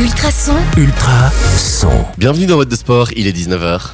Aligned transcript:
Ultrason, 0.00 0.54
Ultra 0.78 1.30
son. 1.58 1.90
Bienvenue 2.16 2.46
dans 2.46 2.56
What 2.56 2.64
de 2.64 2.74
Sport, 2.74 3.08
il 3.16 3.26
est 3.26 3.36
19h. 3.36 3.90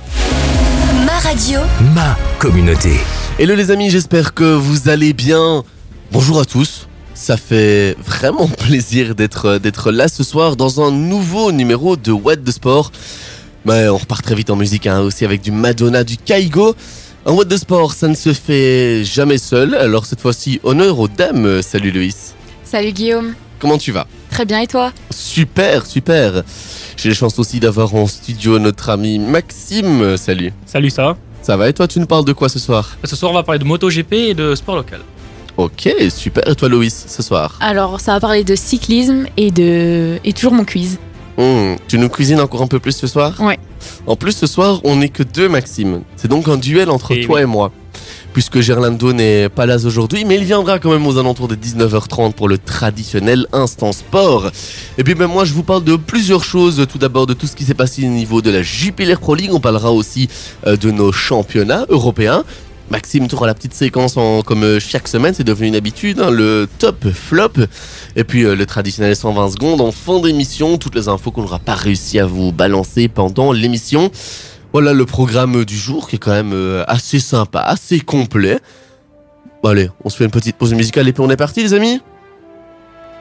ma 1.04 1.18
radio, 1.18 1.58
Ma 1.96 2.16
communauté. 2.38 2.92
Hello 3.40 3.56
les 3.56 3.72
amis, 3.72 3.90
j'espère 3.90 4.32
que 4.32 4.44
vous 4.44 4.88
allez 4.88 5.12
bien. 5.12 5.64
Bonjour 6.12 6.38
à 6.38 6.44
tous. 6.44 6.86
Ça 7.14 7.36
fait 7.36 7.96
vraiment 8.06 8.46
plaisir 8.66 9.16
d'être 9.16 9.58
d'être 9.58 9.90
là 9.90 10.06
ce 10.06 10.22
soir 10.22 10.54
dans 10.54 10.80
un 10.80 10.92
nouveau 10.92 11.50
numéro 11.50 11.96
de 11.96 12.12
What 12.12 12.36
de 12.36 12.52
Sport. 12.52 12.92
Mais 13.64 13.88
on 13.88 13.96
repart 13.96 14.22
très 14.24 14.36
vite 14.36 14.50
en 14.50 14.56
musique 14.56 14.86
hein, 14.86 15.00
aussi 15.00 15.24
avec 15.24 15.40
du 15.42 15.50
Madonna, 15.50 16.04
du 16.04 16.18
Kaigo. 16.18 16.76
Un 17.26 17.32
What 17.32 17.46
de 17.46 17.56
Sport, 17.56 17.94
ça 17.94 18.06
ne 18.06 18.14
se 18.14 18.32
fait 18.32 19.02
jamais 19.02 19.38
seul. 19.38 19.74
Alors 19.74 20.06
cette 20.06 20.20
fois-ci, 20.20 20.60
honneur 20.62 21.00
aux 21.00 21.08
dames. 21.08 21.62
Salut 21.62 21.90
Loïs. 21.90 22.34
Salut 22.62 22.92
Guillaume. 22.92 23.34
Comment 23.58 23.76
tu 23.76 23.90
vas? 23.90 24.06
Très 24.36 24.44
bien 24.44 24.60
et 24.60 24.66
toi? 24.66 24.92
Super, 25.08 25.86
super. 25.86 26.42
J'ai 26.98 27.08
la 27.08 27.14
chance 27.14 27.38
aussi 27.38 27.58
d'avoir 27.58 27.94
en 27.94 28.06
studio 28.06 28.58
notre 28.58 28.90
ami 28.90 29.18
Maxime. 29.18 30.18
Salut. 30.18 30.52
Salut, 30.66 30.90
ça 30.90 31.04
va? 31.04 31.16
Ça 31.40 31.56
va 31.56 31.70
et 31.70 31.72
toi, 31.72 31.88
tu 31.88 31.98
nous 32.00 32.06
parles 32.06 32.26
de 32.26 32.34
quoi 32.34 32.50
ce 32.50 32.58
soir? 32.58 32.98
Ce 33.02 33.16
soir, 33.16 33.32
on 33.32 33.34
va 33.34 33.42
parler 33.44 33.58
de 33.60 33.64
MotoGP 33.64 34.12
et 34.12 34.34
de 34.34 34.54
sport 34.54 34.76
local. 34.76 35.00
Ok, 35.56 35.88
super. 36.10 36.46
Et 36.46 36.54
toi, 36.54 36.68
Loïs, 36.68 37.06
ce 37.08 37.22
soir? 37.22 37.56
Alors, 37.60 37.98
ça 37.98 38.12
va 38.12 38.20
parler 38.20 38.44
de 38.44 38.54
cyclisme 38.56 39.24
et 39.38 39.50
de 39.50 40.18
et 40.22 40.34
toujours 40.34 40.52
mon 40.52 40.66
quiz. 40.66 40.98
Hmm, 41.38 41.76
Tu 41.88 41.96
nous 41.96 42.10
cuisines 42.10 42.40
encore 42.40 42.60
un 42.60 42.66
peu 42.66 42.78
plus 42.78 42.92
ce 42.94 43.06
soir? 43.06 43.40
Ouais. 43.40 43.58
En 44.06 44.16
plus, 44.16 44.32
ce 44.32 44.46
soir, 44.46 44.82
on 44.84 44.96
n'est 44.96 45.08
que 45.08 45.22
deux, 45.22 45.48
Maxime. 45.48 46.02
C'est 46.16 46.28
donc 46.28 46.46
un 46.48 46.58
duel 46.58 46.90
entre 46.90 47.12
Et 47.12 47.22
toi 47.22 47.36
oui. 47.36 47.42
et 47.44 47.46
moi. 47.46 47.72
Puisque 48.36 48.60
Gerlando 48.60 49.14
n'est 49.14 49.48
pas 49.48 49.64
là 49.64 49.76
aujourd'hui, 49.86 50.26
mais 50.26 50.34
il 50.36 50.44
viendra 50.44 50.78
quand 50.78 50.90
même 50.90 51.06
aux 51.06 51.16
alentours 51.16 51.48
de 51.48 51.54
19h30 51.54 52.34
pour 52.34 52.48
le 52.50 52.58
traditionnel 52.58 53.46
instant 53.54 53.92
sport. 53.92 54.50
Et 54.98 55.04
puis 55.04 55.14
ben 55.14 55.26
moi 55.26 55.46
je 55.46 55.54
vous 55.54 55.62
parle 55.62 55.82
de 55.84 55.96
plusieurs 55.96 56.44
choses. 56.44 56.84
Tout 56.86 56.98
d'abord 56.98 57.26
de 57.26 57.32
tout 57.32 57.46
ce 57.46 57.56
qui 57.56 57.64
s'est 57.64 57.72
passé 57.72 58.04
au 58.04 58.10
niveau 58.10 58.42
de 58.42 58.50
la 58.50 58.60
Jupiler 58.60 59.16
Pro 59.16 59.34
League. 59.34 59.54
On 59.54 59.58
parlera 59.60 59.90
aussi 59.90 60.28
euh, 60.66 60.76
de 60.76 60.90
nos 60.90 61.12
championnats 61.12 61.86
européens. 61.88 62.44
Maxime, 62.90 63.26
auras 63.32 63.46
la 63.46 63.54
petite 63.54 63.72
séquence 63.72 64.18
en- 64.18 64.42
comme 64.42 64.64
euh, 64.64 64.80
chaque 64.80 65.08
semaine, 65.08 65.32
c'est 65.34 65.42
devenu 65.42 65.68
une 65.68 65.74
habitude, 65.74 66.20
hein, 66.20 66.30
le 66.30 66.68
top 66.78 67.08
flop. 67.14 67.52
Et 68.16 68.24
puis 68.24 68.44
euh, 68.44 68.54
le 68.54 68.66
traditionnel 68.66 69.16
120 69.16 69.52
secondes 69.52 69.80
en 69.80 69.92
fin 69.92 70.20
d'émission, 70.20 70.76
toutes 70.76 70.94
les 70.94 71.08
infos 71.08 71.30
qu'on 71.30 71.40
n'aura 71.40 71.58
pas 71.58 71.74
réussi 71.74 72.18
à 72.18 72.26
vous 72.26 72.52
balancer 72.52 73.08
pendant 73.08 73.50
l'émission. 73.52 74.10
Voilà 74.78 74.92
le 74.92 75.06
programme 75.06 75.64
du 75.64 75.74
jour 75.74 76.06
qui 76.06 76.16
est 76.16 76.18
quand 76.18 76.32
même 76.32 76.52
euh, 76.52 76.84
assez 76.86 77.18
sympa, 77.18 77.60
assez 77.60 77.98
complet. 77.98 78.58
Bon, 79.62 79.70
allez, 79.70 79.88
on 80.04 80.10
se 80.10 80.18
fait 80.18 80.24
une 80.24 80.30
petite 80.30 80.56
pause 80.56 80.74
musicale 80.74 81.08
et 81.08 81.14
puis 81.14 81.22
on 81.22 81.30
est 81.30 81.36
parti 81.36 81.62
les 81.62 81.72
amis? 81.72 82.02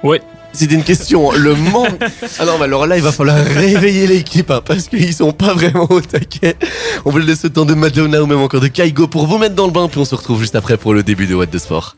Ouais. 0.03 0.21
C'était 0.51 0.75
une 0.75 0.83
question, 0.83 1.31
le 1.37 1.55
manque... 1.55 1.97
Ah 2.39 2.45
non, 2.45 2.57
mais 2.57 2.65
alors 2.65 2.85
là, 2.87 2.97
il 2.97 3.03
va 3.03 3.13
falloir 3.13 3.37
réveiller 3.37 4.05
l'équipe, 4.05 4.51
hein, 4.51 4.59
parce 4.65 4.89
qu'ils 4.89 5.13
sont 5.13 5.31
pas 5.31 5.53
vraiment 5.53 5.89
au 5.89 6.01
taquet. 6.01 6.57
On 7.05 7.11
va 7.11 7.19
le 7.19 7.25
laisser 7.25 7.47
le 7.47 7.53
temps 7.53 7.63
de 7.63 7.73
Madonna 7.73 8.21
ou 8.21 8.25
même 8.25 8.39
encore 8.39 8.59
de 8.59 8.67
Kaigo 8.67 9.07
pour 9.07 9.25
vous 9.25 9.37
mettre 9.37 9.55
dans 9.55 9.67
le 9.67 9.71
bain, 9.71 9.87
puis 9.87 10.01
on 10.01 10.05
se 10.05 10.13
retrouve 10.15 10.41
juste 10.41 10.57
après 10.57 10.75
pour 10.75 10.93
le 10.93 11.03
début 11.03 11.25
de 11.25 11.35
What 11.35 11.47
the 11.47 11.57
Sport. 11.57 11.95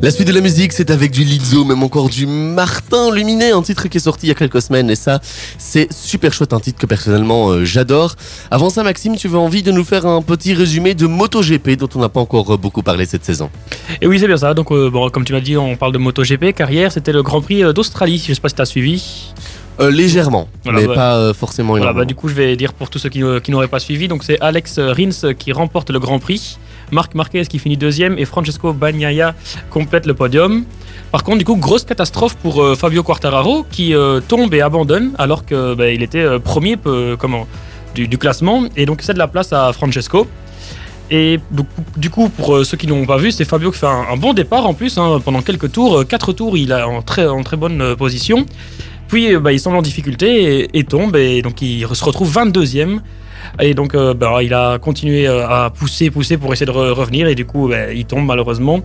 La 0.00 0.12
suite 0.12 0.28
de 0.28 0.32
la 0.32 0.40
musique, 0.40 0.72
c'est 0.72 0.90
avec 0.90 1.10
du 1.10 1.24
Lizzo, 1.24 1.64
même 1.64 1.82
encore 1.82 2.08
du 2.08 2.24
Martin 2.26 3.12
Luminet, 3.12 3.50
un 3.50 3.62
titre 3.62 3.88
qui 3.88 3.96
est 3.98 4.00
sorti 4.00 4.26
il 4.26 4.28
y 4.28 4.32
a 4.32 4.34
quelques 4.36 4.62
semaines, 4.62 4.88
et 4.90 4.94
ça, 4.94 5.20
c'est 5.58 5.92
super 5.92 6.32
chouette, 6.32 6.52
un 6.52 6.60
titre 6.60 6.78
que 6.78 6.86
personnellement 6.86 7.48
euh, 7.50 7.64
j'adore. 7.64 8.14
Avant 8.52 8.70
ça, 8.70 8.84
Maxime, 8.84 9.16
tu 9.16 9.26
veux 9.26 9.38
envie 9.38 9.64
de 9.64 9.72
nous 9.72 9.82
faire 9.84 10.06
un 10.06 10.22
petit 10.22 10.54
résumé 10.54 10.94
de 10.94 11.06
MotoGP 11.06 11.70
dont 11.70 11.88
on 11.96 11.98
n'a 12.00 12.08
pas 12.08 12.20
encore 12.20 12.54
euh, 12.54 12.56
beaucoup 12.56 12.82
parlé 12.82 13.06
cette 13.06 13.24
saison 13.24 13.50
Et 14.00 14.06
oui, 14.06 14.20
c'est 14.20 14.28
bien 14.28 14.36
ça. 14.36 14.54
Donc, 14.54 14.70
euh, 14.70 14.88
bon, 14.88 15.10
comme 15.10 15.24
tu 15.24 15.32
m'as 15.32 15.40
dit, 15.40 15.56
on 15.56 15.76
parle 15.76 15.92
de 15.92 15.98
MotoGP. 15.98 16.52
Car 16.54 16.70
hier, 16.70 16.92
c'était 16.92 17.12
le 17.12 17.24
Grand 17.24 17.40
Prix 17.40 17.74
d'Australie. 17.74 18.22
Je 18.24 18.32
sais 18.32 18.40
pas 18.40 18.48
si 18.48 18.54
tu 18.54 18.62
as 18.62 18.66
suivi. 18.66 19.32
Euh, 19.80 19.90
Légèrement, 19.90 20.48
Voilà, 20.64 20.80
mais 20.80 20.86
bah- 20.88 20.94
pas 20.94 21.16
euh, 21.16 21.34
forcément 21.34 21.76
Voilà, 21.76 21.92
bah, 21.92 22.04
du 22.04 22.14
coup, 22.16 22.28
je 22.28 22.34
vais 22.34 22.56
dire 22.56 22.72
pour 22.72 22.90
tous 22.90 22.98
ceux 22.98 23.08
qui, 23.08 23.22
euh, 23.22 23.38
qui 23.38 23.50
n'auraient 23.52 23.68
pas 23.68 23.78
suivi. 23.78 24.08
Donc, 24.08 24.24
c'est 24.24 24.40
Alex 24.40 24.78
Rins 24.78 25.34
qui 25.38 25.52
remporte 25.52 25.90
le 25.90 26.00
Grand 26.00 26.18
Prix. 26.18 26.58
Marc 26.92 27.14
Marquez 27.14 27.44
qui 27.46 27.58
finit 27.58 27.76
deuxième 27.76 28.18
et 28.18 28.24
Francesco 28.24 28.72
Bagnaia 28.72 29.34
complète 29.70 30.06
le 30.06 30.14
podium. 30.14 30.64
Par 31.10 31.24
contre, 31.24 31.38
du 31.38 31.44
coup, 31.44 31.56
grosse 31.56 31.84
catastrophe 31.84 32.36
pour 32.36 32.62
euh, 32.62 32.74
Fabio 32.74 33.02
Quartararo 33.02 33.64
qui 33.70 33.94
euh, 33.94 34.20
tombe 34.20 34.52
et 34.52 34.60
abandonne 34.60 35.12
alors 35.18 35.46
que 35.46 35.74
bah, 35.74 35.88
était 35.88 36.18
euh, 36.18 36.38
premier 36.38 36.76
comment, 37.18 37.46
du, 37.94 38.18
classement 38.18 38.64
et 38.76 38.84
donc 38.84 39.02
cède 39.02 39.16
la 39.16 39.28
place 39.28 39.52
à 39.52 39.72
Francesco. 39.72 40.26
Et 41.10 41.40
du 41.96 42.10
coup, 42.10 42.28
pour 42.28 42.66
ceux 42.66 42.76
qui 42.76 42.86
n'ont 42.86 43.06
pas 43.06 43.16
vu, 43.16 43.32
c'est 43.32 43.46
Fabio 43.46 43.70
qui 43.70 43.78
fait 43.78 43.86
un, 43.86 44.16
bon 44.18 44.34
départ 44.34 44.66
en 44.66 44.74
plus. 44.74 44.98
hein, 44.98 45.20
pendant 45.24 45.40
quelques 45.40 45.72
tours, 45.72 46.06
quatre 46.06 46.34
tours, 46.34 46.58
il 46.58 46.70
est 46.70 46.82
en 46.82 47.00
très, 47.00 47.56
bonne 47.56 47.96
position. 47.96 48.44
Puis 49.08 49.34
bah, 49.38 49.52
il 49.52 49.58
semble 49.58 49.78
en 49.78 49.82
difficulté 49.82 50.68
et 50.78 50.84
tombe 50.84 51.16
et 51.16 51.40
donc 51.40 51.62
il 51.62 51.86
se 51.94 52.04
retrouve 52.04 52.30
22e. 52.30 53.00
Et 53.60 53.74
donc 53.74 53.94
euh, 53.94 54.14
bah, 54.14 54.38
il 54.42 54.54
a 54.54 54.78
continué 54.78 55.26
euh, 55.28 55.46
à 55.48 55.70
pousser, 55.70 56.10
pousser 56.10 56.36
pour 56.36 56.52
essayer 56.52 56.66
de 56.66 56.72
re- 56.72 56.90
revenir 56.92 57.26
et 57.28 57.34
du 57.34 57.44
coup 57.44 57.68
bah, 57.68 57.92
il 57.92 58.04
tombe 58.04 58.24
malheureusement. 58.26 58.80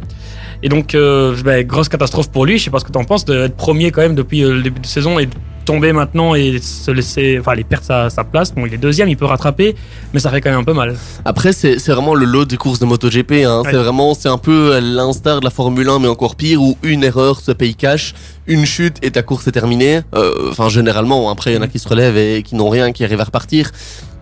Et 0.62 0.70
donc 0.70 0.96
euh, 0.96 1.36
bah, 1.44 1.64
grosse 1.64 1.90
catastrophe 1.90 2.30
pour 2.32 2.46
lui. 2.46 2.58
Je 2.58 2.66
sais 2.66 2.70
pas 2.72 2.80
ce 2.80 2.86
que 2.86 2.92
tu 2.92 2.98
en 2.98 3.04
penses 3.04 3.26
d'être 3.26 3.56
premier 3.56 3.92
quand 3.92 4.02
même 4.02 4.16
depuis 4.16 4.44
euh, 4.44 4.54
le 4.56 4.62
début 4.64 4.80
de 4.82 4.86
saison 4.86 5.20
et 5.20 5.26
de 5.26 5.34
tomber 5.66 5.94
maintenant 5.94 6.36
et 6.36 6.60
se 6.60 6.92
laisser, 6.92 7.38
enfin 7.40 7.54
aller 7.54 7.64
perdre 7.64 7.86
sa, 7.86 8.10
sa 8.10 8.26
place. 8.26 8.54
Bon 8.54 8.66
il 8.66 8.74
est 8.74 8.78
deuxième, 8.78 9.08
il 9.08 9.16
peut 9.16 9.24
rattraper, 9.26 9.76
mais 10.14 10.20
ça 10.20 10.30
fait 10.30 10.42
quand 10.42 10.50
même 10.50 10.60
un 10.60 10.64
peu 10.66 10.74
mal. 10.74 10.96
Après, 11.24 11.54
c'est 11.54 11.78
vraiment 11.88 12.16
le 12.16 12.26
lot 12.26 12.44
des 12.44 12.58
courses 12.58 12.80
de 12.80 12.86
MotoGP. 12.86 13.46
Hein. 13.46 13.62
C'est 13.64 13.72
vraiment, 13.78 14.14
c'est 14.14 14.28
un 14.28 14.38
peu 14.38 14.78
l'instar 14.82 15.40
de 15.40 15.46
la 15.46 15.52
Formule 15.52 15.88
1, 15.88 16.00
mais 16.00 16.10
encore 16.10 16.36
pire, 16.36 16.62
où 16.62 16.78
une 16.84 17.06
erreur 17.06 17.40
se 17.40 17.54
paye 17.54 17.76
cash, 17.76 18.14
une 18.46 18.66
chute 18.66 18.98
et 19.04 19.12
ta 19.12 19.22
course 19.24 19.48
est 19.48 19.54
terminée. 19.54 20.02
Euh, 20.16 20.50
Enfin, 20.50 20.68
généralement, 20.68 21.30
après, 21.30 21.54
il 21.54 21.56
y 21.56 21.58
en 21.58 21.62
a 21.62 21.68
qui 21.70 21.80
se 21.80 21.88
relèvent 21.88 22.18
et 22.18 22.44
qui 22.44 22.56
n'ont 22.56 22.70
rien, 22.70 22.92
qui 22.92 23.06
arrivent 23.06 23.22
à 23.22 23.26
repartir. 23.26 23.72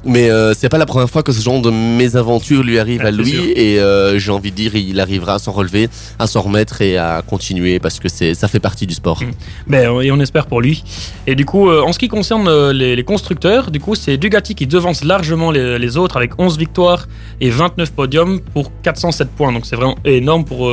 Mais 0.03 0.31
euh, 0.31 0.53
c'est 0.56 0.69
pas 0.69 0.78
la 0.78 0.85
première 0.85 1.09
fois 1.09 1.22
que 1.22 1.31
ce 1.31 1.41
genre 1.41 1.62
de 1.62 1.69
mésaventure 1.69 2.63
lui 2.63 2.79
arrive 2.79 3.01
Ouais, 3.01 3.07
à 3.07 3.12
lui 3.12 3.51
et 3.56 3.79
euh, 3.79 4.17
j'ai 4.17 4.31
envie 4.31 4.51
de 4.51 4.56
dire 4.56 4.75
il 4.75 5.00
arrivera 5.00 5.35
à 5.35 5.39
s'en 5.39 5.51
relever, 5.51 5.89
à 6.17 6.28
s'en 6.28 6.41
remettre 6.41 6.81
et 6.81 6.97
à 6.97 7.22
continuer 7.25 7.79
parce 7.79 8.00
que 8.00 8.09
c'est 8.09 8.34
ça 8.34 8.47
fait 8.47 8.59
partie 8.59 8.88
du 8.88 8.94
sport. 8.94 9.22
Mm. 9.22 9.31
Ben, 9.67 10.01
et 10.01 10.12
on 10.12 10.19
espère 10.19 10.47
pour 10.47 10.62
lui. 10.62 10.84
Et 11.28 11.35
du 11.35 11.45
coup, 11.45 11.69
euh, 11.69 11.81
en 11.81 11.94
ce 11.94 12.00
qui 12.00 12.07
concerne 12.07 12.47
euh, 12.47 12.73
les, 12.73 12.95
les 12.95 13.03
constructeurs, 13.03 13.69
du 13.69 13.79
coup, 13.79 13.95
c'est 13.95 14.17
Bugatti 14.17 14.56
qui 14.56 14.67
devance 14.67 15.03
largement 15.03 15.51
les, 15.51 15.78
les 15.78 15.97
autres 15.97 16.18
avec 16.18 16.39
11 16.39 16.57
victoires 16.57 17.07
et 17.39 17.50
29 17.50 17.91
podiums 17.91 18.39
pour 18.53 18.72
407 18.81 19.29
points. 19.29 19.51
Donc 19.51 19.66
c'est 19.66 19.75
vraiment 19.75 19.97
énorme 20.03 20.45
pour 20.45 20.72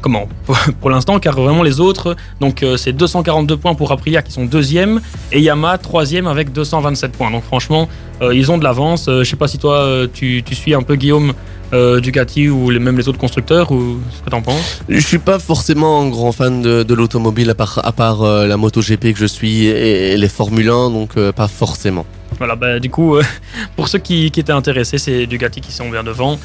comment 0.00 0.28
pour, 0.80 0.90
l'instant, 0.90 1.18
car 1.18 1.34
vraiment 1.34 1.62
les 1.62 1.80
autres, 1.80 2.16
donc 2.40 2.62
euh, 2.62 2.76
c'est 2.76 2.92
242 2.92 3.56
points 3.56 3.74
pour 3.74 3.92
Aprilia 3.92 4.22
qui 4.22 4.32
sont 4.32 4.44
deuxième 4.44 5.00
et 5.32 5.40
Yamaha 5.40 5.78
troisième 5.78 6.26
avec 6.26 6.52
227 6.52 7.12
points. 7.12 7.30
Donc 7.30 7.44
franchement, 7.44 7.88
euh, 8.22 8.34
ils 8.34 8.50
ont 8.50 8.58
de 8.58 8.64
l'avance. 8.64 9.08
Euh, 9.08 9.24
je 9.24 9.30
sais 9.30 9.36
pas 9.36 9.48
si 9.48 9.58
toi 9.58 10.06
tu, 10.12 10.42
tu 10.44 10.54
suis 10.54 10.74
un 10.74 10.82
peu 10.82 10.96
Guillaume 10.96 11.32
Ducati 11.70 12.48
ou 12.48 12.70
les, 12.70 12.78
même 12.78 12.96
les 12.96 13.08
autres 13.10 13.18
constructeurs 13.18 13.70
ou 13.72 13.98
ce 14.16 14.22
que 14.22 14.30
t'en 14.30 14.40
penses? 14.40 14.80
Je 14.88 15.00
suis 15.00 15.18
pas 15.18 15.38
forcément 15.38 16.00
un 16.00 16.08
grand 16.08 16.32
fan 16.32 16.62
de, 16.62 16.82
de 16.82 16.94
l'automobile 16.94 17.50
à 17.50 17.54
part, 17.54 17.80
à 17.84 17.92
part 17.92 18.22
la 18.22 18.56
MotoGP 18.56 19.12
que 19.12 19.18
je 19.18 19.26
suis 19.26 19.66
et, 19.66 20.12
et 20.12 20.16
les 20.16 20.28
Formule 20.28 20.70
1, 20.70 20.90
donc 20.90 21.14
pas 21.32 21.46
forcément. 21.46 22.06
Voilà, 22.38 22.56
bah, 22.56 22.78
du 22.78 22.88
coup, 22.88 23.18
pour 23.76 23.88
ceux 23.88 23.98
qui, 23.98 24.30
qui 24.30 24.40
étaient 24.40 24.52
intéressés, 24.52 24.96
c'est 24.96 25.26
Bugatti 25.26 25.60
qui 25.60 25.72
sont 25.72 25.90
bien 25.90 26.02
devant. 26.02 26.38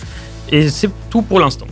Et 0.51 0.67
c'est 0.67 0.89
tout 1.09 1.21
pour 1.21 1.39
l'instant. 1.39 1.67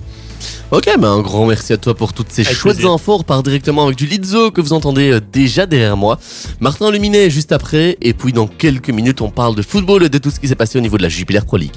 Ok, 0.71 0.89
bah 0.99 1.09
un 1.09 1.19
grand 1.21 1.45
merci 1.47 1.73
à 1.73 1.77
toi 1.77 1.93
pour 1.93 2.13
toutes 2.13 2.31
ces 2.31 2.43
Avec 2.45 2.55
chouettes 2.55 2.75
plaisir. 2.77 2.93
infos. 2.93 3.13
On 3.15 3.17
repart 3.17 3.43
directement 3.43 3.83
avec 3.85 3.97
du 3.97 4.05
Lizzo 4.05 4.51
que 4.51 4.61
vous 4.61 4.71
entendez 4.71 5.11
euh, 5.11 5.19
déjà 5.19 5.65
derrière 5.65 5.97
moi. 5.97 6.17
Martin 6.61 6.89
Luminet 6.91 7.29
juste 7.29 7.51
après. 7.51 7.97
Et 8.01 8.13
puis 8.13 8.31
dans 8.31 8.47
quelques 8.47 8.89
minutes, 8.89 9.19
on 9.19 9.29
parle 9.29 9.53
de 9.55 9.61
football 9.63 10.03
et 10.03 10.09
de 10.09 10.17
tout 10.17 10.31
ce 10.31 10.39
qui 10.39 10.47
s'est 10.47 10.55
passé 10.55 10.77
au 10.77 10.81
niveau 10.81 10.97
de 10.97 11.03
la 11.03 11.09
Jupiler 11.09 11.41
Pro 11.45 11.57
League. 11.57 11.75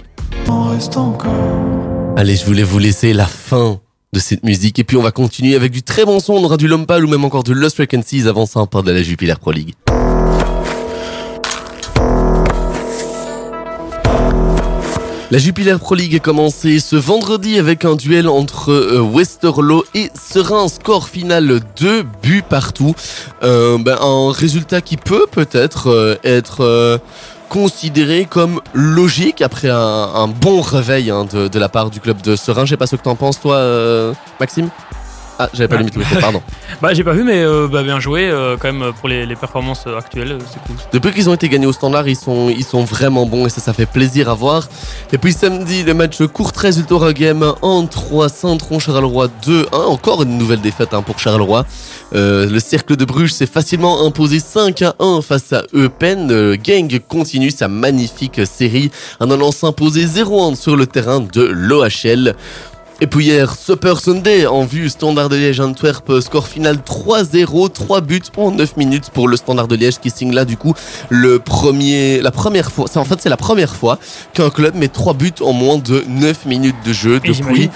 Allez, 2.17 2.37
je 2.37 2.45
voulais 2.47 2.63
vous 2.63 2.79
laisser 2.79 3.13
la 3.13 3.27
fin 3.27 3.81
de 4.13 4.21
cette 4.21 4.45
musique. 4.45 4.79
Et 4.79 4.85
puis 4.85 4.97
on 4.97 5.03
va 5.03 5.11
continuer 5.11 5.57
avec 5.57 5.73
du 5.73 5.83
très 5.83 6.05
bon 6.05 6.21
son. 6.21 6.35
On 6.35 6.45
aura 6.45 6.57
du 6.57 6.69
Lompal 6.69 7.05
ou 7.05 7.09
même 7.09 7.25
encore 7.25 7.43
du 7.43 7.53
Lost 7.53 7.75
Frequencies. 7.75 8.29
Avant 8.29 8.47
ça, 8.47 8.61
on 8.61 8.67
parle 8.69 8.85
de 8.85 8.93
la 8.93 9.03
Jupiler 9.03 9.35
Pro 9.41 9.51
League. 9.51 9.75
La 15.35 15.41
Jupiler 15.41 15.75
Pro 15.81 15.97
League 15.97 16.15
a 16.15 16.21
commencé 16.21 16.79
ce 16.79 16.95
vendredi 16.95 17.59
avec 17.59 17.85
un 17.85 17.97
duel 17.97 18.29
entre 18.29 18.71
euh, 18.71 19.01
Westerlo 19.01 19.85
et 19.93 20.09
Serein, 20.15 20.69
score 20.69 21.09
final 21.09 21.59
2 21.77 22.05
buts 22.23 22.45
partout. 22.49 22.95
Euh, 23.43 23.77
ben, 23.77 23.97
un 24.01 24.31
résultat 24.31 24.81
qui 24.81 24.97
peut 24.97 25.27
peut-être 25.29 25.91
euh, 25.91 26.15
être 26.23 27.01
considéré 27.49 28.29
comme 28.31 28.61
logique 28.75 29.43
après 29.43 29.71
un, 29.71 30.29
bon 30.29 30.61
réveil 30.61 31.11
hein, 31.11 31.25
de, 31.25 31.59
la 31.59 31.69
part 31.69 31.91
du 31.91 31.99
club 31.99 32.23
de 32.23 32.37
Serein. 32.37 32.65
Je 32.65 32.71
sais 32.71 32.77
pas 32.77 32.87
ce 32.87 32.95
que 32.95 33.03
t'en 33.03 33.17
penses 33.17 33.41
toi, 33.41 34.15
Maxime? 34.39 34.71
Ah, 35.39 35.49
j'avais 35.53 35.69
pas 35.69 35.77
Ouais. 35.77 35.83
le 35.83 35.85
micro, 36.01 36.21
pardon. 36.21 36.43
Bah, 36.83 36.93
j'ai 36.93 37.05
pas 37.05 37.13
vu, 37.13 37.23
mais 37.25 37.43
euh, 37.43 37.69
bah, 37.71 37.83
bien 37.83 38.01
joué 38.01 38.29
euh, 38.29 38.57
quand 38.59 38.71
même 38.73 38.93
pour 39.01 39.09
les, 39.09 39.27
les 39.27 39.37
performances 39.37 39.85
euh, 39.87 39.97
actuelles. 39.97 40.39
C'est 40.53 40.61
cool. 40.65 40.77
Depuis 40.93 41.13
qu'ils 41.13 41.31
ont 41.31 41.35
été 41.35 41.49
gagnés 41.49 41.67
au 41.67 41.73
standard, 41.73 42.07
ils 42.09 42.17
sont, 42.17 42.49
ils 42.51 42.65
sont 42.65 42.85
vraiment 42.85 43.27
bons 43.27 43.47
et 43.47 43.49
ça, 43.49 43.61
ça 43.61 43.73
fait 43.73 43.87
plaisir 43.87 44.29
à 44.29 44.35
voir. 44.35 44.69
Et 45.13 45.19
puis 45.19 45.33
samedi, 45.33 45.83
le 45.85 45.95
match 45.95 46.21
Courtrai 46.27 46.77
Ultra 46.77 47.13
Game 47.13 47.55
en 47.63 47.87
3 47.87 48.29
Saint-Tron 48.29 48.79
Charleroi 48.81 49.29
2-1. 49.47 49.67
Encore 49.73 50.23
une 50.25 50.37
nouvelle 50.37 50.61
défaite 50.61 50.93
hein, 50.95 51.03
pour 51.03 51.19
Charleroi. 51.19 51.65
Le 52.13 52.59
cercle 52.59 52.97
de 52.97 53.05
Bruges 53.05 53.33
s'est 53.33 53.47
facilement 53.47 54.05
imposé 54.07 54.39
5 54.41 54.83
à 54.83 54.95
1 55.01 55.23
face 55.23 55.53
à 55.53 55.63
Eupen. 55.75 56.55
Gang 56.57 56.99
continue 57.09 57.51
sa 57.51 57.69
magnifique 57.69 58.41
série 58.47 58.91
en 59.21 59.31
allant 59.31 59.53
s'imposer 59.53 60.05
0-1 60.07 60.55
sur 60.57 60.77
le 60.77 60.87
terrain 60.87 61.21
de 61.21 61.43
l'OHL. 61.43 62.35
Et 63.01 63.07
puis 63.09 63.27
hier, 63.27 63.55
Super 63.57 63.99
Sunday 63.99 64.47
en 64.47 64.65
vue, 64.65 64.89
Standard 64.89 65.29
de 65.29 65.37
Liège 65.37 65.59
Antwerp, 65.61 66.21
score 66.21 66.47
final 66.47 66.77
3-0, 66.77 67.73
3 67.73 68.01
buts 68.01 68.23
en 68.37 68.53
9 68.53 68.77
minutes 68.77 69.11
pour 69.11 69.27
le 69.27 69.37
Standard 69.37 69.67
de 69.67 69.75
Liège 69.75 69.99
qui 69.99 70.11
signe 70.11 70.33
là 70.33 70.45
du 70.45 70.57
coup 70.57 70.75
le 71.09 71.41
premier, 71.41 72.21
la 72.21 72.31
première 72.31 72.71
fois, 72.71 72.87
c'est 72.91 72.99
en 72.99 73.05
fait 73.05 73.21
c'est 73.21 73.29
la 73.29 73.37
première 73.37 73.75
fois 73.75 73.99
qu'un 74.33 74.51
club 74.51 74.77
met 74.77 74.89
3 74.89 75.15
buts 75.15 75.33
en 75.41 75.53
moins 75.53 75.79
de 75.79 76.05
9 76.07 76.47
minutes 76.47 76.77
de 76.85 76.93
jeu 76.93 77.21
depuis 77.21 77.69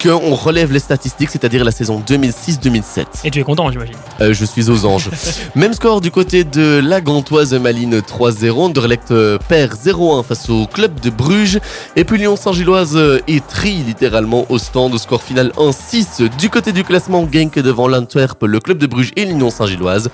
qu'on 0.00 0.34
relève 0.34 0.72
les 0.72 0.78
statistiques, 0.78 1.30
c'est-à-dire 1.30 1.64
la 1.64 1.70
saison 1.70 2.02
2006-2007. 2.06 3.04
Et 3.24 3.30
tu 3.30 3.40
es 3.40 3.42
content, 3.42 3.70
j'imagine. 3.70 3.94
Euh, 4.20 4.32
je 4.32 4.44
suis 4.44 4.70
aux 4.70 4.84
anges. 4.86 5.10
Même 5.54 5.72
score 5.74 6.00
du 6.00 6.10
côté 6.10 6.44
de 6.44 6.80
la 6.82 7.00
Gantoise 7.00 7.54
Malines 7.54 8.00
3-0. 8.00 8.50
Anderlecht 8.50 9.10
euh, 9.10 9.38
perd 9.48 9.74
0-1 9.74 10.24
face 10.24 10.48
au 10.48 10.66
club 10.66 11.00
de 11.00 11.10
Bruges. 11.10 11.60
Et 11.96 12.04
puis 12.04 12.18
Lyon 12.18 12.36
Saint-Gilloise 12.36 12.96
euh, 12.96 13.20
est 13.28 13.46
tri 13.46 13.74
littéralement 13.74 14.46
au 14.48 14.58
stand. 14.58 14.96
Score 14.98 15.22
final 15.22 15.52
1-6 15.56 16.28
du 16.38 16.50
côté 16.50 16.72
du 16.72 16.84
classement. 16.84 17.28
Genk 17.30 17.58
devant 17.58 17.88
l'Antwerp, 17.88 18.42
le 18.42 18.60
club 18.60 18.78
de 18.78 18.86
Bruges 18.86 19.12
et 19.16 19.24
l'Union 19.24 19.50
Saint-Gilloise. 19.50 20.10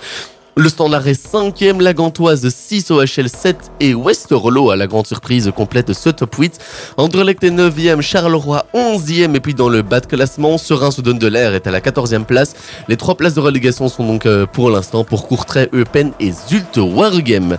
Le 0.59 0.71
standard 0.71 1.07
est 1.07 1.23
5ème, 1.23 1.83
la 1.83 1.93
Gantoise 1.93 2.49
6, 2.49 2.91
OHL 2.91 3.29
7 3.29 3.73
et 3.79 3.95
Westerlo 3.95 4.71
à 4.71 4.77
la 4.77 4.87
grande 4.87 5.07
surprise 5.07 5.53
complète 5.55 5.93
ce 5.93 6.09
top 6.09 6.35
8. 6.35 6.59
Anderlecht 6.97 7.45
est 7.45 7.51
9ème, 7.51 8.01
Charleroi 8.01 8.65
11ème 8.73 9.37
et 9.37 9.41
puis 9.41 9.53
dans 9.53 9.69
le 9.69 9.83
bas 9.83 10.01
de 10.01 10.07
classement, 10.07 10.57
Serein 10.57 10.91
se 10.91 11.03
donne 11.03 11.19
de 11.19 11.27
l'air 11.27 11.53
est 11.53 11.67
à 11.67 11.71
la 11.71 11.83
14e 11.83 12.25
place. 12.25 12.55
Les 12.89 12.97
trois 12.97 13.17
places 13.17 13.35
de 13.35 13.41
relégation 13.41 13.89
sont 13.89 14.07
donc 14.07 14.25
euh, 14.25 14.47
pour 14.47 14.71
l'instant 14.71 15.05
pour 15.05 15.29
Courtrai, 15.29 15.69
Eupen 15.75 16.13
et 16.21 16.33
Zulte 16.33 16.79
Waregem. 16.79 17.59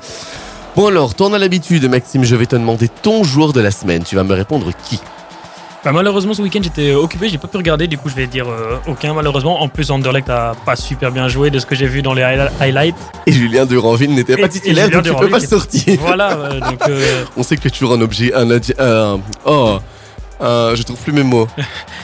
Bon 0.75 0.87
alors, 0.87 1.13
t'en 1.13 1.33
as 1.33 1.37
l'habitude 1.37 1.87
Maxime, 1.87 2.23
je 2.23 2.35
vais 2.35 2.47
te 2.47 2.55
demander 2.55 2.87
ton 2.87 3.23
joueur 3.23 3.53
de 3.53 3.61
la 3.61 3.69
semaine. 3.69 4.01
Tu 4.05 4.15
vas 4.15 4.23
me 4.23 4.33
répondre 4.33 4.71
qui? 4.89 4.99
Bah, 5.87 5.93
malheureusement, 5.93 6.33
ce 6.33 6.41
week-end, 6.41 6.59
j'étais 6.61 6.91
occupé, 6.93 7.29
j'ai 7.29 7.37
pas 7.37 7.47
pu 7.47 7.55
regarder, 7.55 7.87
du 7.87 7.97
coup, 7.97 8.09
je 8.09 8.15
vais 8.15 8.27
dire 8.27 8.49
euh, 8.49 8.75
aucun, 8.87 9.13
malheureusement. 9.13 9.61
En 9.61 9.69
plus, 9.69 9.89
Anderlecht 9.89 10.29
a 10.29 10.51
pas 10.65 10.75
super 10.75 11.13
bien 11.13 11.29
joué 11.29 11.49
de 11.49 11.59
ce 11.59 11.65
que 11.65 11.75
j'ai 11.75 11.85
vu 11.87 12.01
dans 12.01 12.13
les 12.13 12.23
highli- 12.23 12.51
highlights. 12.59 12.95
Et 13.25 13.31
Julien 13.31 13.65
Duranville 13.65 14.13
n'était 14.13 14.35
pas 14.35 14.49
titulaire, 14.49 14.89
donc 14.89 15.03
tu 15.03 15.15
peux 15.15 15.29
pas 15.29 15.39
sortir. 15.39 15.97
voilà, 16.01 16.33
euh, 16.37 16.59
donc. 16.59 16.81
euh, 16.89 17.23
On 17.37 17.43
sait 17.43 17.55
que 17.55 17.61
tu 17.61 17.67
es 17.69 17.71
toujours 17.71 17.93
un 17.93 18.01
objet, 18.01 18.33
un, 18.33 18.51
un- 18.51 19.19
oh, 19.45 19.79
je 20.41 20.83
trouve 20.83 20.97
plus 20.97 21.13
mes 21.13 21.23
mots. 21.23 21.47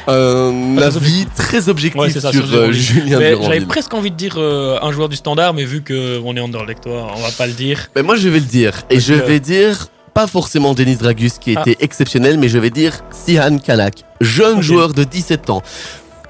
Un 0.08 0.78
avis 0.82 1.26
très 1.36 1.68
objectif 1.68 2.00
Ouais, 2.02 2.10
c'est 2.10 2.22
ça, 2.22 2.32
sur 2.32 2.46
euh. 2.54 2.72
Julien 2.72 3.20
mais 3.20 3.36
J'avais 3.42 3.66
presque 3.66 3.94
envie 3.94 4.12
de 4.12 4.16
dire 4.16 4.36
euh, 4.38 4.80
un 4.82 4.94
joueur 4.94 5.10
du 5.10 5.18
standard, 5.18 5.54
mais 5.54 5.66
vu 5.66 5.84
qu'on 5.84 6.38
est 6.38 6.40
Anderlechtois, 6.40 7.08
on 7.18 7.20
va 7.20 7.32
pas 7.38 7.48
le 7.48 7.54
dire. 7.54 7.90
Mais 7.98 8.02
moi 8.04 8.16
je 8.16 8.30
vais 8.30 8.40
le 8.40 8.46
dire. 8.46 8.84
Et 8.90 9.02
je 9.02 9.14
vais 9.14 9.42
dire 9.42 9.88
pas 10.13 10.27
forcément 10.27 10.74
Denis 10.74 10.95
Dragus 10.95 11.38
qui 11.39 11.56
Ah. 11.57 11.62
était 11.65 11.83
exceptionnel, 11.83 12.38
mais 12.38 12.48
je 12.50 12.60
vais 12.60 12.69
dire 12.69 13.01
Sihan 13.12 13.57
Kalak, 13.57 14.04
jeune 14.21 14.62
joueur 14.62 14.94
de 14.94 15.04
17 15.04 15.50
ans, 15.50 15.62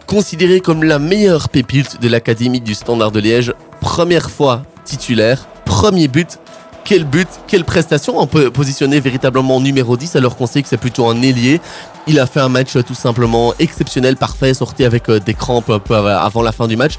considéré 0.07 0.59
comme 0.59 0.83
la 0.83 0.99
meilleure 0.99 1.49
pépite 1.49 2.01
de 2.01 2.07
l'académie 2.07 2.61
du 2.61 2.73
Standard 2.75 3.11
de 3.11 3.19
Liège, 3.19 3.53
première 3.81 4.29
fois 4.29 4.63
titulaire, 4.85 5.47
premier 5.65 6.07
but. 6.07 6.39
Quel 6.85 7.05
but, 7.05 7.29
quelle 7.47 7.63
prestation, 7.63 8.19
on 8.19 8.27
peut 8.27 8.51
positionner 8.51 8.99
véritablement 8.99 9.61
numéro 9.61 9.95
10 9.95 10.17
alors 10.17 10.35
qu'on 10.35 10.47
sait 10.47 10.61
que 10.61 10.67
c'est 10.67 10.75
plutôt 10.75 11.07
un 11.07 11.21
ailier. 11.21 11.61
Il 12.07 12.19
a 12.19 12.25
fait 12.25 12.41
un 12.41 12.49
match 12.49 12.73
tout 12.85 12.93
simplement 12.93 13.53
exceptionnel, 13.57 14.17
parfait, 14.17 14.53
sorti 14.53 14.83
avec 14.83 15.07
euh, 15.09 15.21
des 15.21 15.33
crampes 15.33 15.69
un 15.69 15.79
peu 15.79 15.95
av- 15.95 16.07
avant 16.07 16.41
la 16.41 16.51
fin 16.51 16.67
du 16.67 16.75
match. 16.75 16.95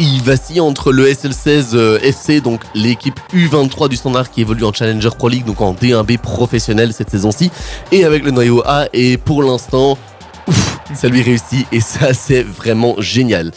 Il 0.00 0.22
vacille 0.22 0.60
entre 0.60 0.92
le 0.92 1.08
SL16 1.08 1.74
euh, 1.74 1.98
FC, 2.02 2.40
donc 2.40 2.62
l'équipe 2.72 3.18
U23 3.34 3.88
du 3.88 3.96
Standard 3.96 4.30
qui 4.30 4.42
évolue 4.42 4.64
en 4.64 4.72
Challenger 4.72 5.10
Pro 5.18 5.28
League, 5.28 5.44
donc 5.44 5.60
en 5.60 5.74
D1B 5.74 6.18
professionnel 6.18 6.92
cette 6.92 7.10
saison-ci, 7.10 7.50
et 7.90 8.04
avec 8.04 8.22
le 8.22 8.30
noyau 8.30 8.62
A. 8.64 8.86
Et 8.92 9.16
pour 9.16 9.42
l'instant, 9.42 9.98
ça 10.94 11.08
lui 11.08 11.20
réussit 11.22 11.66
et 11.72 11.80
ça 11.80 12.12
c'est 12.14 12.44
vraiment 12.44 12.94
génial. 13.00 13.50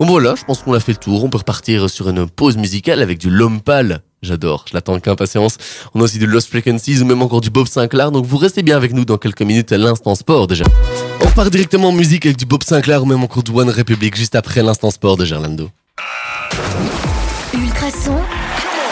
Bon 0.00 0.06
voilà, 0.06 0.34
je 0.34 0.44
pense 0.44 0.62
qu'on 0.62 0.72
a 0.72 0.80
fait 0.80 0.92
le 0.92 0.98
tour. 0.98 1.22
On 1.24 1.28
peut 1.28 1.38
repartir 1.38 1.90
sur 1.90 2.08
une 2.08 2.26
pause 2.26 2.56
musicale 2.56 3.02
avec 3.02 3.18
du 3.18 3.28
Lompal. 3.28 4.00
J'adore, 4.22 4.64
je 4.68 4.74
l'attends 4.74 4.92
avec 4.92 5.06
impatience. 5.08 5.58
On 5.94 6.00
a 6.00 6.04
aussi 6.04 6.18
du 6.18 6.26
Lost 6.26 6.48
Frequencies 6.48 7.02
ou 7.02 7.04
même 7.04 7.20
encore 7.20 7.42
du 7.42 7.50
Bob 7.50 7.68
Sinclair. 7.68 8.10
Donc 8.12 8.24
vous 8.24 8.38
restez 8.38 8.62
bien 8.62 8.78
avec 8.78 8.94
nous 8.94 9.04
dans 9.04 9.18
quelques 9.18 9.42
minutes 9.42 9.72
à 9.72 9.78
l'instant 9.78 10.14
sport 10.14 10.46
déjà. 10.46 10.64
On 11.20 11.30
part 11.32 11.50
directement 11.50 11.88
en 11.90 11.92
musique 11.92 12.24
avec 12.24 12.38
du 12.38 12.46
Bob 12.46 12.62
Sinclair 12.62 13.02
ou 13.02 13.06
même 13.06 13.22
encore 13.22 13.42
du 13.42 13.52
One 13.52 13.70
Republic 13.70 14.16
juste 14.16 14.34
après 14.34 14.62
l'instant 14.62 14.90
sport 14.90 15.16
de 15.16 15.24
Gerlando. 15.24 15.70
Ultrason, 16.82 17.11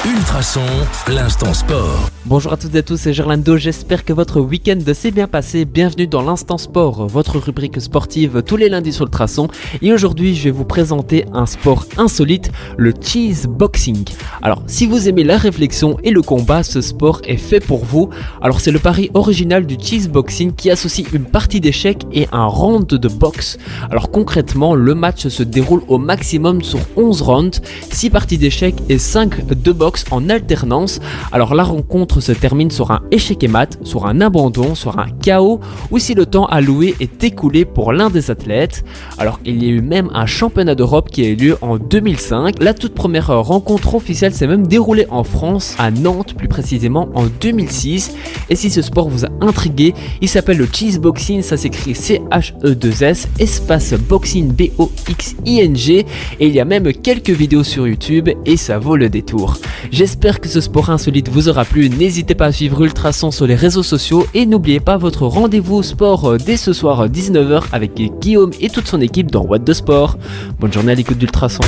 Ultrason, 0.02 0.64
l'instant 1.08 1.52
sport. 1.52 2.08
Bonjour 2.24 2.54
à 2.54 2.56
toutes 2.56 2.74
et 2.74 2.78
à 2.78 2.82
tous, 2.82 2.96
c'est 2.96 3.12
Gerlando, 3.12 3.58
j'espère 3.58 4.02
que 4.02 4.14
votre 4.14 4.40
week-end 4.40 4.78
s'est 4.94 5.10
bien 5.10 5.26
passé. 5.26 5.66
Bienvenue 5.66 6.06
dans 6.06 6.22
l'Instant 6.22 6.56
Sport, 6.56 7.06
votre 7.06 7.38
rubrique 7.38 7.78
sportive 7.82 8.42
tous 8.42 8.56
les 8.56 8.70
lundis 8.70 8.94
sur 8.94 9.04
le 9.04 9.10
traçon. 9.10 9.48
Et 9.82 9.92
aujourd'hui, 9.92 10.34
je 10.34 10.44
vais 10.44 10.50
vous 10.52 10.64
présenter 10.64 11.26
un 11.34 11.44
sport 11.44 11.84
insolite, 11.98 12.50
le 12.78 12.94
cheese 12.98 13.46
boxing. 13.46 14.04
Alors, 14.40 14.62
si 14.66 14.86
vous 14.86 15.06
aimez 15.06 15.22
la 15.22 15.36
réflexion 15.36 15.98
et 16.02 16.12
le 16.12 16.22
combat, 16.22 16.62
ce 16.62 16.80
sport 16.80 17.20
est 17.24 17.36
fait 17.36 17.60
pour 17.60 17.84
vous. 17.84 18.08
Alors, 18.40 18.60
c'est 18.60 18.70
le 18.70 18.78
pari 18.78 19.10
original 19.12 19.66
du 19.66 19.76
cheese 19.78 20.08
boxing 20.08 20.54
qui 20.54 20.70
associe 20.70 21.06
une 21.12 21.26
partie 21.26 21.60
d'échecs 21.60 22.06
et 22.10 22.26
un 22.32 22.46
round 22.46 22.86
de 22.86 23.08
boxe. 23.08 23.58
Alors, 23.90 24.10
concrètement, 24.10 24.74
le 24.74 24.94
match 24.94 25.28
se 25.28 25.42
déroule 25.42 25.82
au 25.88 25.98
maximum 25.98 26.62
sur 26.62 26.80
11 26.96 27.20
rounds, 27.20 27.60
6 27.90 28.08
parties 28.08 28.38
d'échecs 28.38 28.76
et 28.88 28.96
5 28.96 29.46
de 29.46 29.72
boxe 29.72 29.89
en 30.10 30.28
alternance. 30.28 31.00
Alors 31.32 31.54
la 31.54 31.64
rencontre 31.64 32.20
se 32.20 32.32
termine 32.32 32.70
sur 32.70 32.90
un 32.90 33.02
échec 33.10 33.42
et 33.42 33.48
mat, 33.48 33.78
sur 33.82 34.06
un 34.06 34.20
abandon, 34.20 34.74
sur 34.74 34.98
un 34.98 35.06
chaos 35.22 35.60
ou 35.90 35.98
si 35.98 36.14
le 36.14 36.26
temps 36.26 36.46
alloué 36.46 36.94
est 37.00 37.22
écoulé 37.24 37.64
pour 37.64 37.92
l'un 37.92 38.10
des 38.10 38.30
athlètes. 38.30 38.84
Alors 39.18 39.40
il 39.44 39.62
y 39.62 39.66
a 39.66 39.70
eu 39.70 39.80
même 39.80 40.10
un 40.14 40.26
championnat 40.26 40.74
d'Europe 40.74 41.10
qui 41.10 41.24
a 41.24 41.28
eu 41.28 41.34
lieu 41.34 41.58
en 41.60 41.78
2005. 41.78 42.62
La 42.62 42.74
toute 42.74 42.94
première 42.94 43.28
rencontre 43.44 43.94
officielle 43.94 44.34
s'est 44.34 44.46
même 44.46 44.66
déroulée 44.66 45.06
en 45.10 45.24
France, 45.24 45.74
à 45.78 45.90
Nantes 45.90 46.34
plus 46.34 46.48
précisément 46.48 47.08
en 47.14 47.24
2006. 47.26 48.14
Et 48.48 48.56
si 48.56 48.70
ce 48.70 48.82
sport 48.82 49.08
vous 49.08 49.24
a 49.24 49.28
intrigué, 49.40 49.94
il 50.20 50.28
s'appelle 50.28 50.58
le 50.58 50.68
cheese 50.70 50.98
boxing, 50.98 51.42
ça 51.42 51.56
s'écrit 51.56 51.94
C-H-E-2-S, 51.94 53.28
espace 53.38 53.94
boxing 53.94 54.52
B-O-X-I-N-G. 54.52 56.06
Et 56.40 56.46
il 56.46 56.54
y 56.54 56.60
a 56.60 56.64
même 56.64 56.92
quelques 56.92 57.30
vidéos 57.30 57.64
sur 57.64 57.86
YouTube 57.86 58.28
et 58.44 58.56
ça 58.56 58.78
vaut 58.78 58.96
le 58.96 59.08
détour. 59.08 59.56
J'espère 59.90 60.40
que 60.40 60.48
ce 60.48 60.60
sport 60.60 60.90
insolite 60.90 61.28
vous 61.28 61.48
aura 61.48 61.64
plu. 61.64 61.88
N'hésitez 61.88 62.34
pas 62.34 62.46
à 62.46 62.52
suivre 62.52 62.82
Ultrason 62.84 63.30
sur 63.30 63.46
les 63.46 63.54
réseaux 63.54 63.82
sociaux 63.82 64.26
et 64.34 64.46
n'oubliez 64.46 64.80
pas 64.80 64.96
votre 64.96 65.26
rendez-vous 65.26 65.82
sport 65.82 66.30
euh, 66.30 66.38
dès 66.38 66.56
ce 66.56 66.72
soir 66.72 67.08
19h 67.08 67.64
avec 67.72 67.94
Guillaume 68.20 68.52
et 68.60 68.70
toute 68.70 68.88
son 68.88 69.00
équipe 69.00 69.30
dans 69.30 69.44
What 69.44 69.60
the 69.60 69.72
Sport. 69.72 70.18
Bonne 70.58 70.72
journée 70.72 70.92
à 70.92 70.94
l'écoute 70.94 71.18
d'Ultrason. 71.18 71.62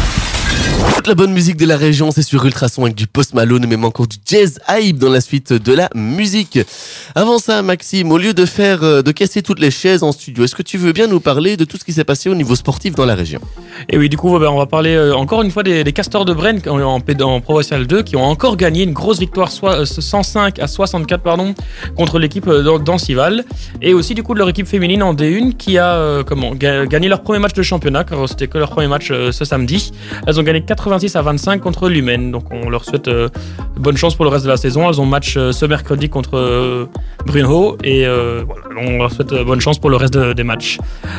Toute 0.94 1.06
la 1.08 1.14
bonne 1.14 1.32
musique 1.32 1.56
de 1.56 1.66
la 1.66 1.76
région, 1.76 2.12
c'est 2.12 2.22
sur 2.22 2.44
Ultrason 2.44 2.84
avec 2.84 2.94
du 2.94 3.08
Post 3.08 3.34
Malone, 3.34 3.66
même 3.66 3.84
encore 3.84 4.06
du 4.06 4.18
jazz 4.24 4.60
hype 4.68 4.98
dans 4.98 5.08
la 5.10 5.20
suite 5.20 5.52
de 5.52 5.72
la 5.72 5.88
musique. 5.96 6.60
Avant 7.16 7.38
ça, 7.38 7.60
Maxime, 7.62 8.12
au 8.12 8.18
lieu 8.18 8.34
de 8.34 8.44
faire, 8.46 8.84
euh, 8.84 9.02
de 9.02 9.10
casser 9.10 9.42
toutes 9.42 9.58
les 9.58 9.72
chaises 9.72 10.04
en 10.04 10.12
studio, 10.12 10.44
est-ce 10.44 10.54
que 10.54 10.62
tu 10.62 10.78
veux 10.78 10.92
bien 10.92 11.08
nous 11.08 11.18
parler 11.18 11.56
de 11.56 11.64
tout 11.64 11.76
ce 11.76 11.84
qui 11.84 11.92
s'est 11.92 12.04
passé 12.04 12.28
au 12.28 12.36
niveau 12.36 12.54
sportif 12.54 12.94
dans 12.94 13.04
la 13.04 13.16
région? 13.16 13.40
Et 13.88 13.98
oui, 13.98 14.08
du 14.08 14.16
coup, 14.16 14.28
on 14.28 14.38
va 14.38 14.66
parler 14.66 14.94
euh, 14.94 15.12
encore 15.16 15.42
une 15.42 15.50
fois 15.50 15.64
des, 15.64 15.82
des 15.82 15.92
Castors 15.92 16.24
de 16.24 16.34
Brenne 16.34 16.60
en, 16.68 16.80
en, 16.80 17.00
en 17.00 17.40
Provincial 17.40 17.86
2 17.86 18.02
qui 18.02 18.14
ont 18.16 18.22
encore 18.24 18.56
gagné 18.56 18.84
une 18.84 18.92
grosse 18.92 19.18
victoire 19.18 19.50
soit, 19.50 19.80
euh, 19.80 19.84
105 19.84 20.60
à 20.60 20.68
64 20.68 21.20
pardon, 21.22 21.54
contre 21.96 22.20
l'équipe 22.20 22.46
euh, 22.46 22.62
d'An- 22.62 22.78
d'Ancival. 22.78 23.44
Et 23.80 23.92
aussi 23.92 24.14
du 24.14 24.22
coup 24.22 24.34
de 24.34 24.38
leur 24.38 24.48
équipe 24.50 24.68
féminine 24.68 25.02
en 25.02 25.14
D1 25.14 25.54
qui 25.56 25.78
a 25.78 25.94
euh, 25.94 26.22
comment, 26.22 26.54
ga- 26.54 26.86
gagné 26.86 27.08
leur 27.08 27.22
premier 27.22 27.40
match 27.40 27.54
de 27.54 27.62
championnat 27.62 28.04
car 28.04 28.28
c'était 28.28 28.46
que 28.46 28.58
leur 28.58 28.70
premier 28.70 28.86
match 28.88 29.08
euh, 29.10 29.32
ce 29.32 29.44
samedi. 29.44 29.90
Elles 30.28 30.38
ont 30.38 30.42
gagné 30.44 30.51
86 30.60 31.16
à 31.16 31.22
25 31.22 31.60
contre 31.60 31.88
l'Humaine. 31.88 32.30
Donc 32.30 32.44
on 32.50 32.68
leur 32.68 32.84
souhaite 32.84 33.08
euh, 33.08 33.28
bonne 33.76 33.96
chance 33.96 34.14
pour 34.14 34.24
le 34.24 34.30
reste 34.30 34.44
de 34.44 34.50
la 34.50 34.56
saison. 34.56 34.88
Elles 34.88 35.00
ont 35.00 35.06
match 35.06 35.36
euh, 35.36 35.52
ce 35.52 35.64
mercredi 35.66 36.08
contre 36.08 36.36
euh, 36.36 36.86
Brunho 37.26 37.76
et 37.82 38.06
on 38.76 38.98
leur 38.98 39.10
souhaite 39.12 39.32
bonne 39.44 39.60
chance 39.60 39.78
pour 39.78 39.90
le 39.90 39.96
reste 39.96 40.14
de- 40.14 40.32
des 40.32 40.44
matchs. 40.44 40.78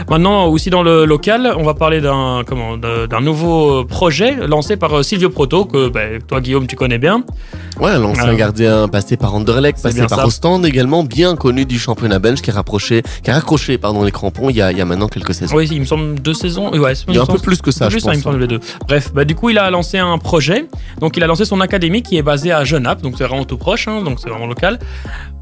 Maintenant, 0.09 0.45
aussi 0.47 0.69
dans 0.69 0.83
le 0.83 1.05
local, 1.05 1.53
on 1.57 1.63
va 1.63 1.73
parler 1.73 2.01
d'un 2.01 2.43
comment 2.45 2.77
d'un 2.77 3.21
nouveau 3.21 3.85
projet 3.85 4.35
lancé 4.47 4.77
par 4.77 5.03
Silvio 5.03 5.29
Proto, 5.29 5.65
que 5.65 5.89
ben, 5.89 6.21
toi 6.27 6.41
Guillaume 6.41 6.67
tu 6.67 6.75
connais 6.75 6.97
bien. 6.97 7.23
Ouais, 7.79 7.97
l'ancien 7.97 8.33
gardien 8.35 8.87
passé 8.87 9.17
par 9.17 9.33
Anderlecht, 9.33 9.81
passé 9.81 9.99
par 10.05 10.19
ça. 10.19 10.25
Ostende 10.27 10.65
également, 10.65 11.03
bien 11.03 11.35
connu 11.35 11.65
du 11.65 11.79
championnat 11.79 12.19
belge, 12.19 12.41
qui 12.41 12.51
a 12.51 12.53
rapproché, 12.53 13.01
qui 13.23 13.31
a 13.31 13.33
raccroché 13.33 13.77
pardon 13.77 14.03
les 14.03 14.11
crampons 14.11 14.49
il 14.49 14.55
y 14.55 14.61
a, 14.61 14.71
il 14.71 14.77
y 14.77 14.81
a 14.81 14.85
maintenant 14.85 15.07
quelques 15.07 15.33
saisons. 15.33 15.55
Oui, 15.55 15.67
il 15.71 15.79
me 15.79 15.85
semble 15.85 16.19
deux 16.19 16.33
saisons. 16.33 16.69
Ouais, 16.77 16.93
Il 17.07 17.15
y 17.15 17.17
a 17.17 17.21
un 17.23 17.25
peu 17.25 17.39
plus 17.39 17.61
que 17.61 17.71
ça, 17.71 17.87
plus, 17.87 17.99
je 17.99 18.07
hein, 18.07 18.11
il 18.13 18.17
me 18.19 18.23
pense. 18.23 18.31
semble 18.31 18.39
les 18.41 18.47
deux. 18.47 18.59
Bref, 18.87 19.11
bah, 19.13 19.25
du 19.25 19.35
coup, 19.35 19.49
il 19.49 19.57
a 19.57 19.69
lancé 19.69 19.97
un 19.97 20.17
projet. 20.17 20.67
Donc, 20.99 21.17
il 21.17 21.23
a 21.23 21.27
lancé 21.27 21.45
son 21.45 21.61
académie 21.61 22.03
qui 22.03 22.17
est 22.17 22.21
basée 22.21 22.51
à 22.51 22.63
Genappe, 22.63 23.01
donc 23.01 23.15
c'est 23.17 23.25
vraiment 23.25 23.45
tout 23.45 23.57
proche, 23.57 23.87
hein, 23.87 24.01
donc 24.03 24.19
c'est 24.21 24.29
vraiment 24.29 24.47
local. 24.47 24.79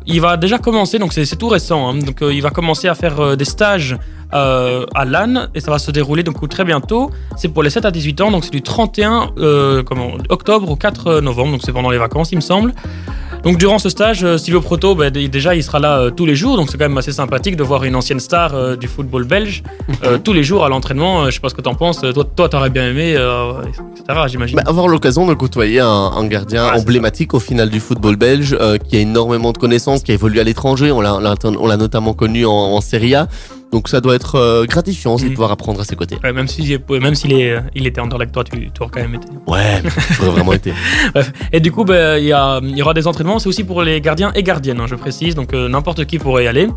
Il 0.08 0.20
va 0.22 0.36
déjà 0.38 0.58
commencer, 0.58 0.98
donc 1.00 1.14
c'est 1.14 1.36
tout 1.36 1.48
récent. 1.50 1.90
hein, 1.90 1.96
donc, 2.00 2.22
euh, 2.22 2.34
il 2.34 2.42
va 2.42 2.50
commencer 2.50 2.88
à 2.88 2.96
faire 2.96 3.20
euh, 3.20 3.36
des 3.36 3.46
stages 3.46 3.96
euh, 4.34 4.86
à 4.96 5.06
Lannes 5.06 5.50
et 5.54 5.60
ça 5.60 5.72
va 5.72 5.78
se 5.80 5.92
dérouler 5.92 6.24
donc 6.24 6.48
très 6.50 6.64
bientôt. 6.64 7.12
C'est 7.38 7.50
pour 7.50 7.64
les 7.64 7.70
7 7.70 7.86
à 7.86 7.92
18 7.92 8.22
ans, 8.22 8.32
donc 8.32 8.44
c'est 8.46 8.52
du 8.52 8.62
31 8.62 9.32
euh, 9.38 9.84
comment, 9.84 10.12
octobre 10.30 10.70
au 10.72 10.76
4 10.76 11.20
novembre, 11.20 11.52
donc 11.52 11.62
c'est 11.64 11.74
pendant 11.74 11.90
les 11.92 11.98
vacances, 11.98 12.32
il 12.32 12.38
me 12.38 12.42
semble. 12.42 12.74
Donc 13.44 13.58
durant 13.58 13.80
ce 13.80 13.90
stage, 13.90 14.38
Silvio 14.38 14.62
Proto, 14.62 14.94
bah, 14.94 15.10
d- 15.10 15.28
déjà 15.28 15.56
il 15.56 15.64
sera 15.64 15.80
là 15.80 16.12
tous 16.12 16.28
les 16.28 16.36
jours, 16.36 16.58
donc 16.58 16.70
c'est 16.70 16.78
quand 16.78 16.88
même 16.88 16.98
assez 17.00 17.12
sympathique 17.12 17.56
de 17.56 17.64
voir 17.64 17.84
une 17.84 17.96
ancienne 17.96 18.20
star 18.20 18.78
du 18.78 18.88
football 18.88 19.24
belge 19.24 19.64
tous 20.24 20.32
les 20.34 20.44
jours 20.44 20.64
à 20.64 20.70
l'entraînement. 20.70 21.26
Je 21.26 21.32
sais 21.32 21.40
pas 21.40 21.50
ce 21.50 21.56
que 21.56 21.62
t'en 21.62 21.74
penses. 21.74 22.02
Toi, 22.02 22.24
toi, 22.36 22.50
t'aurais 22.50 22.70
bien 22.70 22.88
aimé, 22.90 23.14
etc. 23.14 24.20
J'imagine. 24.28 24.58
Bah, 24.58 24.64
avoir 24.68 24.88
l'occasion 24.88 25.26
de 25.26 25.34
côtoyer 25.34 25.80
un, 25.80 25.88
un 25.88 26.26
gardien 26.28 26.70
c'est 26.76 26.82
emblématique 26.82 27.34
au 27.34 27.40
final 27.40 27.70
du 27.72 27.80
football 27.80 28.16
belge, 28.16 28.56
qui 28.88 28.96
a 28.98 29.00
énormément 29.00 29.52
de 29.52 29.58
connaissances, 29.58 29.91
qui 30.00 30.12
a 30.12 30.14
évolué 30.14 30.40
à 30.40 30.44
l'étranger, 30.44 30.92
on 30.92 31.02
l'a 31.02 31.78
notamment 31.78 32.14
connu 32.14 32.46
en, 32.46 32.52
en 32.52 32.82
Serie 32.82 33.16
A, 33.16 33.28
donc 33.72 33.88
ça 33.88 34.02
doit 34.02 34.16
être 34.16 34.36
euh, 34.36 34.66
gratifiant 34.66 35.14
aussi 35.16 35.26
de 35.26 35.30
Mhm. 35.30 35.36
pouvoir 35.36 35.52
apprendre 35.52 35.80
à 35.80 35.86
ses 35.86 35.96
côtés. 35.96 36.18
Ouais, 36.24 36.34
même 36.34 36.48
si 36.48 36.78
même 36.90 37.16
s'il 37.16 37.34
est, 37.34 37.52
euh, 37.52 37.60
il 37.76 37.88
était 37.88 38.02
Anderlecht, 38.02 38.34
toi, 38.34 38.44
tu, 38.44 38.52
tu 38.72 38.82
aurais 38.82 38.92
quand 38.94 39.02
même 39.02 39.16
été. 39.16 39.28
Ouais, 39.48 39.82
j'aurais 40.18 40.32
vraiment 40.32 40.54
été. 40.54 40.74
Bref. 41.14 41.32
Et 41.54 41.60
du 41.60 41.72
coup, 41.72 41.84
bah, 41.86 42.20
il 42.20 42.26
y, 42.26 42.34
a- 42.34 42.60
il 42.64 42.78
y 42.78 42.82
aura 42.82 42.94
des 42.94 43.08
entraînements. 43.08 43.40
C'est 43.40 43.48
aussi 43.50 43.64
pour 43.64 43.82
les 43.84 44.02
gardiens 44.02 44.32
et 44.36 44.44
gardiennes, 44.44 44.80
hein, 44.80 44.88
je 44.88 44.96
précise. 44.96 45.36
Donc 45.36 45.54
euh, 45.54 45.70
n'importe 45.70 46.06
qui 46.06 46.20
pourrait 46.20 46.46
y 46.46 46.48
aller. 46.48 46.68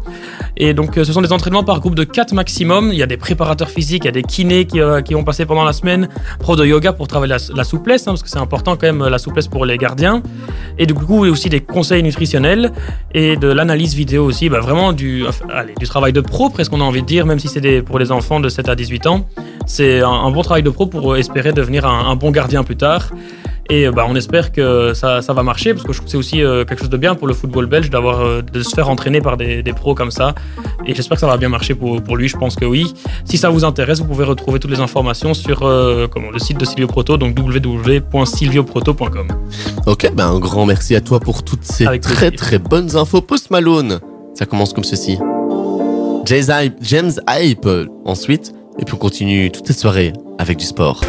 Et 0.56 0.72
donc, 0.74 0.96
euh, 0.96 1.04
ce 1.04 1.12
sont 1.12 1.22
des 1.22 1.32
entraînements 1.32 1.64
par 1.64 1.80
groupe 1.80 1.94
de 1.96 2.04
4 2.04 2.32
maximum. 2.34 2.90
Il 2.92 2.98
y 2.98 3.02
a 3.02 3.06
des 3.06 3.16
préparateurs 3.16 3.70
physiques, 3.70 4.04
il 4.04 4.06
y 4.06 4.08
a 4.08 4.12
des 4.12 4.22
kinés 4.22 4.66
qui, 4.66 4.78
qui 5.04 5.14
vont 5.14 5.24
passer 5.24 5.46
pendant 5.46 5.64
la 5.64 5.72
semaine, 5.72 6.08
pro 6.38 6.54
de 6.56 6.64
yoga 6.64 6.92
pour 6.92 7.08
travailler 7.08 7.30
la, 7.30 7.38
la 7.56 7.64
souplesse, 7.64 8.02
hein, 8.02 8.12
parce 8.12 8.22
que 8.22 8.28
c'est 8.28 8.38
important 8.38 8.76
quand 8.76 8.86
même 8.86 9.04
la 9.06 9.18
souplesse 9.18 9.48
pour 9.48 9.64
les 9.66 9.78
gardiens. 9.78 10.22
Et 10.78 10.86
du 10.86 10.94
coup, 10.94 11.24
il 11.24 11.28
y 11.28 11.30
a 11.30 11.32
aussi 11.32 11.48
des 11.48 11.60
conseils 11.60 12.02
nutritionnels 12.02 12.72
et 13.14 13.36
de 13.36 13.48
l'analyse 13.48 13.94
vidéo 13.94 14.24
aussi. 14.24 14.48
Bah, 14.48 14.60
vraiment 14.60 14.92
du, 14.92 15.26
enfin, 15.26 15.44
allez, 15.52 15.74
du 15.78 15.86
travail 15.86 16.12
de 16.12 16.20
pro, 16.20 16.50
presque 16.50 16.72
on 16.72 16.80
a 16.84 16.86
envie 16.86 17.02
de 17.02 17.06
dire, 17.06 17.26
même 17.26 17.38
si 17.38 17.48
c'est 17.48 17.60
des- 17.60 17.82
pour 17.82 17.98
les 17.98 18.12
enfants 18.12 18.38
de 18.40 18.48
7 18.48 18.68
à 18.68 18.74
18 18.76 19.06
ans. 19.06 19.26
C'est 19.66 20.00
un, 20.00 20.08
un 20.08 20.30
bon 20.30 20.42
travail 20.42 20.62
de 20.62 20.70
pro 20.70 20.86
pour 20.86 21.12
euh, 21.12 21.16
espérer 21.16 21.52
devenir 21.52 21.86
un, 21.86 22.06
un 22.10 22.16
bon 22.16 22.30
gardien 22.30 22.62
plus 22.64 22.76
tard. 22.76 23.08
Et 23.70 23.86
euh, 23.86 23.92
bah, 23.92 24.04
on 24.06 24.14
espère 24.14 24.52
que 24.52 24.92
ça, 24.92 25.22
ça 25.22 25.32
va 25.32 25.42
marcher 25.42 25.72
parce 25.72 25.86
que 25.86 25.92
je 25.94 25.98
trouve 25.98 26.04
que 26.04 26.10
c'est 26.10 26.18
aussi 26.18 26.42
euh, 26.42 26.66
quelque 26.66 26.80
chose 26.80 26.90
de 26.90 26.98
bien 26.98 27.14
pour 27.14 27.26
le 27.26 27.32
football 27.32 27.64
belge 27.64 27.88
d'avoir 27.88 28.20
euh, 28.20 28.42
de 28.42 28.62
se 28.62 28.74
faire 28.74 28.90
entraîner 28.90 29.22
par 29.22 29.38
des, 29.38 29.62
des 29.62 29.72
pros 29.72 29.94
comme 29.94 30.10
ça. 30.10 30.34
Et 30.86 30.94
j'espère 30.94 31.16
que 31.16 31.20
ça 31.22 31.26
va 31.26 31.38
bien 31.38 31.48
marcher 31.48 31.74
pour, 31.74 32.02
pour 32.02 32.16
lui. 32.18 32.28
Je 32.28 32.36
pense 32.36 32.56
que 32.56 32.66
oui. 32.66 32.92
Si 33.24 33.38
ça 33.38 33.48
vous 33.48 33.64
intéresse, 33.64 34.00
vous 34.00 34.04
pouvez 34.04 34.24
retrouver 34.24 34.60
toutes 34.60 34.70
les 34.70 34.80
informations 34.80 35.32
sur 35.32 35.62
euh, 35.62 36.06
comment, 36.08 36.30
le 36.30 36.38
site 36.38 36.58
de 36.60 36.66
Silvio 36.66 36.86
Proto, 36.88 37.16
donc 37.16 37.38
www.silvioproto.com. 37.38 39.28
Ok, 39.86 40.12
ben 40.14 40.26
un 40.26 40.38
grand 40.40 40.66
merci 40.66 40.94
à 40.94 41.00
toi 41.00 41.18
pour 41.20 41.42
toutes 41.42 41.64
ces 41.64 41.86
Avec 41.86 42.02
très 42.02 42.30
plaisir. 42.30 42.38
très 42.38 42.58
bonnes 42.58 42.94
infos. 42.96 43.22
Post 43.22 43.50
Malone, 43.50 43.98
ça 44.34 44.44
commence 44.44 44.74
comme 44.74 44.84
ceci. 44.84 45.18
James 46.24 46.44
Hype, 46.48 46.74
James 46.80 47.12
Hype, 47.28 47.66
euh, 47.66 47.86
ensuite, 48.06 48.52
et 48.78 48.84
puis 48.84 48.94
on 48.94 48.98
continue 48.98 49.50
toute 49.50 49.66
cette 49.66 49.78
soirée 49.78 50.12
avec 50.38 50.56
du 50.56 50.64
sport. 50.64 51.02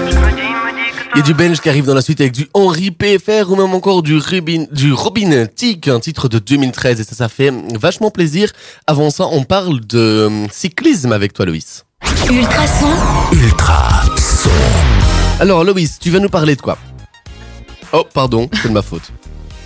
Il 1.14 1.20
y 1.20 1.22
a 1.22 1.24
du 1.24 1.34
Belge 1.34 1.62
qui 1.62 1.70
arrive 1.70 1.86
dans 1.86 1.94
la 1.94 2.02
suite 2.02 2.20
avec 2.20 2.34
du 2.34 2.48
Henri 2.54 2.92
PFR 2.92 3.50
ou 3.50 3.56
même 3.56 3.74
encore 3.74 4.04
du 4.04 4.18
Robin, 4.18 4.66
du 4.72 4.92
Robin 4.92 5.46
Tick, 5.46 5.88
un 5.88 6.02
titre 6.02 6.28
de 6.28 6.40
2013 6.40 7.00
et 7.00 7.04
ça, 7.06 7.16
ça 7.16 7.30
fait 7.30 7.54
vachement 7.80 8.12
plaisir. 8.12 8.52
Avant 8.88 9.10
ça, 9.10 9.28
on 9.32 9.44
parle 9.46 9.80
de 9.86 9.98
euh, 9.98 10.48
cyclisme 10.52 11.14
avec 11.14 11.32
toi, 11.32 11.46
Loïs. 11.46 11.86
Ultrason, 12.30 12.92
Ultra 13.32 14.02
son. 14.18 14.50
Alors, 15.40 15.64
Loïs, 15.64 15.98
tu 15.98 16.10
vas 16.10 16.20
nous 16.20 16.30
parler 16.30 16.58
de 16.58 16.62
quoi? 16.62 16.78
Oh, 17.94 18.06
pardon, 18.14 18.50
c'est 18.62 18.68
de 18.68 18.74
ma 18.74 18.82
faute. 18.82 19.12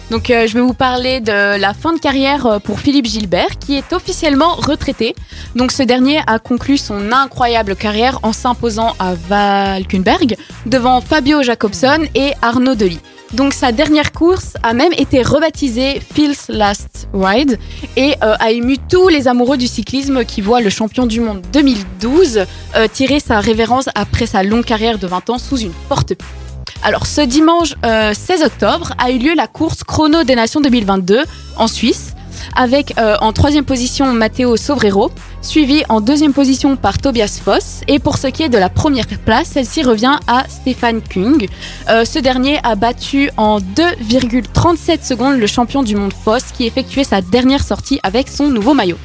Donc 0.10 0.30
euh, 0.30 0.48
je 0.48 0.54
vais 0.56 0.62
vous 0.62 0.74
parler 0.74 1.20
de 1.20 1.60
la 1.60 1.74
fin 1.74 1.94
de 1.94 2.00
carrière 2.00 2.46
euh, 2.46 2.60
pour 2.60 2.80
Philippe 2.80 3.06
Gilbert 3.06 3.60
qui 3.60 3.76
est 3.76 3.94
officiellement 3.94 4.56
retraité. 4.56 5.16
Donc 5.56 5.72
ce 5.72 5.84
dernier 5.84 6.20
a 6.28 6.40
conclu 6.40 6.78
son 6.78 7.12
incroyable 7.12 7.76
carrière 7.76 8.20
en 8.24 8.34
s'imposant 8.34 8.96
à 9.00 9.14
Valkenberg 9.14 10.36
devant 10.66 11.02
Fabio 11.02 11.44
Jacobson 11.44 12.06
et 12.16 12.32
Arnaud 12.42 12.76
Delis. 12.76 13.00
Donc 13.34 13.54
sa 13.54 13.72
dernière 13.72 14.12
course 14.12 14.56
a 14.64 14.74
même 14.74 14.94
été 14.94 15.22
rebaptisée 15.22 16.02
Phil's 16.14 16.48
Last 16.50 17.08
Ride 17.14 17.60
et 17.96 18.16
euh, 18.24 18.34
a 18.40 18.52
ému 18.52 18.78
tous 18.90 19.08
les 19.08 19.28
amoureux 19.28 19.58
du 19.58 19.68
cyclisme 19.68 20.26
qui 20.26 20.42
voient 20.42 20.62
le 20.62 20.70
champion 20.72 21.06
du 21.06 21.20
monde 21.20 21.42
2012 21.54 22.46
euh, 22.76 22.88
tirer 22.92 23.20
sa 23.20 23.40
révérence 23.40 23.90
après 23.94 24.26
sa 24.26 24.42
longue 24.42 24.66
carrière 24.66 24.98
de 24.98 25.06
20 25.06 25.30
ans 25.30 25.38
sous 25.38 25.58
une 25.58 25.74
forte 25.88 26.16
pluie. 26.16 26.49
Alors, 26.84 27.06
ce 27.06 27.22
dimanche 27.22 27.76
euh, 27.86 28.14
16 28.14 28.44
octobre 28.44 28.94
a 28.98 29.12
eu 29.12 29.18
lieu 29.18 29.36
la 29.36 29.48
course 29.48 29.84
Chrono 29.84 30.24
des 30.24 30.36
Nations 30.36 30.62
2022 30.62 31.24
en 31.58 31.68
Suisse, 31.68 32.14
avec 32.56 32.98
euh, 32.98 33.16
en 33.22 33.34
troisième 33.34 33.66
position 33.66 34.12
Matteo 34.14 34.56
Sobrero, 34.58 35.12
suivi 35.42 35.84
en 35.90 36.02
deuxième 36.02 36.34
position 36.34 36.76
par 36.76 36.98
Tobias 36.98 37.40
Foss. 37.44 37.82
Et 37.88 38.00
pour 38.00 38.18
ce 38.18 38.28
qui 38.28 38.44
est 38.44 38.50
de 38.50 38.58
la 38.58 38.70
première 38.70 39.08
place, 39.26 39.50
celle-ci 39.50 39.84
revient 39.84 40.18
à 40.28 40.46
Stéphane 40.48 41.02
Kung. 41.02 41.48
Euh, 41.90 42.06
ce 42.06 42.20
dernier 42.20 42.60
a 42.64 42.76
battu 42.76 43.30
en 43.38 43.60
2,37 43.60 45.06
secondes 45.06 45.38
le 45.38 45.48
champion 45.48 45.84
du 45.84 45.96
monde 45.96 46.14
Foss 46.14 46.44
qui 46.56 46.66
effectuait 46.66 47.04
sa 47.04 47.22
dernière 47.22 47.64
sortie 47.64 48.00
avec 48.04 48.28
son 48.28 48.48
nouveau 48.48 48.74
maillot. 48.74 48.98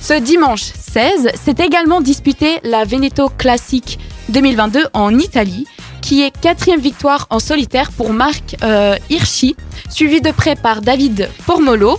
Ce 0.00 0.14
dimanche 0.14 0.62
16, 0.62 1.30
s'est 1.34 1.64
également 1.64 2.00
disputé 2.00 2.58
la 2.64 2.84
Veneto 2.84 3.30
Classic 3.38 4.00
2022 4.30 4.86
en 4.94 5.16
Italie, 5.16 5.66
qui 6.02 6.22
est 6.22 6.32
quatrième 6.38 6.80
victoire 6.80 7.26
en 7.30 7.38
solitaire 7.38 7.92
pour 7.92 8.12
Marc 8.12 8.56
euh, 8.62 8.96
Hirschi, 9.08 9.56
suivi 9.88 10.20
de 10.20 10.32
près 10.32 10.56
par 10.56 10.82
David 10.82 11.30
Formolo 11.40 11.98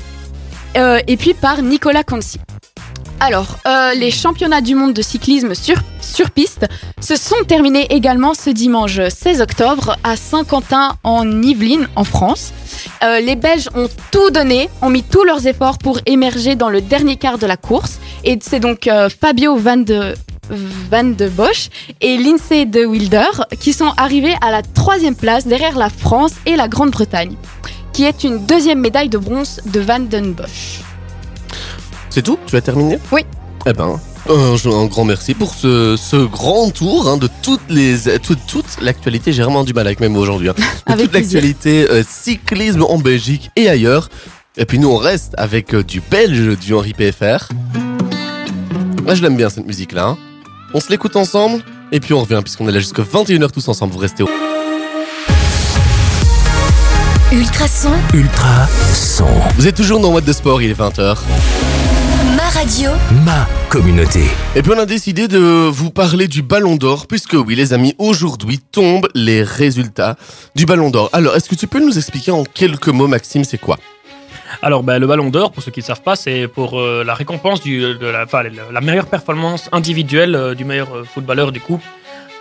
euh, 0.77 0.99
et 1.07 1.17
puis 1.17 1.33
par 1.33 1.63
Nicolas 1.63 2.03
Consi. 2.03 2.39
Alors, 3.19 3.57
euh, 3.65 3.93
les 3.93 4.11
championnats 4.11 4.59
du 4.59 4.75
monde 4.75 4.93
de 4.93 5.01
cyclisme 5.01 5.53
sur, 5.55 5.81
piste 6.35 6.65
se 6.99 7.15
sont 7.15 7.43
terminés 7.47 7.87
également 7.89 8.33
ce 8.33 8.49
dimanche 8.49 8.99
16 9.07 9.41
octobre 9.41 9.95
à 10.03 10.17
Saint-Quentin 10.17 10.97
en 11.03 11.41
Yvelines, 11.41 11.87
en 11.95 12.03
France. 12.03 12.53
Les 13.01 13.35
Belges 13.35 13.69
ont 13.75 13.89
tout 14.11 14.29
donné, 14.29 14.69
ont 14.81 14.89
mis 14.89 15.03
tous 15.03 15.23
leurs 15.23 15.47
efforts 15.47 15.77
pour 15.77 15.99
émerger 16.05 16.55
dans 16.55 16.69
le 16.69 16.81
dernier 16.81 17.17
quart 17.17 17.37
de 17.37 17.45
la 17.45 17.57
course. 17.57 17.99
Et 18.23 18.39
c'est 18.41 18.59
donc 18.59 18.89
Fabio 19.19 19.57
Van 19.57 19.77
de, 19.77 20.13
Van 20.49 21.03
de 21.03 21.27
Bosch 21.29 21.69
et 22.01 22.17
Lindsay 22.17 22.65
de 22.65 22.85
Wilder 22.85 23.29
qui 23.59 23.73
sont 23.73 23.91
arrivés 23.97 24.35
à 24.41 24.51
la 24.51 24.61
troisième 24.61 25.15
place 25.15 25.47
derrière 25.47 25.77
la 25.77 25.89
France 25.89 26.33
et 26.45 26.55
la 26.55 26.67
Grande-Bretagne, 26.67 27.35
qui 27.93 28.03
est 28.03 28.23
une 28.23 28.45
deuxième 28.45 28.79
médaille 28.79 29.09
de 29.09 29.17
bronze 29.17 29.61
de 29.65 29.79
Van 29.79 29.99
den 29.99 30.33
Bosch. 30.33 30.81
C'est 32.09 32.21
tout? 32.21 32.37
Tu 32.45 32.55
as 32.55 32.61
terminé? 32.61 32.99
Oui. 33.11 33.21
Eh 33.65 33.73
ben, 33.73 33.99
un, 34.29 34.55
un 34.71 34.85
grand 34.85 35.05
merci 35.05 35.33
pour 35.33 35.53
ce, 35.55 35.95
ce 35.97 36.17
grand 36.25 36.69
tour 36.69 37.07
hein, 37.07 37.17
de 37.17 37.29
toutes 37.41 37.61
les, 37.69 37.95
toute, 38.21 38.45
toute 38.45 38.65
l'actualité. 38.81 39.31
J'ai 39.33 39.41
vraiment 39.43 39.63
du 39.63 39.73
mal 39.73 39.87
avec 39.87 39.99
mots 40.01 40.19
aujourd'hui. 40.19 40.49
hein. 40.49 40.55
Avec 40.85 41.05
toute 41.05 41.13
l'actualité 41.13 41.89
euh, 41.89 42.03
cyclisme 42.07 42.83
en 42.83 42.97
Belgique 42.97 43.49
et 43.55 43.69
ailleurs. 43.69 44.09
Et 44.57 44.65
puis 44.65 44.77
nous, 44.79 44.89
on 44.89 44.97
reste 44.97 45.33
avec 45.37 45.73
euh, 45.73 45.83
du 45.83 46.01
belge 46.01 46.57
du 46.59 46.73
Henri 46.73 46.93
PFR. 46.93 47.47
Moi, 49.03 49.15
je 49.15 49.21
l'aime 49.21 49.35
bien 49.37 49.49
cette 49.49 49.65
musique-là. 49.65 50.09
hein. 50.09 50.17
On 50.75 50.79
se 50.79 50.89
l'écoute 50.89 51.15
ensemble 51.15 51.61
et 51.91 51.99
puis 51.99 52.13
on 52.13 52.21
revient 52.21 52.39
puisqu'on 52.43 52.67
est 52.67 52.71
là 52.71 52.79
jusqu'à 52.79 53.03
21h 53.03 53.51
tous 53.51 53.67
ensemble. 53.67 53.93
Vous 53.93 53.99
restez 53.99 54.23
au... 54.23 54.29
Ultrason, 57.31 57.91
Ultra 58.13 58.67
son. 58.93 59.27
Vous 59.57 59.67
êtes 59.67 59.75
toujours 59.75 59.99
dans 59.99 60.11
What 60.11 60.21
de 60.21 60.33
Sport, 60.33 60.61
il 60.61 60.71
est 60.71 60.79
20h. 60.79 61.17
ma 62.35 62.49
radio, 62.49 62.89
Ma 63.25 63.47
communauté. 63.69 64.23
Et 64.55 64.61
puis 64.63 64.71
on 64.75 64.79
a 64.79 64.85
décidé 64.85 65.27
de 65.27 65.39
vous 65.39 65.91
parler 65.91 66.27
du 66.27 66.41
Ballon 66.41 66.75
d'Or, 66.75 67.05
puisque 67.07 67.33
oui 67.33 67.55
les 67.55 67.73
amis, 67.73 67.95
aujourd'hui 67.99 68.59
tombent 68.59 69.09
les 69.13 69.43
résultats 69.43 70.15
du 70.55 70.65
Ballon 70.65 70.89
d'Or. 70.89 71.09
Alors, 71.13 71.35
est-ce 71.35 71.49
que 71.49 71.55
tu 71.55 71.67
peux 71.67 71.79
nous 71.79 71.97
expliquer 71.97 72.31
en 72.31 72.43
quelques 72.43 72.89
mots, 72.89 73.07
Maxime, 73.07 73.43
c'est 73.43 73.57
quoi? 73.59 73.77
Alors, 74.61 74.83
ben, 74.83 74.99
le 74.99 75.07
Ballon 75.07 75.29
d'Or, 75.29 75.51
pour 75.51 75.63
ceux 75.63 75.71
qui 75.71 75.79
ne 75.81 75.85
savent 75.85 76.01
pas, 76.01 76.15
c'est 76.15 76.47
pour 76.47 76.79
euh, 76.79 77.03
la 77.03 77.13
récompense 77.13 77.61
du, 77.61 77.79
de 77.81 78.05
la, 78.07 78.23
enfin, 78.23 78.43
la, 78.71 78.81
meilleure 78.81 79.07
performance 79.07 79.69
individuelle 79.71 80.35
euh, 80.35 80.53
du 80.55 80.65
meilleur 80.65 80.95
euh, 80.95 81.03
footballeur 81.03 81.51
du 81.51 81.59
coup 81.59 81.79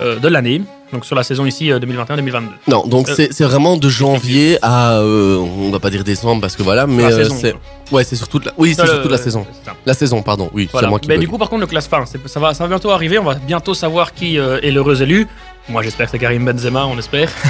euh, 0.00 0.18
de 0.18 0.28
l'année. 0.28 0.62
Donc 0.92 1.06
sur 1.06 1.16
la 1.16 1.22
saison 1.22 1.46
ici 1.46 1.72
euh, 1.72 1.78
2021-2022. 1.78 2.42
Non, 2.68 2.86
donc 2.86 3.08
c'est 3.08 3.40
vraiment 3.42 3.76
de 3.76 3.88
janvier 3.88 4.58
à, 4.60 5.00
on 5.02 5.70
va 5.70 5.78
pas 5.80 5.88
dire 5.90 6.04
décembre 6.04 6.42
parce 6.42 6.54
que 6.54 6.62
voilà, 6.62 6.86
mais 6.86 7.10
c'est, 7.30 7.54
ouais, 7.90 8.04
c'est 8.04 8.16
surtout, 8.16 8.40
la... 8.44 8.52
oui, 8.58 8.74
c'est 8.76 8.86
surtout 8.86 9.08
la 9.08 9.16
saison. 9.18 9.46
La 9.86 9.94
saison, 9.94 10.22
pardon, 10.22 10.50
oui, 10.52 10.68
Voilà. 10.70 10.86
c'est 10.86 10.90
moi 10.90 11.00
qui 11.00 11.08
Mais 11.08 11.14
bug. 11.14 11.24
du 11.24 11.28
coup, 11.30 11.38
par 11.38 11.48
contre, 11.48 11.62
le 11.62 11.66
classe 11.66 11.88
fin, 11.88 12.04
c'est- 12.04 12.28
ça 12.28 12.40
va, 12.40 12.52
ça 12.52 12.64
va 12.64 12.68
bientôt 12.68 12.90
arriver. 12.90 13.18
On 13.18 13.24
va 13.24 13.34
bientôt 13.36 13.72
savoir 13.74 14.12
qui 14.12 14.36
est 14.36 14.70
l'heureux 14.70 15.00
élu. 15.02 15.26
Moi, 15.68 15.82
j'espère 15.82 16.06
que 16.06 16.12
c'est 16.12 16.18
Karim 16.18 16.44
Benzema, 16.44 16.86
on 16.86 16.98
espère. 16.98 17.30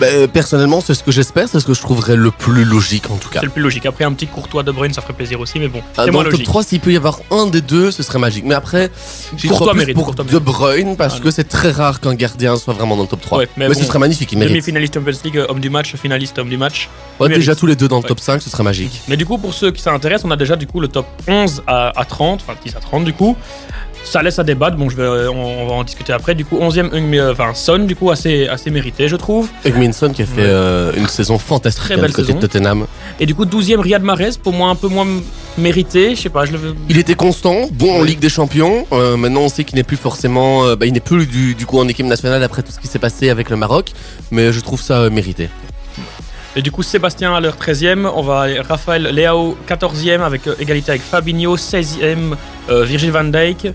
Ben, 0.00 0.26
personnellement, 0.28 0.80
c'est 0.80 0.94
ce 0.94 1.02
que 1.04 1.12
j'espère, 1.12 1.46
c'est 1.46 1.60
ce 1.60 1.66
que 1.66 1.74
je 1.74 1.80
trouverais 1.82 2.16
le 2.16 2.30
plus 2.30 2.64
logique 2.64 3.10
en 3.10 3.16
tout 3.16 3.28
cas. 3.28 3.40
C'est 3.40 3.46
le 3.46 3.52
plus 3.52 3.62
logique. 3.62 3.84
Après, 3.84 4.04
un 4.04 4.12
petit 4.14 4.26
Courtois 4.26 4.62
De 4.62 4.72
Bruyne, 4.72 4.94
ça 4.94 5.02
ferait 5.02 5.12
plaisir 5.12 5.38
aussi, 5.40 5.58
mais 5.60 5.68
bon, 5.68 5.82
Ah, 5.98 6.04
c'est 6.04 6.06
Dans 6.06 6.12
moins 6.14 6.22
le 6.22 6.30
top 6.30 6.38
logique. 6.38 6.46
3, 6.46 6.62
s'il 6.64 6.80
peut 6.80 6.90
y 6.92 6.96
avoir 6.96 7.20
un 7.30 7.46
des 7.46 7.60
deux, 7.60 7.90
ce 7.90 8.02
serait 8.02 8.18
magique. 8.18 8.44
Mais 8.46 8.54
après, 8.54 8.90
j'y 9.36 9.48
Courtois 9.48 9.74
mérite, 9.74 9.94
pour 9.94 10.06
Courtois 10.06 10.24
De. 10.24 10.38
Bruyne 10.38 10.96
parce 10.96 11.16
Ah, 11.18 11.22
que 11.22 11.30
c'est 11.30 11.44
très 11.44 11.70
rare 11.70 12.00
qu'un 12.00 12.14
gardien 12.14 12.56
soit 12.56 12.72
vraiment 12.72 12.96
dans 12.96 13.02
le 13.02 13.08
top 13.08 13.20
3. 13.20 13.38
Ouais, 13.38 13.48
mais 13.58 13.68
mais 13.68 13.74
bon, 13.74 13.80
ce 13.80 13.86
serait 13.86 13.98
magnifique, 13.98 14.32
il 14.32 14.38
mérite. 14.38 14.52
Demi-finaliste 14.54 14.94
Champions 14.94 15.18
League, 15.22 15.36
euh, 15.38 15.46
homme 15.50 15.60
du 15.60 15.68
match, 15.68 15.94
finaliste, 15.96 16.38
homme 16.38 16.48
du 16.48 16.56
match. 16.56 16.88
Ouais, 17.20 17.28
déjà 17.28 17.54
tous 17.54 17.66
les 17.66 17.76
deux 17.76 17.88
dans 17.88 17.98
le 17.98 18.02
Ouais. 18.02 18.08
top 18.08 18.20
5, 18.20 18.40
ce 18.40 18.48
serait 18.48 18.62
magique. 18.64 19.02
Mais 19.06 19.18
du 19.18 19.26
coup, 19.26 19.36
pour 19.36 19.52
ceux 19.52 19.70
qui 19.70 19.82
s'intéressent, 19.82 20.24
on 20.24 20.30
a 20.30 20.36
déjà 20.38 20.56
du 20.56 20.66
coup 20.66 20.80
le 20.80 20.88
top 20.88 21.06
11 21.28 21.62
à, 21.66 21.92
à 22.00 22.04
30, 22.06 22.40
enfin 22.42 22.58
10 22.64 22.74
à 22.76 22.80
30 22.80 23.04
du 23.04 23.12
coup. 23.12 23.36
Ça 24.02 24.22
laisse 24.22 24.38
à 24.38 24.44
débattre, 24.44 24.76
bon, 24.76 24.88
je 24.88 24.96
vais, 24.96 25.02
euh, 25.02 25.30
on, 25.30 25.62
on 25.62 25.66
va 25.66 25.72
en 25.74 25.84
discuter 25.84 26.12
après. 26.12 26.34
Du 26.34 26.44
coup, 26.44 26.58
11e, 26.58 26.90
euh, 26.92 27.32
enfin 27.32 27.52
Son, 27.54 27.78
du 27.80 27.94
coup, 27.94 28.10
assez, 28.10 28.48
assez 28.48 28.70
mérité, 28.70 29.06
je 29.08 29.14
trouve. 29.16 29.48
Egminson 29.64 30.10
qui 30.10 30.22
a 30.22 30.26
fait 30.26 30.40
Ouais. 30.40 30.46
euh, 30.48 30.92
une 30.96 31.06
saison 31.06 31.38
fantastique 31.38 31.84
Très 31.84 31.94
hein, 31.94 31.98
belle 31.98 32.06
du 32.10 32.16
côté 32.16 32.26
saison. 32.28 32.38
de 32.38 32.46
Tottenham. 32.46 32.86
Et 33.20 33.26
du 33.26 33.34
coup, 33.34 33.44
12e, 33.44 33.78
Riyad 33.78 34.02
Mahrez, 34.02 34.30
pour 34.42 34.52
moi 34.52 34.68
un 34.70 34.74
peu 34.74 34.88
moins 34.88 35.04
m- 35.04 35.20
mérité, 35.58 36.16
je 36.16 36.22
sais 36.22 36.28
pas, 36.28 36.44
je 36.44 36.52
le 36.52 36.58
veux. 36.58 36.74
Il 36.88 36.98
était 36.98 37.14
constant, 37.14 37.68
bon 37.72 38.00
en. 38.00 38.02
Ligue 38.02 38.18
des 38.20 38.30
Champions. 38.30 38.86
Euh, 38.92 39.16
maintenant, 39.16 39.42
on 39.42 39.48
sait 39.48 39.64
qu'il 39.64 39.76
n'est 39.76 39.84
plus 39.84 39.96
forcément, 39.98 40.64
euh, 40.64 40.76
bah, 40.76 40.86
il 40.86 40.92
n'est 40.92 41.00
plus 41.00 41.26
du, 41.26 41.54
du 41.54 41.66
coup 41.66 41.78
en 41.78 41.86
équipe 41.86 42.06
nationale 42.06 42.42
après 42.42 42.62
tout 42.62 42.72
ce 42.72 42.80
qui 42.80 42.88
s'est 42.88 42.98
passé 42.98 43.28
avec 43.28 43.50
le 43.50 43.56
Maroc. 43.56 43.92
Mais 44.32 44.52
je 44.52 44.60
trouve 44.60 44.80
ça 44.80 45.02
euh, 45.02 45.10
mérité. 45.10 45.48
Et 46.60 46.62
du 46.62 46.70
coup, 46.70 46.82
Sébastien 46.82 47.34
à 47.34 47.40
l'heure 47.40 47.56
13e, 47.56 48.06
on 48.14 48.20
va 48.20 48.44
Raphaël 48.68 49.04
Leao 49.04 49.56
14e 49.66 50.20
avec 50.20 50.46
euh, 50.46 50.54
égalité 50.60 50.90
avec 50.90 51.00
Fabinho 51.00 51.56
16e, 51.56 52.34
euh, 52.68 52.84
Virgil 52.84 53.10
van 53.10 53.24
Dijk, 53.24 53.68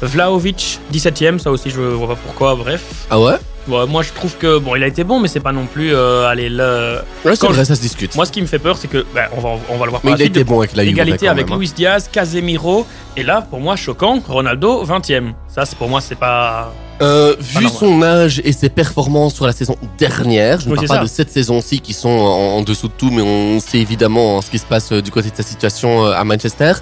Vlaovic 0.00 0.80
17e, 0.90 1.38
ça 1.38 1.50
aussi 1.50 1.68
je 1.68 1.82
vois 1.82 2.08
pas 2.08 2.16
pourquoi, 2.24 2.54
bref. 2.54 3.06
Ah 3.10 3.20
ouais? 3.20 3.34
Bon, 3.66 3.86
moi 3.86 4.02
je 4.02 4.14
trouve 4.14 4.34
que 4.38 4.56
bon, 4.56 4.76
il 4.76 4.82
a 4.82 4.86
été 4.86 5.04
bon, 5.04 5.20
mais 5.20 5.28
c'est 5.28 5.40
pas 5.40 5.52
non 5.52 5.66
plus 5.66 5.94
euh, 5.94 6.26
allez 6.26 6.48
le. 6.48 7.00
Ouais, 7.22 7.36
c'est 7.36 7.46
vrai, 7.48 7.66
ça 7.66 7.76
se 7.76 7.82
discute. 7.82 8.16
Moi, 8.16 8.24
ce 8.24 8.32
qui 8.32 8.40
me 8.40 8.46
fait 8.46 8.58
peur, 8.58 8.78
c'est 8.78 8.88
que 8.88 9.04
ben, 9.14 9.26
on 9.36 9.40
va 9.42 9.50
on 9.68 9.76
va 9.76 9.84
le 9.84 9.90
voir 9.90 10.00
mais 10.02 10.12
par 10.12 10.18
il 10.18 10.22
a 10.22 10.24
été 10.24 10.42
bon 10.42 10.60
avec 10.60 10.74
la 10.74 10.84
Égalité 10.84 11.28
avec 11.28 11.48
même, 11.48 11.56
hein. 11.56 11.58
Luis 11.58 11.72
Diaz, 11.76 12.08
Casemiro, 12.10 12.86
et 13.14 13.24
là 13.24 13.42
pour 13.42 13.60
moi 13.60 13.76
choquant, 13.76 14.22
Ronaldo 14.26 14.86
20e. 14.86 15.34
Ça, 15.48 15.66
c'est 15.66 15.76
pour 15.76 15.90
moi 15.90 16.00
c'est 16.00 16.18
pas. 16.18 16.72
Euh, 17.02 17.34
vu 17.40 17.64
normal. 17.64 17.72
son 17.78 18.02
âge 18.02 18.40
et 18.44 18.52
ses 18.52 18.68
performances 18.68 19.34
sur 19.34 19.46
la 19.46 19.52
saison 19.52 19.76
dernière, 19.98 20.60
je 20.60 20.66
ne 20.68 20.72
Oui, 20.72 20.76
parle 20.76 20.88
pas 20.88 20.94
ça. 20.96 21.02
de 21.02 21.08
cette 21.08 21.30
saison-ci 21.30 21.80
qui 21.80 21.92
sont 21.92 22.08
en, 22.08 22.56
en 22.58 22.62
dessous 22.62 22.88
de 22.88 22.92
tout, 22.96 23.10
mais 23.10 23.22
on 23.22 23.58
sait 23.60 23.78
évidemment 23.78 24.38
hein, 24.38 24.42
ce 24.42 24.50
qui 24.50 24.58
se 24.58 24.66
passe 24.66 24.92
euh, 24.92 25.02
du 25.02 25.10
côté 25.10 25.30
de 25.30 25.36
sa 25.36 25.42
situation 25.42 26.06
euh, 26.06 26.12
à 26.12 26.22
Manchester. 26.24 26.72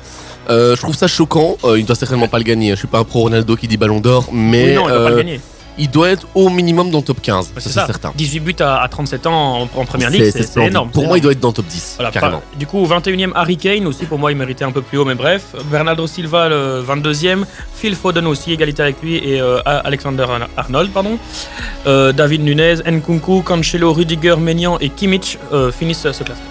Euh, 0.50 0.76
je 0.76 0.80
trouve 0.82 0.94
ça 0.96 1.06
choquant. 1.06 1.56
Euh, 1.64 1.78
il 1.78 1.84
doit 1.86 1.96
certainement 1.96 2.28
pas 2.28 2.38
le 2.38 2.44
gagner. 2.44 2.70
Je 2.72 2.76
suis 2.76 2.88
pas 2.88 2.98
un 2.98 3.04
pro 3.04 3.20
Ronaldo 3.20 3.56
qui 3.56 3.66
dit 3.68 3.76
Ballon 3.76 4.00
d'Or, 4.00 4.28
mais 4.32 4.70
oui, 4.70 4.74
non, 4.74 4.88
il 4.88 4.92
va 4.92 5.00
pas 5.04 5.10
le 5.10 5.16
gagner. 5.16 5.40
Il 5.78 5.90
doit 5.90 6.10
être 6.10 6.26
au 6.34 6.48
minimum 6.50 6.90
dans 6.90 6.98
le 6.98 7.04
top 7.04 7.20
15. 7.22 7.52
Ouais, 7.54 7.60
ça, 7.60 7.68
c'est 7.68 7.74
ça. 7.74 7.86
certain. 7.86 8.12
18 8.16 8.40
buts 8.40 8.56
à, 8.60 8.82
à 8.82 8.88
37 8.88 9.26
ans 9.26 9.60
en, 9.62 9.62
en 9.62 9.84
première 9.84 10.10
ligue, 10.10 10.30
C'est- 10.30 10.60
énorme. 10.66 10.90
Pour 10.90 11.06
moi, 11.06 11.18
il 11.18 11.20
doit 11.20 11.32
être 11.32 11.40
dans 11.40 11.48
le 11.48 11.54
top 11.54 11.66
10. 11.66 11.94
Voilà, 11.96 12.10
carrément. 12.10 12.38
pas- 12.38 12.58
du 12.58 12.66
coup, 12.66 12.84
21e 12.86 13.32
Harry 13.34 13.56
Kane 13.56 13.86
aussi, 13.86 14.04
pour 14.04 14.18
moi, 14.18 14.32
il 14.32 14.36
méritait 14.38 14.64
un 14.64 14.72
peu 14.72 14.82
plus 14.82 14.98
haut, 14.98 15.04
mais 15.04 15.14
bref. 15.14 15.42
Bernardo 15.70 16.06
Silva, 16.06 16.48
le 16.48 16.82
22e. 16.86 17.44
Phil 17.74 17.94
Foden 17.94 18.26
aussi, 18.26 18.52
égalité 18.52 18.82
avec 18.82 19.00
lui. 19.02 19.16
Et 19.16 19.40
euh, 19.40 19.58
Alexander 19.64 20.26
Arnold, 20.56 20.90
pardon. 20.92 21.18
Euh, 21.86 22.12
David 22.12 22.42
Nunez, 22.42 22.76
Nkunku, 22.86 23.42
Cancelo, 23.42 23.92
Rudiger, 23.92 24.36
Maignan 24.36 24.78
et 24.80 24.90
Kimmich 24.90 25.38
euh, 25.52 25.72
finissent 25.72 26.10
ce 26.10 26.22
classement. 26.22 26.44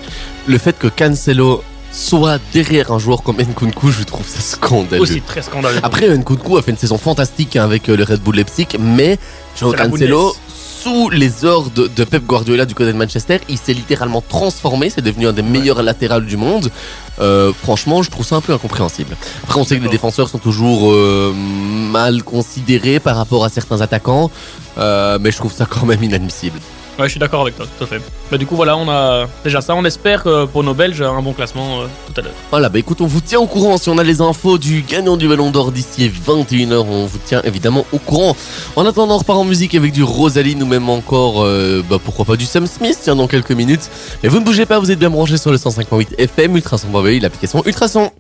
Le 0.48 0.58
fait 0.58 0.78
que 0.78 0.88
Cancelo 0.88 1.64
soit 1.92 2.40
derrière 2.54 2.92
un 2.92 3.00
joueur 3.00 3.24
comme 3.24 3.38
Nkunku, 3.38 3.92
je 3.92 4.04
trouve 4.04 4.28
ça 4.28 4.40
scandaleux. 4.40 5.02
Aussi 5.02 5.22
très 5.22 5.42
scandaleux. 5.42 5.80
Après, 5.84 6.08
Nkunku 6.16 6.58
a 6.58 6.62
fait 6.62 6.72
une 6.72 6.78
saison 6.78 6.98
fantastique 6.98 7.56
hein, 7.56 7.64
avec 7.64 7.90
euh, 7.90 7.98
le 7.98 8.04
Red 8.04 8.22
Bull 8.22 8.36
Leipzig, 8.36 8.68
mais 8.80 9.18
Joao 9.58 9.74
Cancelo, 9.74 10.36
sous 10.82 11.10
les 11.10 11.44
ordres 11.44 11.90
de 11.90 12.04
Pep 12.06 12.26
Guardiola 12.26 12.66
du 12.66 12.74
côté 12.74 12.94
de 12.94 12.98
Manchester, 12.98 13.40
il 13.50 13.58
s'est 13.58 13.74
littéralement 13.74 14.22
transformé, 14.22 14.90
c'est 14.90 15.02
devenu 15.02 15.28
un 15.28 15.34
des 15.34 15.42
meilleurs 15.42 15.84
latérales 15.84 16.26
du 16.26 16.38
monde. 16.38 16.72
Euh, 17.20 17.52
franchement, 17.52 18.02
je 18.02 18.10
trouve 18.10 18.26
ça 18.26 18.38
un 18.38 18.42
peu 18.42 18.54
incompréhensible. 18.54 19.18
Après, 19.44 19.60
on 19.60 19.66
sait 19.66 19.78
que 19.78 19.84
les 19.84 19.90
défenseurs 19.90 20.30
sont 20.30 20.38
toujours 20.38 20.92
euh, 20.92 21.34
mal 21.34 22.24
considérés 22.24 23.00
par 23.00 23.18
rapport 23.18 23.44
à 23.44 23.50
certains 23.50 23.82
attaquants, 23.82 24.32
euh, 24.78 25.18
mais 25.20 25.32
je 25.32 25.38
trouve 25.38 25.52
ça 25.52 25.66
quand 25.66 25.86
même 25.86 26.02
inadmissible. 26.02 26.60
Ouais, 27.00 27.06
je 27.06 27.12
suis 27.12 27.20
d'accord 27.20 27.42
avec 27.44 27.56
toi, 27.56 27.66
tout 27.78 27.84
à 27.86 27.88
fait. 27.88 28.02
Bah, 28.30 28.38
du 28.38 28.46
coup, 28.46 28.58
voilà, 28.58 28.76
on 28.76 28.90
a 28.90 29.26
déjà 29.46 29.62
ça. 29.62 29.74
On 29.74 29.86
espère 29.86 30.24
euh, 30.28 30.46
pour 30.46 30.66
nos 30.66 30.74
Belges 30.74 31.02
un 31.02 31.22
bon 31.22 31.32
classement 31.32 31.80
euh, 31.82 31.86
tout 32.08 32.20
à 32.20 32.24
l'heure. 32.24 32.34
Voilà, 32.52 32.68
bah 32.68 32.78
écoute, 32.78 33.00
on 33.00 33.08
vous 33.08 33.22
tient 33.22 33.40
au 33.40 33.48
courant. 33.48 33.78
Si 33.78 33.90
on 33.90 33.98
a 33.98 34.04
les 34.04 34.20
infos 34.20 34.58
du 34.58 34.82
gagnant 34.82 35.16
du 35.16 35.30
Ballon 35.30 35.50
d'Or 35.50 35.72
d'ici 35.72 36.10
21h, 36.10 36.76
on 36.76 37.06
vous 37.06 37.18
tient 37.20 37.42
évidemment 37.44 37.86
au 37.94 38.00
courant. 38.00 38.36
En 38.76 38.86
attendant, 38.86 39.16
on 39.16 39.20
repart 39.20 39.40
en 39.40 39.46
musique 39.46 39.76
avec 39.76 39.94
du 39.94 40.04
Rosaline 40.04 40.62
ou 40.62 40.66
même 40.66 40.90
encore, 40.90 41.44
euh, 41.46 41.82
bah 41.90 42.00
pourquoi 42.04 42.26
pas 42.26 42.36
du 42.36 42.46
Sam 42.46 42.68
Smith, 42.68 43.00
tiens, 43.02 43.16
dans 43.16 43.28
quelques 43.28 43.52
minutes. 43.52 43.90
Mais 44.22 44.28
vous 44.28 44.40
ne 44.40 44.46
bougez 44.46 44.66
pas, 44.66 44.78
vous 44.80 44.92
êtes 44.92 45.00
bien 45.00 45.10
branchés 45.10 45.38
sur 45.38 45.52
le 45.52 45.58
105.8 45.58 46.16
FM, 46.18 46.58
Ultrason.be, 46.58 47.22
l'application 47.22 47.64
Ultrason. 47.66 48.12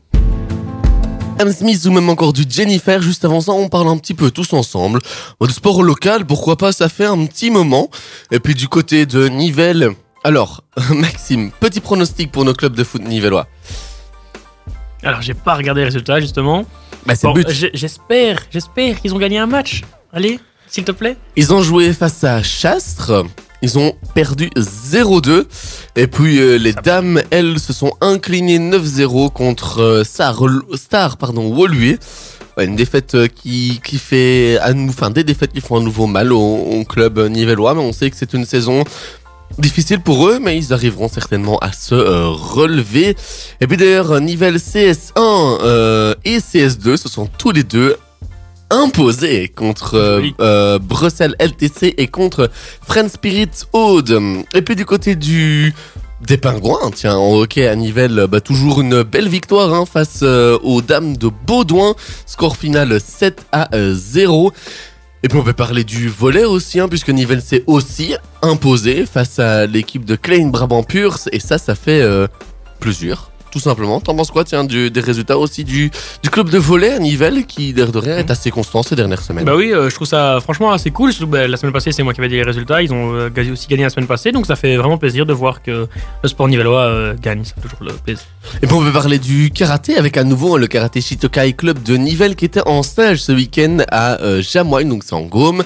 Sam 1.39 1.53
Smith 1.53 1.85
ou 1.85 1.91
même 1.91 2.09
encore 2.09 2.33
du 2.33 2.43
Jennifer. 2.49 3.01
Juste 3.01 3.23
avant 3.23 3.39
ça, 3.39 3.53
on 3.53 3.69
parle 3.69 3.87
un 3.87 3.97
petit 3.97 4.13
peu 4.13 4.29
tous 4.29 4.51
ensemble. 4.51 4.99
Mode 5.39 5.51
sport 5.51 5.83
local, 5.83 6.25
pourquoi 6.25 6.57
pas, 6.57 6.73
ça 6.73 6.89
fait 6.89 7.05
un 7.05 7.25
petit 7.27 7.49
moment. 7.49 7.89
Et 8.29 8.41
puis 8.41 8.55
du 8.55 8.67
côté 8.67 9.05
de 9.05 9.29
Nivelles. 9.29 9.91
Alors, 10.25 10.65
Maxime, 10.93 11.51
petit 11.61 11.79
pronostic 11.79 12.29
pour 12.29 12.43
nos 12.43 12.53
clubs 12.53 12.75
de 12.75 12.83
foot 12.83 13.01
nivellois. 13.03 13.47
Alors, 15.01 15.21
j'ai 15.21 15.33
pas 15.33 15.55
regardé 15.55 15.79
les 15.79 15.85
résultats, 15.85 16.19
justement. 16.19 16.65
Bah, 17.05 17.15
c'est 17.15 17.25
Bon, 17.25 17.33
le 17.33 17.43
but. 17.43 17.69
j'espère, 17.73 18.41
j'espère 18.51 18.99
qu'ils 18.99 19.15
ont 19.15 19.17
gagné 19.17 19.37
un 19.37 19.45
match. 19.47 19.83
Allez, 20.11 20.41
s'il 20.67 20.83
te 20.83 20.91
plaît. 20.91 21.15
Ils 21.37 21.53
ont 21.53 21.61
joué 21.61 21.93
face 21.93 22.21
à 22.25 22.43
Chastres. 22.43 23.23
Ils 23.61 23.77
ont 23.77 23.93
perdu 24.13 24.49
0-2. 24.55 25.45
Et 25.95 26.07
puis 26.07 26.39
euh, 26.39 26.57
les 26.57 26.73
dames, 26.73 27.21
elles, 27.29 27.59
se 27.59 27.73
sont 27.73 27.93
inclinées 28.01 28.59
9-0 28.59 29.31
contre 29.31 29.81
euh, 29.81 30.03
Star, 30.03 30.39
Star 30.75 31.17
pardon, 31.17 31.53
Woluwe. 31.53 31.97
Ouais, 32.57 32.65
une 32.65 32.75
défaite 32.75 33.15
euh, 33.15 33.27
qui, 33.27 33.79
qui 33.83 33.97
fait 33.97 34.57
à 34.61 34.73
nous, 34.73 34.89
enfin 34.89 35.09
des 35.09 35.23
défaites 35.23 35.53
qui 35.53 35.61
font 35.61 35.77
à 35.77 35.81
nouveau 35.81 36.07
mal 36.07 36.33
au, 36.33 36.39
au 36.39 36.83
club 36.83 37.19
nivellois, 37.19 37.73
mais 37.73 37.81
on 37.81 37.93
sait 37.93 38.09
que 38.09 38.17
c'est 38.17 38.33
une 38.33 38.45
saison 38.45 38.83
difficile 39.57 39.99
pour 39.99 40.27
eux, 40.27 40.39
mais 40.39 40.57
ils 40.57 40.73
arriveront 40.73 41.07
certainement 41.07 41.57
à 41.59 41.71
se 41.71 41.95
euh, 41.95 42.27
relever. 42.27 43.15
Et 43.61 43.67
puis 43.67 43.77
d'ailleurs, 43.77 44.19
Nivelles 44.21 44.57
CS1 44.57 45.11
euh, 45.17 46.15
et 46.25 46.37
CS2 46.37 46.97
se 46.97 47.09
sont 47.09 47.27
tous 47.37 47.51
les 47.51 47.63
deux 47.63 47.97
imposés 48.69 49.47
contre 49.49 49.95
euh, 49.95 50.21
euh, 50.39 50.79
Bruxelles 50.79 51.35
LTC 51.39 51.95
et 51.97 52.07
contre 52.07 52.49
Friend 52.87 53.09
Spirit 53.09 53.49
Aude. 53.73 54.19
Et 54.53 54.61
puis 54.61 54.75
du 54.75 54.85
côté 54.85 55.15
du 55.15 55.73
des 56.21 56.37
pingouins, 56.37 56.91
tiens, 56.93 57.15
en 57.15 57.33
hockey 57.33 57.67
à 57.67 57.75
Nivelles, 57.75 58.27
bah, 58.29 58.41
toujours 58.41 58.81
une 58.81 59.03
belle 59.03 59.29
victoire 59.29 59.73
hein, 59.73 59.85
face 59.85 60.19
euh, 60.23 60.57
aux 60.63 60.81
dames 60.81 61.15
de 61.15 61.29
Baudouin. 61.47 61.95
Score 62.25 62.57
final 62.57 62.99
7 62.99 63.45
à 63.51 63.73
euh, 63.75 63.93
0. 63.95 64.51
Et 65.23 65.27
puis 65.27 65.37
on 65.37 65.43
peut 65.43 65.53
parler 65.53 65.83
du 65.83 66.09
volet 66.09 66.45
aussi, 66.45 66.79
hein, 66.79 66.87
puisque 66.87 67.09
Nivelles 67.09 67.41
s'est 67.41 67.63
aussi 67.67 68.15
imposé 68.41 69.05
face 69.05 69.39
à 69.39 69.65
l'équipe 69.65 70.05
de 70.05 70.15
Klein 70.15 70.47
Brabant 70.47 70.83
Purs. 70.83 71.19
Et 71.31 71.39
ça, 71.39 71.57
ça 71.57 71.75
fait 71.75 72.01
euh, 72.01 72.27
plaisir. 72.79 73.28
Tout 73.51 73.59
simplement. 73.59 73.99
T'en 73.99 74.15
penses 74.15 74.29
quoi, 74.31 74.43
tiens, 74.43 74.63
du- 74.63 74.91
des 74.91 74.99
résultats 74.99 75.37
aussi 75.37 75.63
du, 75.63 75.89
du 76.21 76.29
club 76.29 76.49
de 76.49 76.57
volet 76.59 76.91
à 76.91 76.99
Nivelles, 76.99 77.45
qui, 77.45 77.73
l'air 77.73 77.91
de 77.91 77.97
rien, 77.97 78.17
est 78.17 78.29
assez 78.29 78.51
constant 78.51 78.83
ces 78.83 78.95
dernières 78.95 79.21
semaines? 79.23 79.45
Bah 79.45 79.55
oui, 79.55 79.71
euh, 79.73 79.89
je 79.89 79.95
trouve 79.95 80.07
ça 80.07 80.39
franchement 80.41 80.71
assez 80.71 80.91
cool. 80.91 81.11
Surtout, 81.13 81.31
bah, 81.31 81.47
la 81.47 81.57
semaine 81.57 81.73
passée, 81.73 81.91
c'est 81.91 82.03
moi 82.03 82.13
qui 82.13 82.21
avais 82.21 82.29
dit 82.29 82.35
les 82.35 82.43
résultats. 82.43 82.81
Ils 82.83 82.93
ont 82.93 83.13
euh, 83.13 83.29
aussi 83.51 83.67
gagné 83.67 83.83
la 83.83 83.89
semaine 83.89 84.07
passée, 84.07 84.31
donc 84.31 84.45
ça 84.45 84.55
fait 84.55 84.75
vraiment 84.77 84.97
plaisir 84.99 85.25
de 85.25 85.33
voir 85.33 85.63
que 85.63 85.87
le 86.23 86.29
sport 86.29 86.47
nivellois 86.47 86.81
euh, 86.81 87.15
gagne. 87.19 87.43
Ça 87.43 87.53
fait 87.55 87.61
toujours 87.61 87.83
le 87.83 87.93
plaisir. 87.93 88.23
Et 88.61 88.67
puis 88.67 88.75
on 88.75 88.83
peut 88.83 88.91
parler 88.91 89.17
du 89.19 89.49
karaté 89.51 89.97
avec 89.97 90.15
à 90.17 90.23
nouveau 90.23 90.55
hein, 90.55 90.59
le 90.59 90.67
karaté 90.67 91.01
Shitokai 91.01 91.53
Club 91.53 91.81
de 91.81 91.95
Nivelles 91.97 92.35
qui 92.35 92.45
était 92.45 92.61
en 92.67 92.83
stage 92.83 93.19
ce 93.23 93.31
week-end 93.31 93.77
à 93.91 94.17
Jamoine, 94.41 94.87
donc 94.89 95.03
c'est 95.03 95.13
en 95.13 95.21
Gaume. 95.21 95.63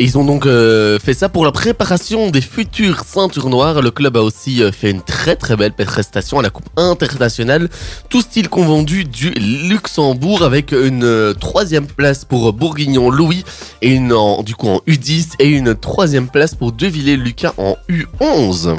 Et 0.00 0.04
ils 0.04 0.16
ont 0.16 0.24
donc 0.24 0.46
euh, 0.46 1.00
fait 1.00 1.12
ça 1.12 1.28
pour 1.28 1.44
la 1.44 1.50
préparation 1.50 2.30
des 2.30 2.40
futures 2.40 3.02
ceintures 3.04 3.48
noires. 3.48 3.82
Le 3.82 3.90
club 3.90 4.16
a 4.16 4.22
aussi 4.22 4.62
euh, 4.62 4.70
fait 4.70 4.92
une 4.92 5.02
très 5.02 5.34
très 5.34 5.56
belle 5.56 5.72
prestation 5.72 6.38
à 6.38 6.42
la 6.42 6.50
Coupe 6.50 6.68
internationale, 6.76 7.68
tout 8.08 8.20
style 8.20 8.48
confondu 8.48 9.04
du 9.04 9.30
Luxembourg 9.30 10.44
avec 10.44 10.70
une 10.70 11.02
euh, 11.02 11.34
troisième 11.34 11.88
place 11.88 12.24
pour 12.24 12.52
Bourguignon 12.52 13.10
Louis 13.10 13.44
et 13.82 13.90
une 13.90 14.12
en, 14.12 14.44
du 14.44 14.54
coup 14.54 14.68
en 14.68 14.78
U10 14.86 15.32
et 15.40 15.48
une 15.48 15.74
troisième 15.74 16.28
place 16.28 16.54
pour 16.54 16.70
Devillers 16.70 17.16
Lucas 17.16 17.54
en 17.58 17.76
U11. 17.88 18.76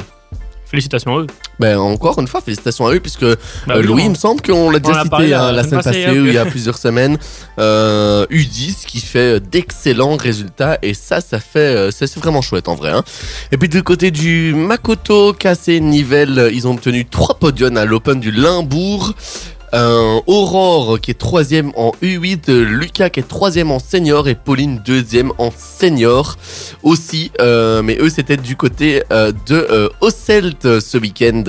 Félicitations 0.64 1.18
à 1.18 1.20
eux. 1.20 1.26
Ben 1.60 1.78
encore 1.78 2.18
une 2.18 2.26
fois, 2.26 2.40
félicitations 2.40 2.86
à 2.86 2.94
eux 2.94 3.00
puisque 3.00 3.20
Bah 3.24 3.74
euh, 3.74 3.80
oui, 3.80 3.86
Louis, 3.86 4.02
il 4.04 4.10
me 4.10 4.14
semble 4.14 4.40
qu'on 4.40 4.70
l'a 4.70 4.78
déjà 4.78 5.02
cité 5.02 5.34
hein, 5.34 5.52
la 5.52 5.62
semaine 5.62 5.82
passée, 5.82 6.04
passée 6.04 6.18
ou 6.18 6.26
il 6.26 6.32
y 6.32 6.38
a 6.38 6.46
plusieurs 6.46 6.78
semaines. 6.78 7.18
Euh, 7.58 8.24
U10 8.30 8.86
qui 8.86 9.00
fait 9.00 9.40
d'excellents 9.40 10.16
résultats 10.16 10.78
et 10.82 10.94
ça, 10.94 11.20
ça 11.20 11.38
fait, 11.38 11.58
euh, 11.58 11.90
c'est 11.90 12.16
vraiment 12.16 12.40
chouette 12.40 12.66
en 12.68 12.74
vrai. 12.74 12.90
hein. 12.90 13.04
Et 13.52 13.58
puis 13.58 13.68
du 13.68 13.82
côté 13.82 14.10
du 14.10 14.54
Makoto, 14.54 15.34
Cassé, 15.34 15.80
Nivelles, 15.80 16.50
ils 16.52 16.66
ont 16.66 16.72
obtenu 16.72 17.04
trois 17.04 17.34
podiums 17.38 17.76
à 17.76 17.84
l'Open 17.84 18.20
du 18.20 18.30
Limbourg. 18.30 19.12
Euh, 19.72 20.20
Aurore 20.26 20.98
qui 21.00 21.12
est 21.12 21.14
troisième 21.14 21.70
en 21.76 21.92
U8, 22.02 22.50
euh, 22.50 22.64
Lucas 22.64 23.10
qui 23.10 23.20
est 23.20 23.28
troisième 23.28 23.70
en 23.70 23.78
senior 23.78 24.26
et 24.26 24.34
Pauline 24.34 24.80
deuxième 24.84 25.32
en 25.38 25.50
senior 25.56 26.36
aussi. 26.82 27.30
Euh, 27.40 27.80
mais 27.82 27.96
eux 28.00 28.08
c'était 28.08 28.36
du 28.36 28.56
côté 28.56 29.04
euh, 29.12 29.32
de 29.46 29.90
Osselt 30.00 30.80
ce 30.80 30.98
week-end. 30.98 31.44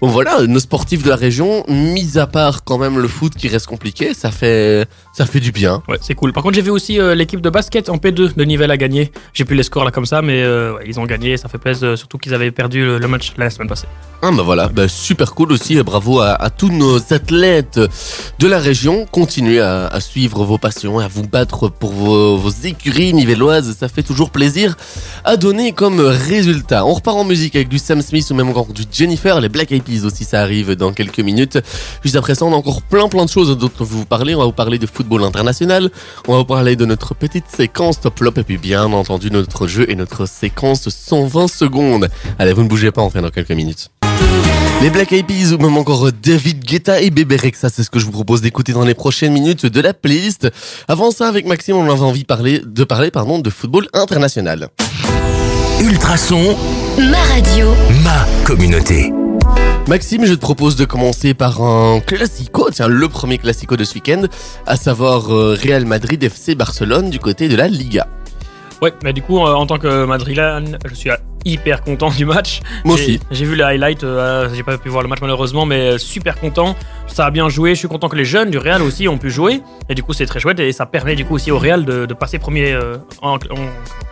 Bon 0.00 0.08
voilà, 0.08 0.46
nos 0.46 0.58
sportifs 0.58 1.02
de 1.02 1.10
la 1.10 1.16
région, 1.16 1.64
mis 1.68 2.18
à 2.18 2.26
part 2.26 2.64
quand 2.64 2.78
même 2.78 2.98
le 2.98 3.08
foot 3.08 3.34
qui 3.34 3.48
reste 3.48 3.66
compliqué, 3.66 4.14
ça 4.14 4.30
fait 4.30 4.86
ça 5.12 5.26
fait 5.26 5.40
du 5.40 5.52
bien. 5.52 5.82
Ouais, 5.88 5.98
c'est 6.00 6.14
cool. 6.14 6.32
Par 6.32 6.42
contre, 6.42 6.54
j'ai 6.54 6.62
vu 6.62 6.70
aussi 6.70 6.98
l'équipe 7.14 7.40
de 7.42 7.50
basket 7.50 7.90
en 7.90 7.96
P2 7.96 8.34
de 8.34 8.44
Nivelles 8.44 8.70
a 8.70 8.76
gagné. 8.78 9.12
J'ai 9.34 9.44
plus 9.44 9.56
les 9.56 9.64
scores 9.64 9.84
là 9.84 9.90
comme 9.90 10.06
ça, 10.06 10.22
mais 10.22 10.44
ouais, 10.46 10.84
ils 10.86 10.98
ont 10.98 11.04
gagné. 11.04 11.36
Ça 11.36 11.48
fait 11.48 11.58
plaisir, 11.58 11.98
surtout 11.98 12.16
qu'ils 12.16 12.32
avaient 12.32 12.50
perdu 12.50 12.84
le, 12.84 13.08
match 13.08 13.32
la 13.36 13.50
semaine 13.50 13.68
passée. 13.68 13.88
Ah 14.22 14.30
bah 14.30 14.42
voilà, 14.42 14.68
bah 14.68 14.86
super 14.88 15.34
cool 15.34 15.52
aussi, 15.52 15.82
bravo 15.82 16.20
à, 16.20 16.32
à 16.32 16.50
tous 16.50 16.70
nos 16.70 16.98
athlètes 17.12 17.49
de 17.58 18.46
la 18.46 18.58
région. 18.58 19.06
Continuez 19.10 19.60
à, 19.60 19.98
suivre 20.00 20.44
vos 20.44 20.58
passions 20.58 21.00
et 21.00 21.04
à 21.04 21.08
vous 21.08 21.26
battre 21.26 21.68
pour 21.68 21.92
vos, 21.92 22.50
écuries 22.64 23.12
nivelloises, 23.12 23.76
ça 23.78 23.88
fait 23.88 24.02
toujours 24.02 24.30
plaisir 24.30 24.76
à 25.24 25.36
donner 25.36 25.72
comme 25.72 26.00
résultat. 26.00 26.84
On 26.84 26.94
repart 26.94 27.16
en 27.16 27.24
musique 27.24 27.56
avec 27.56 27.68
du 27.68 27.78
Sam 27.78 28.02
Smith 28.02 28.26
ou 28.30 28.34
même 28.34 28.48
encore 28.48 28.66
du 28.66 28.82
Jennifer, 28.90 29.40
les 29.40 29.48
Black 29.48 29.72
Eyed 29.72 29.82
Peas 29.82 30.04
aussi 30.04 30.24
ça 30.24 30.40
arrive 30.40 30.74
dans 30.74 30.92
quelques 30.92 31.20
minutes. 31.20 31.58
Juste 32.02 32.16
après 32.16 32.34
ça 32.34 32.44
on 32.44 32.52
a 32.52 32.56
encore 32.56 32.82
plein 32.82 33.08
plein 33.08 33.24
de 33.24 33.30
choses 33.30 33.56
dont 33.56 33.70
vous 33.78 34.04
parler, 34.04 34.34
on 34.34 34.40
va 34.40 34.44
vous 34.44 34.52
parler 34.52 34.78
de 34.78 34.86
football 34.86 35.24
international, 35.24 35.90
on 36.28 36.32
va 36.32 36.38
vous 36.38 36.44
parler 36.44 36.76
de 36.76 36.84
notre 36.84 37.14
petite 37.14 37.46
séquence 37.48 38.00
top 38.00 38.18
flop 38.18 38.32
et 38.36 38.42
puis 38.42 38.58
bien 38.58 38.84
entendu 38.84 39.30
notre 39.30 39.66
jeu 39.66 39.86
et 39.88 39.96
notre 39.96 40.26
séquence 40.26 40.88
120 40.88 41.48
secondes. 41.48 42.08
Allez 42.38 42.52
vous 42.52 42.62
ne 42.62 42.68
bougez 42.68 42.90
pas, 42.90 43.02
on 43.02 43.10
fait 43.10 43.22
dans 43.22 43.30
quelques 43.30 43.50
minutes. 43.52 43.90
Les 44.82 44.88
Black 44.88 45.12
Eyed 45.12 45.26
Peas 45.26 45.52
ou 45.52 45.58
même 45.58 45.76
encore 45.76 46.10
David 46.10 46.64
Guetta 46.64 47.02
et 47.02 47.10
Bébé 47.10 47.36
Rexa, 47.40 47.68
c'est 47.70 47.82
ce 47.82 47.90
que 47.90 47.98
je 47.98 48.04
vous 48.04 48.12
propose 48.12 48.42
d'écouter 48.42 48.72
dans 48.72 48.84
les 48.84 48.94
prochaines 48.94 49.32
minutes 49.32 49.64
de 49.66 49.80
la 49.80 49.94
playlist. 49.94 50.48
Avant 50.88 51.10
ça, 51.10 51.26
avec 51.26 51.46
Maxime, 51.46 51.76
on 51.76 51.90
avait 51.90 52.02
envie 52.02 52.22
de 52.22 52.26
parler, 52.26 52.60
de 52.64 52.84
parler 52.84 53.10
pardon, 53.10 53.38
de 53.38 53.48
football 53.50 53.86
international. 53.94 54.68
Ultrason, 55.80 56.56
Ma 56.98 57.18
radio. 57.34 57.74
ma 58.04 58.26
communauté. 58.44 59.12
Maxime, 59.88 60.26
je 60.26 60.34
te 60.34 60.40
propose 60.40 60.76
de 60.76 60.84
commencer 60.84 61.32
par 61.32 61.62
un 61.62 62.00
classico, 62.00 62.68
tiens, 62.70 62.86
le 62.88 63.08
premier 63.08 63.38
classico 63.38 63.76
de 63.76 63.84
ce 63.84 63.94
week-end, 63.94 64.22
à 64.66 64.76
savoir 64.76 65.34
euh, 65.34 65.56
Real 65.60 65.86
Madrid 65.86 66.22
FC 66.22 66.54
Barcelone 66.54 67.08
du 67.10 67.18
côté 67.18 67.48
de 67.48 67.56
la 67.56 67.66
Liga. 67.66 68.06
Ouais, 68.82 68.92
mais 69.02 69.12
du 69.12 69.22
coup, 69.22 69.38
euh, 69.38 69.54
en 69.54 69.66
tant 69.66 69.78
que 69.78 70.04
Madrilan, 70.04 70.64
je 70.88 70.94
suis 70.94 71.10
hyper 71.44 71.82
content 71.82 72.10
du 72.10 72.24
match. 72.24 72.60
Moi 72.84 72.94
aussi. 72.94 73.20
J'ai 73.30 73.44
vu 73.44 73.56
le 73.56 73.64
highlight, 73.64 74.04
euh, 74.04 74.48
j'ai 74.54 74.62
pas 74.62 74.76
pu 74.78 74.88
voir 74.88 75.02
le 75.02 75.08
match 75.08 75.20
malheureusement, 75.20 75.66
mais 75.66 75.92
euh, 75.92 75.98
super 75.98 76.38
content. 76.38 76.76
Ça 77.06 77.26
a 77.26 77.30
bien 77.30 77.48
joué. 77.48 77.70
Je 77.74 77.80
suis 77.80 77.88
content 77.88 78.08
que 78.08 78.16
les 78.16 78.24
jeunes 78.24 78.50
du 78.50 78.58
Real 78.58 78.82
aussi 78.82 79.08
ont 79.08 79.18
pu 79.18 79.30
jouer. 79.30 79.62
Et 79.88 79.94
du 79.94 80.02
coup, 80.02 80.12
c'est 80.12 80.26
très 80.26 80.38
chouette 80.40 80.60
et 80.60 80.72
ça 80.72 80.86
permet 80.86 81.16
du 81.16 81.24
coup 81.24 81.34
aussi 81.34 81.50
au 81.50 81.58
Real 81.58 81.84
de, 81.84 82.06
de 82.06 82.14
passer 82.14 82.38
premier 82.38 82.72
euh, 82.72 82.96
en- 83.22 83.34
en- 83.34 83.38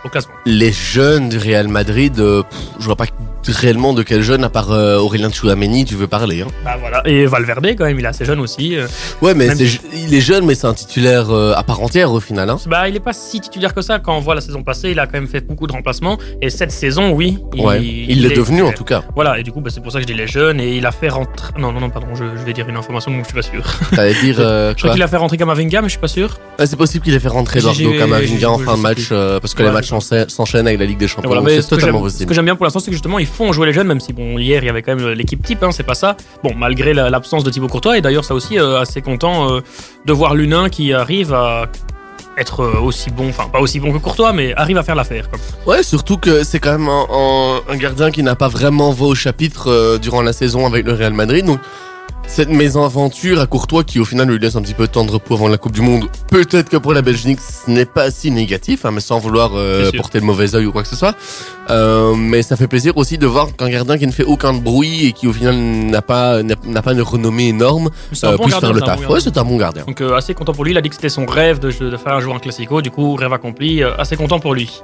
au 0.04 0.08
classement. 0.08 0.34
Les 0.46 0.72
jeunes 0.72 1.28
du 1.28 1.38
Real 1.38 1.68
Madrid, 1.68 2.18
euh, 2.18 2.42
pff, 2.42 2.58
je 2.80 2.84
vois 2.86 2.96
pas 2.96 3.06
réellement 3.52 3.92
de 3.92 4.02
quel 4.02 4.22
jeune, 4.22 4.44
à 4.44 4.48
part 4.48 4.70
euh, 4.72 4.98
Aurélien 4.98 5.30
Chouameni, 5.32 5.84
tu 5.84 5.94
veux 5.94 6.06
parler. 6.06 6.42
Hein? 6.42 6.46
Bah 6.64 6.76
voilà. 6.78 7.02
Et 7.06 7.26
Valverde 7.26 7.66
quand 7.76 7.84
même, 7.84 7.98
il 7.98 8.04
est 8.04 8.08
assez 8.08 8.24
jeune 8.24 8.40
aussi. 8.40 8.76
euh. 8.76 8.86
Ouais, 9.22 9.34
mais 9.34 9.46
Même 9.48 9.58
il 9.94 10.14
est 10.14 10.20
jeune, 10.20 10.44
mais 10.46 10.54
c'est 10.54 10.66
un 10.66 10.74
titulaire 10.74 11.30
euh, 11.30 11.52
à 11.56 11.62
part 11.62 11.80
entière 11.82 12.12
au 12.12 12.20
final. 12.20 12.48
Hein. 12.50 12.58
Bah, 12.66 12.88
il 12.88 12.96
est 12.96 13.00
pas 13.00 13.12
si 13.12 13.40
titulaire 13.40 13.74
que 13.74 13.82
ça. 13.82 13.98
Quand 13.98 14.16
on 14.16 14.20
voit 14.20 14.34
la 14.34 14.40
saison 14.40 14.62
passée, 14.62 14.90
il 14.90 14.98
a 15.00 15.06
quand 15.06 15.14
même 15.14 15.26
fait 15.28 15.40
beaucoup 15.46 15.66
de 15.66 15.72
remplacements. 15.72 16.18
Et 16.42 16.50
cette 16.50 16.72
saison, 16.72 17.10
oui. 17.12 17.38
ouais, 17.56 17.82
il 17.84 18.22
l'est 18.22 18.36
devenu 18.36 18.62
en 18.62 18.72
tout 18.72 18.84
cas. 18.84 19.02
Voilà, 19.14 19.38
et 19.38 19.42
du 19.42 19.52
coup, 19.52 19.60
bah, 19.60 19.70
c'est 19.72 19.80
pour 19.82 19.92
ça 19.92 19.98
que 19.98 20.02
je 20.02 20.06
dis 20.12 20.18
les 20.18 20.26
jeunes. 20.26 20.60
Et 20.60 20.76
il 20.76 20.86
a 20.86 20.92
fait 20.92 21.08
rentrer. 21.08 21.52
Non, 21.58 21.72
non, 21.72 21.80
non, 21.80 21.90
pardon, 21.90 22.08
je, 22.14 22.24
je 22.36 22.42
vais 22.44 22.52
dire 22.52 22.68
une 22.68 22.76
information, 22.76 23.10
donc 23.10 23.20
je 23.22 23.26
suis 23.26 23.34
pas 23.34 23.42
sûr. 23.42 23.64
T'allais 23.96 24.14
dire 24.14 24.36
Je 24.38 24.74
crois 24.74 24.90
qu'il 24.92 25.02
a 25.02 25.08
fait 25.08 25.16
rentrer 25.16 25.36
Kamavinga, 25.36 25.82
mais 25.82 25.88
je 25.88 25.92
suis 25.92 26.00
pas 26.00 26.08
sûr. 26.08 26.38
Ouais, 26.58 26.66
C'est 26.66 26.76
possible 26.76 27.04
qu'il 27.04 27.14
ait 27.14 27.20
fait 27.20 27.28
rentrer 27.28 27.58
Eduardo 27.60 27.92
Camavinga 27.98 28.50
en 28.50 28.58
fin 28.58 28.76
de 28.76 28.82
match 28.82 29.08
parce 29.08 29.54
que 29.54 29.62
Ouais, 29.62 29.68
les 29.68 29.74
matchs 29.74 29.88
s'enchaînent- 30.28 30.66
avec 30.66 30.78
la 30.78 30.86
Ligue 30.86 30.98
des 30.98 31.08
Champions. 31.08 31.30
c'est 31.46 31.62
ce 31.62 31.66
que 31.68 31.74
totalement 31.76 31.98
j'aime- 32.00 32.08
ce 32.08 32.12
possible. 32.14 32.28
que 32.28 32.34
j'aime 32.34 32.44
bien 32.44 32.56
pour 32.56 32.64
l'instant, 32.64 32.80
c'est 32.80 32.86
que 32.90 32.92
justement, 32.92 33.18
ils 33.18 33.26
font 33.38 33.52
jouer 33.52 33.66
les 33.66 33.72
jeunes, 33.72 33.86
même 33.86 34.00
si 34.00 34.12
bon, 34.12 34.36
hier, 34.38 34.62
il 34.64 34.66
y 34.66 34.68
avait 34.68 34.82
quand 34.82 34.96
même 34.96 35.08
l'équipe 35.10 35.40
type, 35.42 35.62
hein, 35.62 35.70
c'est 35.70 35.84
pas 35.84 35.94
ça. 35.94 36.16
Bon, 36.42 36.52
malgré 36.56 36.92
la- 36.92 37.08
l'absence 37.08 37.44
de 37.44 37.50
Thibaut 37.50 37.68
Courtois, 37.68 37.96
et 37.96 38.00
d'ailleurs, 38.00 38.24
ça 38.24 38.34
aussi, 38.34 38.58
euh, 38.58 38.80
assez 38.80 39.00
content 39.00 39.48
euh, 39.50 39.60
de 40.04 40.12
voir 40.12 40.34
Lunin 40.34 40.68
qui 40.68 40.92
arrive 40.92 41.32
à 41.32 41.66
être 42.36 42.60
euh, 42.60 42.80
aussi 42.80 43.10
bon, 43.10 43.28
enfin 43.28 43.48
pas 43.48 43.60
aussi 43.60 43.78
bon 43.78 43.92
que 43.92 43.98
Courtois, 43.98 44.32
mais 44.32 44.54
arrive 44.54 44.76
à 44.78 44.82
faire 44.82 44.96
l'affaire. 44.96 45.28
Ouais, 45.66 45.84
surtout 45.84 46.18
que 46.18 46.42
c'est 46.42 46.58
quand 46.58 46.76
même 46.78 46.88
un, 46.88 47.76
gardien 47.76 48.10
qui 48.10 48.22
n'a 48.24 48.34
pas 48.34 48.48
vraiment 48.48 48.90
voix 48.90 49.08
au 49.08 49.14
chapitre 49.14 49.70
euh, 49.70 49.98
durant 49.98 50.22
la 50.22 50.32
saison 50.32 50.66
avec 50.66 50.84
le 50.84 50.92
Real 50.92 51.12
Madrid. 51.12 51.46
Donc, 51.46 51.60
cette 52.26 52.50
mésaventure 52.50 53.40
à 53.40 53.46
Courtois 53.46 53.84
qui 53.84 53.98
au 54.00 54.04
final 54.04 54.28
lui 54.28 54.38
laisse 54.38 54.54
un 54.54 54.62
petit 54.62 54.74
peu 54.74 54.86
de 54.86 54.92
temps 54.92 55.04
de 55.04 55.10
repos 55.10 55.34
avant 55.34 55.48
la 55.48 55.56
Coupe 55.56 55.72
du 55.72 55.80
Monde, 55.80 56.08
peut-être 56.30 56.68
que 56.68 56.76
pour 56.76 56.92
la 56.92 57.02
Belgique 57.02 57.38
ce 57.40 57.70
n'est 57.70 57.86
pas 57.86 58.10
si 58.10 58.30
négatif, 58.30 58.84
hein, 58.84 58.90
mais 58.92 59.00
sans 59.00 59.18
vouloir 59.18 59.52
euh, 59.54 59.90
porter 59.96 60.20
le 60.20 60.26
mauvais 60.26 60.54
œil 60.54 60.66
ou 60.66 60.72
quoi 60.72 60.82
que 60.82 60.88
ce 60.88 60.96
soit. 60.96 61.16
Euh, 61.70 62.14
mais 62.14 62.42
ça 62.42 62.56
fait 62.56 62.66
plaisir 62.68 62.96
aussi 62.96 63.18
de 63.18 63.26
voir 63.26 63.48
qu'un 63.56 63.68
gardien 63.68 63.98
qui 63.98 64.06
ne 64.06 64.12
fait 64.12 64.24
aucun 64.24 64.52
bruit 64.54 65.06
et 65.06 65.12
qui 65.12 65.26
au 65.26 65.32
final 65.32 65.54
n'a 65.56 66.02
pas 66.02 66.42
n'a 66.42 66.82
pas 66.82 66.92
une 66.92 67.02
renommée 67.02 67.48
énorme 67.48 67.90
euh, 68.24 68.36
bon 68.36 68.44
puisse 68.44 68.52
gardien, 68.52 68.60
faire 68.60 68.72
le 68.72 68.80
taf. 68.80 68.96
bon 68.96 69.02
Ouais, 69.02 69.08
gardien. 69.08 69.20
c'est 69.32 69.38
un 69.38 69.44
bon 69.44 69.56
gardien. 69.56 69.84
Donc 69.86 70.00
euh, 70.00 70.14
assez 70.14 70.34
content 70.34 70.52
pour 70.52 70.64
lui, 70.64 70.72
il 70.72 70.78
a 70.78 70.80
dit 70.80 70.88
que 70.88 70.94
c'était 70.94 71.08
son 71.08 71.26
rêve 71.26 71.58
de, 71.58 71.70
de 71.70 71.96
faire 71.96 72.14
un 72.14 72.20
jour 72.20 72.34
un 72.34 72.38
classico, 72.38 72.82
du 72.82 72.90
coup 72.90 73.14
rêve 73.16 73.32
accompli, 73.32 73.82
assez 73.82 74.16
content 74.16 74.38
pour 74.38 74.54
lui. 74.54 74.80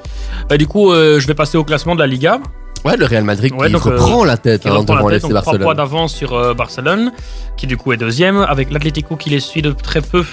Bah, 0.48 0.56
du 0.56 0.66
coup 0.66 0.92
je 0.92 1.26
vais 1.26 1.34
passer 1.34 1.56
au 1.56 1.64
classement 1.64 1.94
de 1.94 2.00
la 2.00 2.06
Liga, 2.06 2.40
Ouais, 2.84 2.96
le 2.96 3.06
Real 3.06 3.24
Madrid 3.24 3.52
Ouais, 3.56 3.68
qui 3.68 3.72
donc, 3.72 3.86
euh, 3.86 3.90
reprend 3.90 4.24
la 4.24 4.36
tête 4.36 4.66
hein, 4.66 4.82
devant 4.82 5.08
tête, 5.08 5.22
donc 5.22 5.30
3 5.30 5.42
points 5.42 5.52
Barcelone. 5.58 5.76
d'avance 5.76 6.14
sur 6.14 6.34
euh, 6.34 6.52
Barcelone, 6.54 7.12
qui 7.56 7.66
du 7.66 7.76
coup 7.76 7.92
est 7.92 7.96
deuxième, 7.96 8.38
avec 8.38 8.70
l'Atlético 8.70 9.16
qui 9.16 9.30
les 9.30 9.40
suit 9.40 9.62
de 9.62 9.72
très 9.72 10.02
peu, 10.02 10.24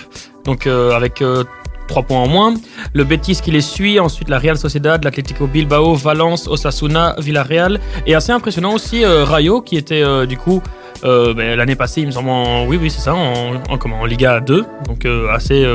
donc 0.43 0.67
euh, 0.67 0.91
avec 0.91 1.23
3 1.91 2.03
points 2.03 2.19
en 2.19 2.27
moins. 2.27 2.53
Le 2.93 3.03
Betis 3.03 3.41
qui 3.43 3.51
les 3.51 3.59
suit, 3.59 3.99
ensuite 3.99 4.29
la 4.29 4.39
Real 4.39 4.57
Sociedad, 4.57 5.03
l'Atlético 5.03 5.45
Bilbao, 5.45 5.93
Valence, 5.93 6.47
Osasuna, 6.47 7.15
Villarreal, 7.19 7.81
et 8.07 8.15
assez 8.15 8.31
impressionnant 8.31 8.73
aussi 8.73 9.03
euh, 9.03 9.25
Rayo 9.25 9.61
qui 9.61 9.75
était 9.75 10.01
euh, 10.01 10.25
du 10.25 10.37
coup 10.37 10.61
euh, 11.03 11.33
ben, 11.33 11.57
l'année 11.57 11.75
passée, 11.75 12.01
il 12.01 12.07
me 12.07 12.11
semble, 12.11 12.29
en, 12.29 12.65
oui, 12.65 12.77
oui, 12.81 12.89
c'est 12.89 13.01
ça, 13.01 13.13
en, 13.13 13.55
en, 13.69 13.77
comment, 13.77 13.99
en 13.99 14.05
Liga 14.05 14.39
2, 14.39 14.63
donc 14.87 15.05
assez 15.33 15.65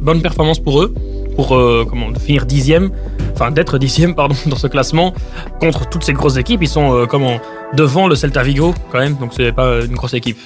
bonne 0.00 0.20
performance 0.20 0.58
pour 0.58 0.82
eux, 0.82 0.94
pour 1.36 1.48
comment, 1.88 2.12
finir 2.18 2.46
dixième, 2.46 2.90
enfin 3.34 3.50
d'être 3.50 3.78
dixième, 3.78 4.14
pardon, 4.14 4.34
dans 4.46 4.56
ce 4.56 4.66
classement 4.66 5.12
contre 5.60 5.88
toutes 5.88 6.04
ces 6.04 6.14
grosses 6.14 6.38
équipes. 6.38 6.62
Ils 6.62 6.68
sont 6.68 7.06
comment 7.08 7.38
devant 7.74 8.08
le 8.08 8.14
Celta 8.14 8.42
Vigo 8.42 8.74
quand 8.90 8.98
même, 8.98 9.16
donc 9.16 9.32
c'est 9.36 9.52
pas 9.52 9.80
une 9.84 9.94
grosse 9.94 10.14
équipe. 10.14 10.38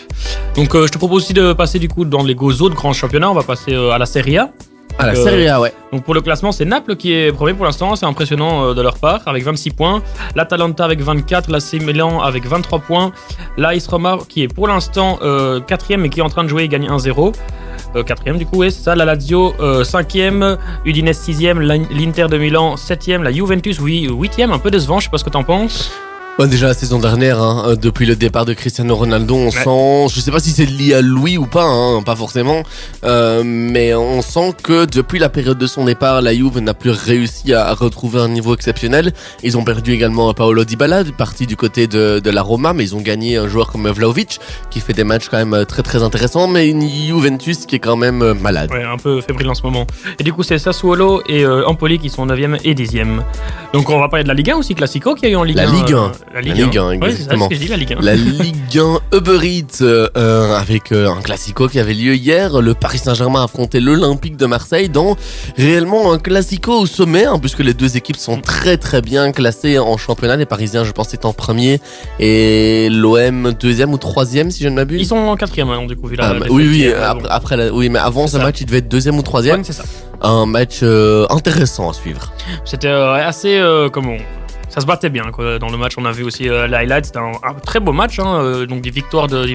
Donc 0.57 0.75
je 0.75 0.91
te 0.91 0.99
propose 0.99 1.23
aussi 1.23 1.33
de 1.33 1.53
passer 1.53 1.79
du 1.79 1.89
coup 1.89 2.05
dans 2.05 2.25
les 2.25 2.35
autres 2.35 2.75
grands 2.75 2.93
championnats. 2.93 3.31
On 3.31 3.35
va 3.35 3.45
passer 3.45 3.77
à 3.77 3.97
la 3.97 4.07
Serie 4.07 4.39
A. 4.39 4.51
À 4.99 5.07
la 5.07 5.13
euh, 5.13 5.25
Serie 5.25 5.49
A, 5.49 5.61
ouais. 5.61 5.73
Donc 5.93 6.05
pour 6.05 6.15
le 6.15 6.21
classement, 6.23 6.53
c'est 6.53 6.65
Naples 6.65 6.97
qui 6.97 7.13
est 7.13 7.31
premier 7.33 7.53
pour 7.55 7.67
l'instant, 7.67 7.97
c'est 7.97 8.07
impressionnant 8.07 8.65
euh, 8.71 8.75
de 8.75 8.81
leur 8.81 8.97
part, 8.99 9.21
avec 9.27 9.45
26 9.45 9.71
points. 9.71 10.03
L'Atalanta 10.35 10.85
avec 10.85 11.01
24, 11.01 11.51
l'AC 11.51 11.75
Milan 11.83 12.21
avec 12.23 12.47
23 12.47 12.79
points. 12.81 13.13
L'AS 13.59 13.87
Roma 13.89 14.19
qui 14.29 14.43
est 14.43 14.49
pour 14.49 14.69
l'instant 14.69 15.19
euh, 15.23 15.61
quatrième 15.61 16.05
et 16.07 16.09
qui 16.09 16.21
est 16.21 16.23
en 16.23 16.29
train 16.31 16.45
de 16.45 16.49
jouer 16.49 16.65
et 16.65 16.69
gagne 16.69 16.89
1-0. 16.89 17.35
Euh, 17.95 18.03
quatrième 18.03 18.39
du 18.39 18.47
coup, 18.47 18.61
oui, 18.61 18.73
c'est 18.73 18.83
ça. 18.83 18.95
La 18.97 19.05
Lazio 19.05 19.55
euh, 19.61 19.85
cinquième, 19.85 20.57
Udinese 20.87 21.19
sixième, 21.19 21.61
l'In- 21.61 21.87
l'Inter 21.91 22.27
de 22.29 22.39
Milan 22.39 22.77
septième, 22.79 23.23
la 23.23 23.33
Juventus 23.33 23.79
oui 23.81 24.09
huitième, 24.11 24.51
un 24.53 24.59
peu 24.59 24.71
décevant, 24.71 24.99
je 24.99 25.05
sais 25.05 25.11
pas 25.11 25.19
ce 25.19 25.25
que 25.25 25.31
t'en 25.31 25.45
penses. 25.45 25.93
Ouais, 26.39 26.49
déjà 26.49 26.67
la 26.67 26.75
saison 26.75 26.99
dernière, 26.99 27.41
hein, 27.41 27.65
euh, 27.69 27.77
depuis 27.77 28.05
le 28.05 28.15
départ 28.15 28.45
de 28.45 28.53
Cristiano 28.53 28.95
Ronaldo, 28.95 29.35
on 29.35 29.51
sent, 29.51 30.15
je 30.15 30.21
sais 30.21 30.31
pas 30.31 30.39
si 30.39 30.51
c'est 30.51 30.67
lié 30.67 30.93
à 30.93 31.01
Louis 31.01 31.39
ou 31.39 31.47
pas, 31.47 31.65
hein, 31.65 32.03
pas 32.03 32.15
forcément, 32.15 32.63
euh, 33.05 33.43
mais 33.43 33.95
on 33.95 34.21
sent 34.21 34.53
que 34.63 34.85
depuis 34.85 35.19
la 35.19 35.31
période 35.31 35.57
de 35.57 35.67
son 35.67 35.87
départ, 35.87 36.21
la 36.21 36.35
Juve 36.35 36.59
n'a 36.59 36.75
plus 36.75 36.91
réussi 36.91 37.55
à, 37.55 37.69
à 37.69 37.73
retrouver 37.73 38.21
un 38.21 38.29
niveau 38.29 38.53
exceptionnel. 38.55 39.15
Ils 39.43 39.57
ont 39.57 39.65
perdu 39.65 39.93
également 39.93 40.35
Paolo 40.35 40.67
Dybala, 40.67 41.05
parti 41.17 41.47
du 41.47 41.57
côté 41.57 41.87
de, 41.87 42.21
de 42.23 42.31
la 42.31 42.43
Roma, 42.43 42.75
mais 42.75 42.85
ils 42.85 42.95
ont 42.95 43.01
gagné 43.01 43.39
un 43.39 43.49
joueur 43.49 43.73
comme 43.73 43.89
Vlaovic, 43.89 44.39
qui 44.69 44.81
fait 44.81 44.93
des 44.93 45.05
matchs 45.05 45.31
quand 45.31 45.39
même 45.39 45.55
euh, 45.55 45.65
très 45.65 45.83
très 45.83 46.03
intéressants, 46.03 46.49
mais 46.49 46.69
une 46.69 46.87
Juventus 46.87 47.65
qui 47.65 47.77
est 47.77 47.79
quand 47.79 47.97
même 47.97 48.21
euh, 48.21 48.35
malade. 48.35 48.71
Ouais, 48.73 48.85
un 48.85 48.99
peu 48.99 49.23
fébrile 49.23 49.49
en 49.49 49.55
ce 49.55 49.63
moment. 49.63 49.87
Et 50.19 50.23
du 50.23 50.35
coup, 50.35 50.43
c'est 50.43 50.59
Sassuolo 50.59 51.23
et 51.31 51.47
euh, 51.47 51.67
Empoli 51.67 51.99
qui 51.99 52.11
sont 52.11 52.27
9e 52.27 52.59
et 52.63 52.75
10e. 52.75 53.23
Donc, 53.73 53.89
on 53.89 53.99
va 53.99 54.11
parler 54.11 54.25
de 54.25 54.29
la 54.29 54.35
Ligue 54.35 54.51
1 54.51 54.57
aussi, 54.57 54.75
Classico 54.75 55.15
qui 55.15 55.25
a 55.25 55.31
eu 55.31 55.37
en 55.37 55.43
Ligue 55.43 55.57
La 55.57 55.67
1. 55.71 55.73
Ligue 55.73 55.95
1. 55.95 56.13
La 56.35 56.41
Ligue 56.43 56.53
1, 56.61 56.65
Ligue 56.67 56.79
1, 56.79 56.83
Ouais, 56.89 56.97
c'est 57.11 57.17
ça 57.17 57.23
exactement. 57.35 57.45
ce 57.45 57.49
que 57.51 57.55
je 57.55 57.61
dis, 57.61 57.69
la 57.69 57.77
Ligue 57.77 57.93
1. 57.99 58.03
La 58.03 58.15
Ligue 58.17 58.79
1 58.79 59.17
Uber 59.17 59.39
Eats 59.47 59.83
euh, 59.83 60.09
euh, 60.17 60.57
avec 60.57 60.93
euh, 60.93 61.09
un 61.11 61.23
classico 61.23 61.69
qui 61.69 61.79
avait 61.81 61.95
lieu 61.95 62.15
hier. 62.15 62.61
Le 62.61 62.75
Paris 62.75 62.99
Saint-Germain 62.99 63.45
affrontait 63.45 63.81
l'Olympique 63.81 64.37
de 64.37 64.47
Marseille 64.47 64.89
dans 64.89 65.17
réellement 65.57 66.13
un 66.13 66.19
classico 66.19 66.73
au 66.81 66.87
sommet, 66.87 67.25
hein, 67.25 67.39
puisque 67.39 67.61
les 67.61 67.75
deux 67.75 67.97
équipes 67.97 68.17
sont 68.17 68.41
très 68.41 68.77
très 68.77 69.01
bien 69.03 69.33
classées 69.33 69.79
en 69.79 69.97
championnat. 69.97 70.37
Les 70.37 70.47
Parisiens, 70.47 70.85
je 70.85 70.93
pense, 70.93 71.15
étant 71.15 71.33
premier 71.33 71.81
et 72.19 72.89
l'OM 72.91 73.53
deuxième 73.59 73.93
ou 73.93 73.99
troisième, 73.99 74.51
si 74.51 74.63
je 74.63 74.69
ne 74.69 74.75
m'abuse. 74.75 75.01
Ils 75.01 75.07
sont 75.07 75.17
en 75.17 75.37
4e, 75.37 75.69
hein, 75.71 75.87
du 75.87 75.97
coup, 75.97 76.09
vu 76.09 76.17
la 76.17 76.27
Ah, 76.29 76.33
la 76.35 76.41
bah, 76.41 76.47
oui, 76.51 76.67
oui, 76.69 76.93
après, 77.31 77.57
la- 77.57 77.73
oui, 77.73 77.89
mais 77.89 77.99
avant 77.99 78.27
ce 78.27 78.37
ça. 78.37 78.43
match, 78.43 78.61
il 78.61 78.67
devait 78.67 78.79
être 78.79 78.89
deuxième 78.89 79.17
ou 79.19 79.23
troisième. 79.23 79.59
Ouais, 79.61 79.65
c'est 79.65 79.73
ça. 79.73 79.85
Un 80.23 80.47
match 80.47 80.81
euh, 80.83 81.27
intéressant 81.31 81.91
à 81.91 81.93
suivre. 81.93 82.33
C'était 82.65 82.89
assez. 82.89 83.61
comment 83.93 84.17
ça 84.77 84.83
se 84.83 84.87
battait 84.87 85.09
bien 85.09 85.25
quoi. 85.33 85.59
dans 85.59 85.71
le 85.71 85.79
match. 85.79 85.95
On 85.97 86.05
a 86.05 86.13
vu 86.13 86.23
aussi 86.23 86.49
euh, 86.49 86.67
les 86.67 86.75
highlights. 86.77 87.07
C'était 87.07 87.19
un, 87.19 87.33
un 87.43 87.55
très 87.55 87.81
beau 87.81 87.93
match. 87.93 88.19
hein, 88.19 88.37
euh, 88.41 88.67
donc 88.67 88.83
des 88.83 88.91
victoires 88.91 89.27
de 89.27 89.47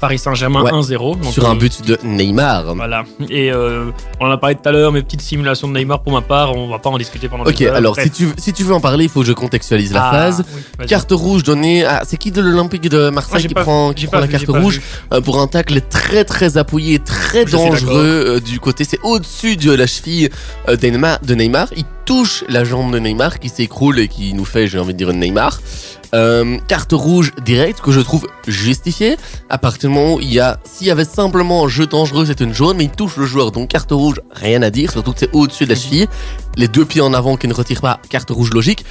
Paris 0.00 0.18
Saint-Germain 0.18 0.62
Ouais. 0.62 0.72
1-0. 0.72 1.20
Donc, 1.20 1.32
Sur 1.32 1.48
un 1.48 1.54
euh, 1.54 1.58
but 1.58 1.86
de 1.86 1.96
Neymar. 2.02 2.74
Voilà. 2.74 3.04
Et 3.30 3.52
euh, 3.52 3.84
on 4.20 4.26
en 4.26 4.30
a 4.32 4.36
parlé 4.38 4.56
tout 4.56 4.68
à 4.68 4.72
l'heure, 4.72 4.90
mes 4.90 5.02
petites 5.02 5.20
simulations 5.22 5.68
de 5.68 5.72
Neymar 5.78 6.00
pour 6.02 6.12
ma 6.12 6.20
part, 6.20 6.56
on 6.56 6.68
va 6.68 6.78
pas 6.80 6.90
en 6.90 6.98
discuter 6.98 7.28
pendant 7.28 7.44
Ok, 7.44 7.54
des 7.56 7.66
heures. 7.66 7.76
alors 7.76 7.92
Bref. 7.94 8.04
si 8.06 8.10
tu, 8.10 8.28
si 8.36 8.52
tu 8.52 8.64
veux 8.64 8.74
en 8.74 8.80
parler, 8.80 9.04
il 9.04 9.10
faut 9.10 9.20
que 9.20 9.26
je 9.26 9.32
contextualise 9.32 9.92
la 9.92 10.08
Ah, 10.08 10.10
phase. 10.10 10.44
oui. 10.80 10.86
Carte 10.86 11.12
rouge 11.12 11.44
donnée 11.44 11.84
à. 11.84 12.02
C'est 12.04 12.16
qui 12.16 12.32
de 12.32 12.40
l'Olympique 12.40 12.88
de 12.88 13.08
Marseille 13.10 13.46
qui 13.46 13.54
pas- 13.54 13.62
prend, 13.62 13.92
qui 13.92 14.08
la 14.12 14.26
carte 14.28 14.48
rouge 14.48 14.80
pour 15.24 15.40
un 15.40 15.46
tacle 15.46 15.80
très 15.88 16.24
très 16.24 16.56
appuyé, 16.58 16.98
très 16.98 17.46
Je 17.46 17.52
dangereux 17.52 18.40
du 18.44 18.58
côté. 18.60 18.82
C'est 18.84 18.98
au-dessus 19.04 19.56
de 19.56 19.72
la 19.72 19.86
cheville 19.86 20.30
de 20.68 21.34
Neymar. 21.34 21.68
Il 21.76 21.84
touche 22.06 22.44
la 22.48 22.64
jambe 22.64 22.92
de 22.92 22.98
Neymar 22.98 23.38
qui 23.38 23.50
s'écroule 23.50 23.98
et 23.98 24.08
qui 24.08 24.32
nous 24.32 24.44
fait, 24.44 24.68
j'ai 24.68 24.78
envie 24.78 24.94
de 24.94 24.98
dire, 24.98 25.10
une 25.10 25.20
Neymar. 25.20 25.60
Euh, 26.14 26.56
carte 26.68 26.92
rouge 26.92 27.32
directe 27.44 27.80
que 27.80 27.90
je 27.90 28.00
trouve 28.00 28.26
justifiée. 28.46 29.16
À 29.50 29.58
partir 29.58 29.90
du 29.90 29.94
moment 29.94 30.14
où 30.14 30.20
il 30.20 30.32
y 30.32 30.40
a, 30.40 30.58
s'il 30.64 30.86
y 30.86 30.90
avait 30.90 31.04
simplement 31.04 31.64
un 31.64 31.68
jeu 31.68 31.86
dangereux, 31.86 32.24
c'est 32.26 32.40
une 32.40 32.54
jaune, 32.54 32.76
mais 32.76 32.84
il 32.84 32.90
touche 32.90 33.16
le 33.16 33.26
joueur. 33.26 33.50
Donc 33.50 33.68
carte 33.68 33.90
rouge, 33.90 34.20
rien 34.30 34.62
à 34.62 34.70
dire, 34.70 34.92
surtout 34.92 35.12
que 35.12 35.18
c'est 35.18 35.34
au-dessus 35.34 35.64
de 35.64 35.70
la 35.70 35.74
cheville. 35.74 36.06
Les 36.56 36.68
deux 36.68 36.84
pieds 36.84 37.02
en 37.02 37.12
avant 37.12 37.36
qui 37.36 37.48
ne 37.48 37.54
retirent 37.54 37.82
pas, 37.82 38.00
carte 38.08 38.30
rouge 38.30 38.50
logique. 38.52 38.84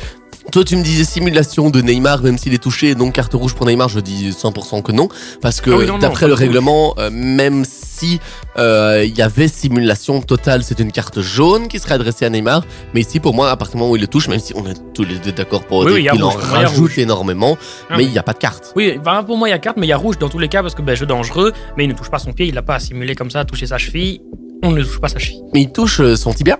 Toi, 0.51 0.63
tu 0.63 0.77
me 0.77 0.83
disais 0.83 1.03
simulation 1.03 1.69
de 1.69 1.81
Neymar, 1.81 2.21
même 2.21 2.37
s'il 2.37 2.53
est 2.53 2.63
touché, 2.63 2.95
donc 2.95 3.13
carte 3.13 3.33
rouge 3.33 3.53
pour 3.55 3.65
Neymar, 3.65 3.89
je 3.89 3.99
dis 3.99 4.29
100% 4.29 4.83
que 4.83 4.91
non. 4.91 5.09
Parce 5.41 5.59
que 5.59 5.69
Ah 5.71 5.77
oui, 5.77 5.99
d'après 5.99 6.27
le 6.27 6.33
règlement, 6.33 6.93
euh, 6.97 7.09
même 7.11 7.65
si 7.65 8.19
euh, 8.57 9.03
il 9.05 9.17
y 9.17 9.21
avait 9.21 9.47
simulation 9.47 10.21
totale, 10.21 10.63
c'est 10.63 10.79
une 10.79 10.91
carte 10.91 11.19
jaune 11.19 11.67
qui 11.67 11.79
serait 11.79 11.95
adressée 11.95 12.25
à 12.25 12.29
Neymar. 12.29 12.63
Mais 12.93 13.01
ici, 13.01 13.19
pour 13.19 13.33
moi, 13.33 13.49
à 13.49 13.57
partir 13.57 13.75
du 13.75 13.79
moment 13.79 13.91
où 13.91 13.95
il 13.97 14.01
le 14.01 14.07
touche, 14.07 14.27
même 14.29 14.39
si 14.39 14.53
on 14.55 14.65
est 14.65 14.79
tous 14.93 15.03
les 15.03 15.15
deux 15.15 15.31
d'accord 15.33 15.65
pour 15.65 15.79
Oui, 15.79 16.01
dire 16.01 16.11
oui, 16.13 16.17
qu'il 16.17 16.23
en 16.23 16.29
rajoute 16.29 16.97
énormément, 16.97 17.57
Ah 17.89 17.95
mais 17.97 18.03
il 18.05 18.11
n'y 18.11 18.17
a 18.19 18.23
pas 18.23 18.33
de 18.33 18.37
carte. 18.37 18.71
Oui, 18.75 18.97
pour 19.25 19.37
moi 19.37 19.49
il 19.49 19.51
y 19.51 19.55
a 19.55 19.59
carte, 19.59 19.77
mais 19.77 19.87
il 19.87 19.89
y 19.89 19.93
a 19.93 19.97
rouge 19.97 20.17
dans 20.19 20.29
tous 20.29 20.39
les 20.39 20.47
cas 20.47 20.61
parce 20.61 20.75
que 20.75 20.81
ben, 20.81 20.95
jeu 20.95 21.05
dangereux, 21.05 21.51
mais 21.75 21.83
il 21.83 21.87
ne 21.89 21.93
touche 21.93 22.09
pas 22.09 22.19
son 22.19 22.31
pied, 22.31 22.47
il 22.47 22.53
n'a 22.53 22.61
pas 22.61 22.75
à 22.75 22.79
simuler 22.79 23.15
comme 23.15 23.31
ça, 23.31 23.41
à 23.41 23.45
toucher 23.45 23.65
sa 23.67 23.77
cheville. 23.77 24.21
On 24.63 24.71
ne 24.71 24.81
touche 24.83 24.99
pas 25.01 25.09
sa 25.09 25.19
cheville. 25.19 25.41
Mais 25.53 25.63
il 25.63 25.71
touche 25.71 25.99
euh, 25.99 26.15
son 26.15 26.33
tibia 26.33 26.59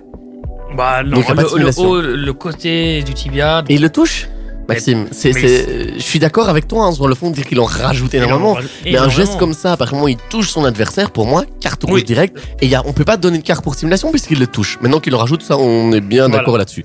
Bah 0.76 1.02
non, 1.04 1.16
Donc, 1.16 1.28
le, 1.28 1.42
le 1.42 1.48
simulation. 1.48 1.90
haut, 1.90 2.00
le 2.00 2.32
côté 2.32 3.02
du 3.02 3.14
tibia. 3.14 3.62
et 3.68 3.74
il 3.74 3.80
le 3.82 3.90
touche. 3.90 4.28
Maxime, 4.68 5.06
c'est, 5.12 5.32
je 5.32 6.02
suis 6.02 6.18
d'accord 6.18 6.48
avec 6.48 6.66
toi 6.66 6.86
hein, 6.86 6.92
sur 6.92 7.06
le 7.06 7.14
fond 7.14 7.30
de 7.30 7.36
dire 7.36 7.44
qu'il 7.46 7.60
en 7.60 7.66
rajoute 7.66 8.12
énormément. 8.14 8.58
Mais 8.84 8.96
un 8.96 9.08
geste 9.08 9.38
comme 9.38 9.52
ça, 9.52 9.76
du 9.76 9.94
moment 9.94 10.08
il 10.08 10.16
touche 10.28 10.48
son 10.50 10.64
adversaire, 10.64 11.12
pour 11.12 11.24
moi, 11.24 11.44
carte 11.60 11.84
rouge 11.84 12.00
Oui. 12.00 12.04
direct. 12.04 12.36
Et 12.60 12.66
y 12.66 12.74
a, 12.74 12.82
on 12.84 12.92
peut 12.92 13.04
pas 13.04 13.16
donner 13.16 13.38
de 13.38 13.44
carte 13.44 13.62
pour 13.62 13.76
simulation 13.76 14.10
puisqu'il 14.10 14.40
le 14.40 14.48
touche. 14.48 14.76
Maintenant 14.80 14.98
qu'il 14.98 15.14
en 15.14 15.18
rajoute, 15.18 15.42
ça, 15.44 15.56
on 15.56 15.92
est 15.92 16.00
bien 16.00 16.26
Voilà. 16.26 16.38
d'accord 16.38 16.58
là-dessus. 16.58 16.84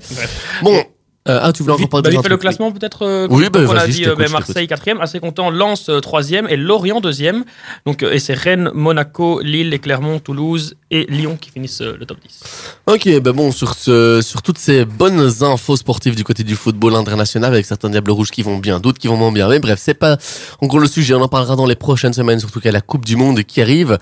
Bon, 0.62 0.80
euh, 1.28 1.38
ah, 1.40 1.52
tu 1.52 1.62
voulais 1.62 1.74
encore 1.74 1.88
parler 1.88 2.16
bah, 2.16 2.22
fait 2.22 2.28
le 2.28 2.36
classement 2.36 2.72
peut-être. 2.72 3.02
euh, 3.06 3.28
Oui, 3.30 3.46
bah, 3.52 3.60
on 3.68 3.76
a 3.76 3.86
dit 3.86 4.04
euh, 4.06 4.16
Marseille 4.30 4.66
quatrième, 4.66 5.00
assez 5.00 5.20
content. 5.20 5.50
Lens 5.50 5.88
euh, 5.88 6.00
troisième 6.00 6.48
et 6.48 6.56
Lorient 6.56 7.00
deuxième. 7.00 7.44
Donc 7.86 8.02
euh, 8.02 8.12
et 8.12 8.18
c'est 8.18 8.34
Rennes, 8.34 8.70
Monaco, 8.74 9.40
Lille 9.40 9.72
et 9.72 9.78
Clermont, 9.78 10.18
Toulouse 10.18 10.74
et 10.90 11.06
Lyon 11.08 11.38
qui 11.40 11.50
finissent 11.50 11.80
euh, 11.80 11.96
le 11.98 12.06
top 12.06 12.18
10. 12.26 12.40
Ok, 12.86 13.20
ben 13.20 13.32
bon, 13.32 13.52
sur, 13.52 13.74
ce, 13.74 14.20
sur 14.20 14.42
toutes 14.42 14.58
ces 14.58 14.84
bonnes 14.84 15.30
infos 15.42 15.76
sportives 15.76 16.16
du 16.16 16.24
côté 16.24 16.42
du 16.42 16.56
football 16.56 16.96
international, 16.96 17.52
avec 17.52 17.66
certains 17.66 17.88
Diables 17.88 18.10
Rouges 18.10 18.30
qui 18.30 18.42
vont 18.42 18.58
bien, 18.58 18.80
d'autres 18.80 18.98
qui 18.98 19.06
vont 19.06 19.16
moins 19.16 19.32
bien. 19.32 19.48
Mais 19.48 19.60
bref, 19.60 19.78
c'est 19.80 19.94
pas 19.94 20.16
encore 20.60 20.80
le 20.80 20.88
sujet, 20.88 21.14
on 21.14 21.22
en 21.22 21.28
parlera 21.28 21.54
dans 21.56 21.66
les 21.66 21.76
prochaines 21.76 22.12
semaines, 22.12 22.40
surtout 22.40 22.58
qu'il 22.58 22.66
y 22.66 22.70
a 22.70 22.72
la 22.72 22.80
Coupe 22.80 23.04
du 23.04 23.14
Monde 23.16 23.42
qui 23.44 23.62
arrive. 23.62 23.98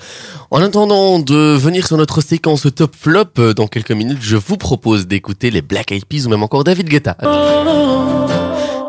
En 0.50 0.62
attendant 0.62 1.18
de 1.18 1.54
venir 1.54 1.86
sur 1.86 1.96
notre 1.96 2.22
séquence 2.22 2.66
top 2.74 2.96
flop, 2.98 3.24
euh, 3.38 3.52
dans 3.54 3.68
quelques 3.68 3.92
minutes, 3.92 4.18
je 4.22 4.36
vous 4.36 4.56
propose 4.56 5.06
d'écouter 5.06 5.50
les 5.50 5.62
Black 5.62 5.92
Eyed 5.92 6.06
Peas 6.06 6.24
ou 6.26 6.28
même 6.30 6.42
encore 6.42 6.64
David 6.64 6.88
Guetta. 6.88 7.09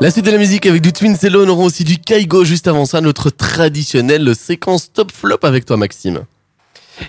La 0.01 0.09
suite 0.09 0.25
de 0.25 0.31
la 0.31 0.37
musique 0.37 0.65
avec 0.65 0.81
du 0.81 0.93
Twin 0.93 1.15
Cello, 1.15 1.45
on 1.45 1.49
aura 1.49 1.63
aussi 1.63 1.83
du 1.83 1.99
Kaigo 1.99 2.43
juste 2.43 2.67
avant 2.67 2.85
ça, 2.85 3.01
notre 3.01 3.29
traditionnelle 3.29 4.35
séquence 4.35 4.91
top 4.91 5.11
flop 5.11 5.37
avec 5.43 5.65
toi 5.65 5.77
Maxime. 5.77 6.21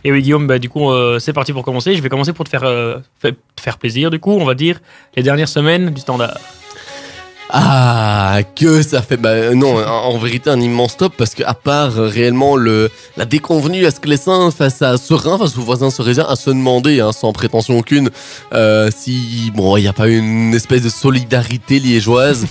Et 0.04 0.12
oui 0.12 0.22
Guillaume, 0.22 0.46
bah, 0.46 0.58
du 0.58 0.68
coup 0.68 0.90
euh, 0.90 1.18
c'est 1.18 1.32
parti 1.32 1.52
pour 1.52 1.64
commencer. 1.64 1.96
Je 1.96 2.02
vais 2.02 2.08
commencer 2.08 2.32
pour 2.32 2.44
te 2.44 2.50
faire, 2.50 2.64
euh, 2.64 2.98
faire 3.60 3.78
plaisir. 3.78 4.10
Du 4.10 4.18
coup 4.18 4.32
on 4.32 4.44
va 4.44 4.54
dire 4.54 4.80
les 5.16 5.22
dernières 5.22 5.48
semaines 5.48 5.90
du 5.90 6.00
standard. 6.00 6.38
Ah, 7.54 8.38
que 8.56 8.80
ça 8.80 9.02
fait. 9.02 9.18
Bah, 9.18 9.54
non, 9.54 9.76
en 9.76 10.16
vérité, 10.16 10.48
un 10.48 10.58
immense 10.58 10.96
top 10.96 11.12
parce 11.18 11.34
que, 11.34 11.42
à 11.42 11.52
part 11.52 11.98
euh, 11.98 12.08
réellement 12.08 12.56
le, 12.56 12.90
la 13.18 13.26
déconvenue 13.26 13.84
à 13.84 13.90
ce 13.90 14.00
que 14.00 14.08
les 14.08 14.16
saints 14.16 14.50
face 14.50 14.80
à 14.80 14.96
Serein, 14.96 15.36
face 15.36 15.58
aux 15.58 15.60
voisins 15.60 15.90
cerésiens, 15.90 16.24
à 16.26 16.34
se 16.34 16.48
demander, 16.48 17.00
hein, 17.00 17.12
sans 17.12 17.30
prétention 17.34 17.78
aucune, 17.78 18.08
euh, 18.54 18.88
si, 18.96 19.52
bon, 19.54 19.76
il 19.76 19.82
n'y 19.82 19.88
a 19.88 19.92
pas 19.92 20.08
une 20.08 20.54
espèce 20.54 20.82
de 20.82 20.88
solidarité 20.88 21.78
liégeoise. 21.78 22.46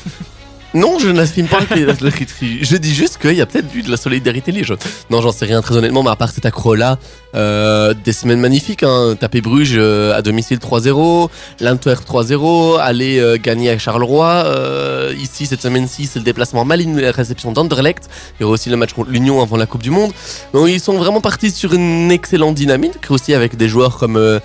Non, 0.73 0.99
je 0.99 1.09
n'affirme 1.09 1.47
pas 1.47 1.65
qu'il 1.65 1.79
y. 1.79 2.63
Je 2.63 2.77
dis 2.77 2.93
juste 2.93 3.17
qu'il 3.17 3.33
y 3.33 3.41
a 3.41 3.45
peut-être 3.45 3.75
eu 3.75 3.81
de 3.81 3.91
la 3.91 3.97
solidarité 3.97 4.53
liégeoise. 4.53 4.79
Non, 5.09 5.21
j'en 5.21 5.33
sais 5.33 5.45
rien 5.45 5.61
très 5.61 5.75
honnêtement, 5.75 6.01
mais 6.01 6.11
à 6.11 6.15
part 6.15 6.31
cet 6.31 6.45
accro-là, 6.45 6.97
euh, 7.35 7.93
des 7.93 8.13
semaines 8.13 8.39
magnifiques. 8.39 8.83
Hein. 8.83 9.17
Taper 9.19 9.41
Bruges 9.41 9.73
euh, 9.75 10.15
à 10.15 10.21
domicile 10.21 10.59
3-0, 10.59 11.29
l'Antwerp 11.59 12.05
3-0, 12.07 12.79
aller 12.79 13.19
euh, 13.19 13.37
gagner 13.37 13.69
à 13.69 13.77
Charleroi. 13.77 14.43
Euh, 14.45 15.13
ici, 15.19 15.45
cette 15.45 15.61
semaine-ci, 15.61 16.05
c'est 16.05 16.19
le 16.19 16.25
déplacement 16.25 16.63
Malines, 16.63 16.97
la 16.99 17.11
réception 17.11 17.51
d'Anderlecht. 17.51 18.09
Il 18.39 18.43
y 18.43 18.45
aura 18.45 18.53
aussi 18.53 18.69
le 18.69 18.77
match 18.77 18.93
contre 18.93 19.11
l'Union 19.11 19.41
avant 19.41 19.57
la 19.57 19.65
Coupe 19.65 19.83
du 19.83 19.91
Monde. 19.91 20.13
Donc, 20.53 20.69
ils 20.69 20.79
sont 20.79 20.97
vraiment 20.97 21.19
partis 21.19 21.51
sur 21.51 21.73
une 21.73 22.11
excellente 22.11 22.55
dynamique, 22.55 23.11
aussi 23.11 23.33
avec 23.33 23.57
des 23.57 23.67
joueurs 23.67 23.97
comme... 23.97 24.39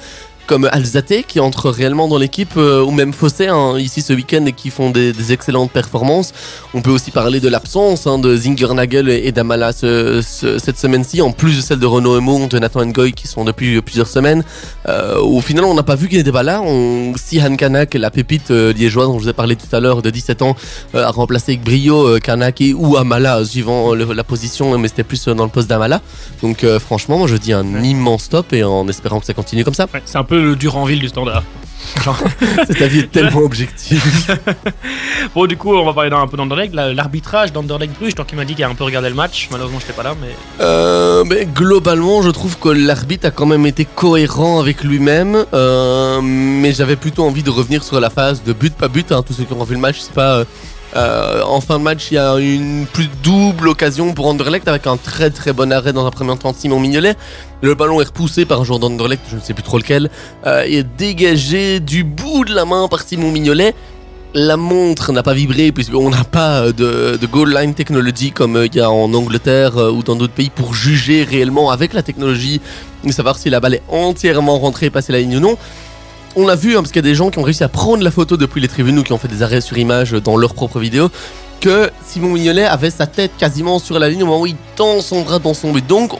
euh, 0.46 0.56
comme 0.56 0.68
Alzate 0.70 1.22
qui 1.26 1.40
entre 1.40 1.70
réellement 1.70 2.08
dans 2.08 2.18
l'équipe 2.18 2.54
euh, 2.56 2.82
ou 2.82 2.90
même 2.90 3.12
Fossé 3.12 3.48
hein, 3.48 3.78
ici 3.78 4.00
ce 4.02 4.12
week-end 4.12 4.44
et 4.46 4.52
qui 4.52 4.70
font 4.70 4.90
des, 4.90 5.12
des 5.12 5.32
excellentes 5.32 5.70
performances. 5.70 6.32
On 6.74 6.82
peut 6.82 6.90
aussi 6.90 7.10
parler 7.10 7.40
de 7.40 7.48
l'absence 7.48 8.06
hein, 8.06 8.18
de 8.18 8.36
Zingernagel 8.36 9.08
et, 9.08 9.26
et 9.26 9.32
d'Amala 9.32 9.72
ce- 9.72 10.20
ce- 10.22 10.58
cette 10.58 10.78
semaine-ci 10.78 11.20
en 11.22 11.32
plus 11.32 11.56
de 11.56 11.60
celle 11.62 11.78
de 11.78 11.86
Renaud 11.86 12.18
Emo, 12.18 12.46
de 12.46 12.58
Nathan 12.58 12.84
Ngoy 12.84 13.12
qui 13.12 13.26
sont 13.28 13.44
depuis 13.44 13.80
plusieurs 13.82 14.08
semaines. 14.08 14.44
Euh, 14.88 15.18
au 15.20 15.40
final 15.40 15.64
on 15.64 15.74
n'a 15.74 15.82
pas 15.82 15.94
vu 15.96 16.08
qu'il 16.08 16.18
n'était 16.18 16.32
pas 16.32 16.42
là. 16.42 16.60
On, 16.62 17.12
si 17.16 17.40
Han 17.40 17.56
Kanak, 17.56 17.94
la 17.94 18.10
pépite 18.10 18.50
euh, 18.50 18.72
liégeoise 18.72 19.08
dont 19.08 19.18
je 19.18 19.24
vous 19.24 19.30
ai 19.30 19.32
parlé 19.32 19.56
tout 19.56 19.74
à 19.74 19.80
l'heure 19.80 20.02
de 20.02 20.10
17 20.10 20.42
ans, 20.42 20.54
euh, 20.94 21.04
a 21.04 21.10
remplacé 21.10 21.52
avec 21.52 21.64
brio 21.64 22.06
euh, 22.06 22.18
Kanak 22.18 22.60
et 22.60 22.72
ou 22.74 22.96
Amala 22.96 23.44
suivant 23.44 23.94
le- 23.94 24.12
la 24.12 24.24
position 24.24 24.76
mais 24.78 24.88
c'était 24.88 25.04
plus 25.04 25.26
euh, 25.28 25.34
dans 25.34 25.44
le 25.44 25.50
poste 25.50 25.68
d'Amala. 25.68 26.00
Donc 26.42 26.64
euh, 26.64 26.78
franchement 26.78 27.18
moi 27.18 27.26
je 27.28 27.36
dis 27.36 27.52
un 27.52 27.82
immense 27.82 28.28
top 28.28 28.52
et 28.52 28.62
en 28.64 28.86
espérant 28.88 29.20
que 29.20 29.26
ça 29.26 29.34
continue 29.34 29.64
comme 29.64 29.74
ça. 29.74 29.86
Ouais, 29.92 30.02
c'est 30.04 30.18
un 30.18 30.24
peu 30.24 30.35
le 30.40 30.56
Duranville 30.56 31.00
du 31.00 31.08
standard. 31.08 31.42
Cet 32.66 32.82
avis 32.82 33.00
est 33.00 33.10
tellement 33.12 33.40
objectif. 33.40 34.30
Bon, 35.34 35.46
du 35.46 35.56
coup, 35.56 35.74
on 35.74 35.84
va 35.84 35.92
parler 35.92 36.08
d'un 36.10 36.20
un 36.20 36.26
peu 36.28 36.36
d'Anderlecht. 36.36 36.72
La- 36.74 36.92
L'arbitrage 36.94 37.52
d'Anderlecht 37.52 37.94
Bruges, 37.98 38.14
tant 38.14 38.24
qu'il 38.24 38.38
m'a 38.38 38.44
dit 38.44 38.54
qu'il 38.54 38.64
a 38.64 38.68
un 38.68 38.74
peu 38.74 38.84
regardé 38.84 39.08
le 39.08 39.14
match. 39.14 39.48
Malheureusement, 39.50 39.78
je 39.80 39.84
n'étais 39.84 39.96
pas 39.96 40.02
là, 40.04 40.14
mais. 40.20 40.34
Euh, 40.60 41.24
mais 41.26 41.46
globalement, 41.46 42.22
je 42.22 42.30
trouve 42.30 42.58
que 42.58 42.68
l'arbitre 42.68 43.26
a 43.26 43.30
quand 43.30 43.44
même 43.46 43.66
été 43.66 43.84
cohérent 43.84 44.60
avec 44.60 44.82
lui-même. 44.84 45.44
Euh, 45.52 46.20
mais 46.22 46.72
j'avais 46.72 46.96
plutôt 46.96 47.24
envie 47.24 47.42
de 47.42 47.50
revenir 47.50 47.82
sur 47.82 48.00
la 48.00 48.08
phase 48.10 48.42
de 48.44 48.52
but 48.52 48.74
pas 48.74 48.88
but. 48.88 49.12
Hein, 49.12 49.22
tous 49.26 49.32
ceux 49.34 49.44
qui 49.44 49.52
ont 49.52 49.64
vu 49.64 49.74
le 49.74 49.80
match, 49.80 49.96
c'est 50.00 50.12
pas. 50.14 50.38
euh, 50.38 50.44
euh, 50.96 51.42
en 51.42 51.60
fin 51.60 51.78
de 51.78 51.84
match, 51.84 52.08
il 52.10 52.14
y 52.14 52.18
a 52.18 52.36
une 52.38 52.86
plus 52.86 53.08
double 53.22 53.68
occasion 53.68 54.14
pour 54.14 54.26
Anderlecht 54.26 54.66
avec 54.66 54.86
un 54.86 54.96
très 54.96 55.30
très 55.30 55.52
bon 55.52 55.70
arrêt 55.70 55.92
dans 55.92 56.06
un 56.06 56.10
premier 56.10 56.36
temps 56.38 56.52
de 56.52 56.56
Simon 56.56 56.80
Mignolet. 56.80 57.14
Le 57.60 57.74
ballon 57.74 58.00
est 58.00 58.04
repoussé 58.04 58.46
par 58.46 58.60
un 58.60 58.64
joueur 58.64 58.78
d'Anderlecht, 58.78 59.22
je 59.30 59.36
ne 59.36 59.40
sais 59.40 59.54
plus 59.54 59.62
trop 59.62 59.78
lequel, 59.78 60.10
euh, 60.46 60.64
et 60.66 60.82
dégagé 60.82 61.80
du 61.80 62.02
bout 62.02 62.44
de 62.44 62.54
la 62.54 62.64
main 62.64 62.88
par 62.88 63.02
Simon 63.02 63.30
Mignolet. 63.30 63.74
La 64.34 64.56
montre 64.56 65.12
n'a 65.12 65.22
pas 65.22 65.32
vibré 65.34 65.72
puisqu'on 65.72 66.10
n'a 66.10 66.24
pas 66.24 66.72
de, 66.72 67.16
de 67.20 67.26
goal 67.26 67.54
line 67.54 67.74
technology 67.74 68.32
comme 68.32 68.62
il 68.64 68.74
y 68.74 68.80
a 68.80 68.90
en 68.90 69.12
Angleterre 69.14 69.78
euh, 69.78 69.90
ou 69.90 70.02
dans 70.02 70.16
d'autres 70.16 70.34
pays 70.34 70.50
pour 70.50 70.74
juger 70.74 71.24
réellement 71.24 71.70
avec 71.70 71.92
la 71.92 72.02
technologie 72.02 72.60
savoir 73.12 73.38
si 73.38 73.50
la 73.50 73.60
balle 73.60 73.74
est 73.74 73.82
entièrement 73.88 74.58
rentrée 74.58 74.86
et 74.86 74.90
passée 74.90 75.12
la 75.12 75.20
ligne 75.20 75.36
ou 75.36 75.40
non. 75.40 75.56
On 76.38 76.46
l'a 76.46 76.54
vu 76.56 76.72
hein, 76.76 76.80
parce 76.82 76.88
qu'il 76.92 76.96
y 76.96 77.06
a 77.06 77.10
des 77.10 77.14
gens 77.14 77.30
qui 77.30 77.38
ont 77.38 77.42
réussi 77.42 77.64
à 77.64 77.68
prendre 77.68 78.02
la 78.04 78.10
photo 78.10 78.36
depuis 78.36 78.60
les 78.60 78.68
tribunes 78.68 78.98
ou 78.98 79.02
qui 79.02 79.12
ont 79.12 79.18
fait 79.18 79.28
des 79.28 79.42
arrêts 79.42 79.62
sur 79.62 79.78
image 79.78 80.12
dans 80.12 80.36
leur 80.36 80.52
propre 80.54 80.78
vidéo 80.78 81.10
que 81.60 81.90
Simon 82.06 82.28
Mignolet 82.34 82.64
avait 82.66 82.90
sa 82.90 83.06
tête 83.06 83.32
quasiment 83.38 83.78
sur 83.78 83.98
la 83.98 84.10
ligne 84.10 84.22
au 84.22 84.26
moment 84.26 84.40
où 84.42 84.46
il 84.46 84.56
tend 84.76 85.00
son 85.00 85.22
bras 85.22 85.38
dans 85.38 85.54
son 85.54 85.72
but. 85.72 85.86
Donc, 85.86 86.12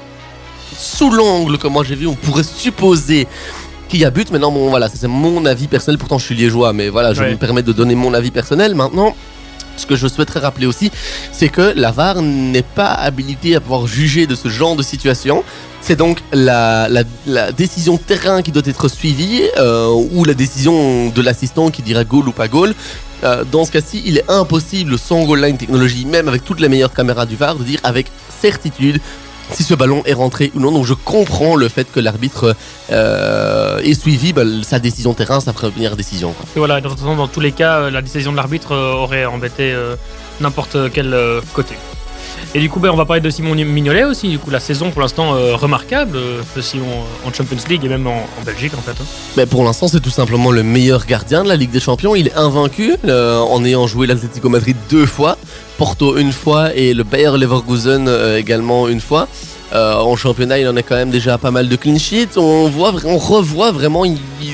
sous 0.76 1.10
l'angle 1.10 1.58
que 1.58 1.66
moi 1.68 1.84
j'ai 1.84 1.94
vu, 1.94 2.06
on 2.06 2.14
pourrait 2.14 2.42
supposer 2.44 3.28
qu'il 3.90 4.00
y 4.00 4.04
a 4.06 4.10
but. 4.10 4.30
Maintenant, 4.30 4.50
bon, 4.50 4.70
voilà, 4.70 4.88
c'est 4.88 5.06
mon 5.06 5.44
avis 5.44 5.66
personnel. 5.68 5.98
Pourtant, 5.98 6.16
je 6.18 6.24
suis 6.24 6.34
liégeois, 6.34 6.72
mais 6.72 6.88
voilà, 6.88 7.12
je 7.12 7.20
Ouais. 7.20 7.30
me 7.32 7.36
permets 7.36 7.62
de 7.62 7.72
donner 7.72 7.94
mon 7.94 8.14
avis 8.14 8.30
personnel. 8.30 8.74
Maintenant, 8.74 9.14
ce 9.76 9.84
que 9.84 9.94
je 9.96 10.08
souhaiterais 10.08 10.40
rappeler 10.40 10.64
aussi, 10.64 10.90
c'est 11.32 11.50
que 11.50 11.74
la 11.76 11.90
VAR 11.92 12.22
n'est 12.22 12.62
pas 12.62 12.92
habilitée 12.92 13.54
à 13.56 13.60
pouvoir 13.60 13.86
juger 13.86 14.26
de 14.26 14.34
ce 14.34 14.48
genre 14.48 14.74
de 14.76 14.82
situation. 14.82 15.44
C'est 15.86 15.94
donc 15.94 16.18
la, 16.32 16.88
décision 17.56 17.96
terrain 17.96 18.42
qui 18.42 18.50
doit 18.50 18.64
être 18.66 18.88
suivie 18.88 19.42
euh, 19.56 19.86
ou 20.10 20.24
la 20.24 20.34
décision 20.34 21.10
de 21.10 21.22
l'assistant 21.22 21.70
qui 21.70 21.80
dira 21.80 22.02
goal 22.02 22.26
ou 22.26 22.32
pas 22.32 22.48
goal. 22.48 22.74
Euh, 23.22 23.44
dans 23.44 23.64
ce 23.64 23.70
cas-ci, 23.70 24.02
il 24.04 24.18
est 24.18 24.28
impossible 24.28 24.98
sans 24.98 25.22
goal 25.22 25.42
line 25.44 25.56
technologie, 25.56 26.04
même 26.04 26.26
avec 26.26 26.44
toutes 26.44 26.58
les 26.58 26.68
meilleures 26.68 26.92
caméras 26.92 27.24
du 27.24 27.36
VAR, 27.36 27.54
de 27.54 27.62
dire 27.62 27.78
avec 27.84 28.10
certitude 28.28 29.00
si 29.52 29.62
ce 29.62 29.74
ballon 29.74 30.02
est 30.06 30.12
rentré 30.12 30.50
ou 30.56 30.58
non. 30.58 30.72
Donc 30.72 30.86
je 30.86 30.94
comprends 30.94 31.54
le 31.54 31.68
fait 31.68 31.86
que 31.92 32.00
l'arbitre 32.00 32.56
euh, 32.90 33.78
ait 33.78 33.94
suivi 33.94 34.32
bah, 34.32 34.42
sa 34.64 34.80
décision 34.80 35.14
terrain, 35.14 35.38
sa 35.38 35.52
première 35.52 35.94
décision. 35.94 36.32
quoi. 36.32 36.46
Et 36.56 36.58
voilà, 36.58 36.82
façon, 36.82 37.14
dans 37.14 37.28
tous 37.28 37.38
les 37.38 37.52
cas, 37.52 37.90
la 37.90 38.02
décision 38.02 38.32
de 38.32 38.36
l'arbitre 38.36 38.74
aurait 38.74 39.24
embêté 39.24 39.72
n'importe 40.40 40.90
quel 40.92 41.16
côté. 41.52 41.76
Et 42.56 42.58
du 42.58 42.70
coup, 42.70 42.80
ben, 42.80 42.88
on 42.88 42.96
va 42.96 43.04
parler 43.04 43.20
de 43.20 43.28
Simon 43.28 43.54
Mignolet 43.54 44.04
aussi. 44.04 44.30
Du 44.30 44.38
coup, 44.38 44.48
la 44.48 44.60
saison 44.60 44.90
pour 44.90 45.02
l'instant 45.02 45.34
euh, 45.34 45.54
remarquable 45.56 46.16
euh, 46.16 46.40
de 46.56 46.60
Simon 46.62 46.86
en 47.26 47.30
Champions 47.30 47.58
League 47.68 47.84
et 47.84 47.88
même 47.90 48.06
en, 48.06 48.24
Belgique 48.46 48.72
en 48.72 48.80
fait. 48.80 48.92
hein. 48.92 49.04
Mais 49.36 49.44
pour 49.44 49.62
l'instant, 49.62 49.88
c'est 49.88 50.00
tout 50.00 50.08
simplement 50.08 50.50
le 50.50 50.62
meilleur 50.62 51.04
gardien 51.04 51.44
de 51.44 51.48
la 51.48 51.56
Ligue 51.56 51.70
des 51.70 51.80
Champions. 51.80 52.14
Il 52.16 52.28
est 52.28 52.34
invaincu 52.34 52.94
euh, 53.04 53.40
en 53.40 53.62
ayant 53.62 53.86
joué 53.86 54.06
l'Atlético 54.06 54.48
Madrid 54.48 54.74
deux 54.88 55.04
fois, 55.04 55.36
Porto 55.76 56.16
une 56.16 56.32
fois 56.32 56.74
et 56.74 56.94
le 56.94 57.04
Bayer 57.04 57.36
Leverkusen 57.36 58.08
euh, 58.08 58.38
également 58.38 58.88
une 58.88 59.00
fois. 59.00 59.28
Euh, 59.72 59.94
en 59.94 60.14
championnat, 60.16 60.58
il 60.58 60.68
en 60.68 60.76
a 60.76 60.82
quand 60.82 60.94
même 60.94 61.10
déjà 61.10 61.38
pas 61.38 61.50
mal 61.50 61.68
de 61.68 61.76
clean 61.76 61.98
sheets. 61.98 62.36
On 62.36 62.68
voit, 62.68 62.94
on 63.04 63.18
revoit 63.18 63.72
vraiment. 63.72 64.04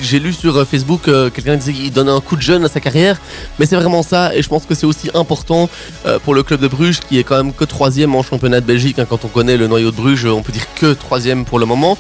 J'ai 0.03 0.19
lu 0.19 0.33
sur 0.33 0.57
euh, 0.57 0.65
Facebook 0.65 1.07
euh, 1.09 1.29
quelqu'un 1.31 1.57
disait 1.57 1.73
qu'il 1.73 1.93
donne 1.93 2.09
un 2.09 2.21
coup 2.21 2.37
de 2.37 2.43
jeune 2.43 2.65
à 2.65 2.69
sa 2.69 2.81
carrière, 2.81 3.21
mais 3.59 3.67
c'est 3.67 3.77
vraiment 3.77 4.03
ça. 4.03 4.35
Et 4.35 4.43
je 4.43 4.49
pense 4.49 4.65
que 4.65 4.75
c'est 4.75 4.87
aussi 4.87 5.11
important 5.15 5.69
euh, 6.07 6.19
pour 6.19 6.35
le 6.35 6.43
club 6.43 6.61
de 6.61 6.69
Bruges, 6.69 7.01
qui 7.01 7.19
est 7.19 7.25
quand 7.25 7.37
même 7.37 7.53
que 7.53 7.65
troisième 7.65 8.15
en 8.15 8.23
championnat 8.23 8.61
de 8.61 8.67
Belgique. 8.67 8.99
hein. 8.99 9.07
quand 9.09 9.25
on 9.25 9.29
connaît 9.29 9.57
le 9.57 9.67
noyau 9.67 9.91
de 9.91 9.97
Bruges, 9.97 10.25
on 10.25 10.43
peut 10.43 10.53
dire 10.53 10.67
que 10.77 10.93
troisième 10.95 11.45
pour 11.45 11.59
le 11.59 11.67
moment. 11.67 11.99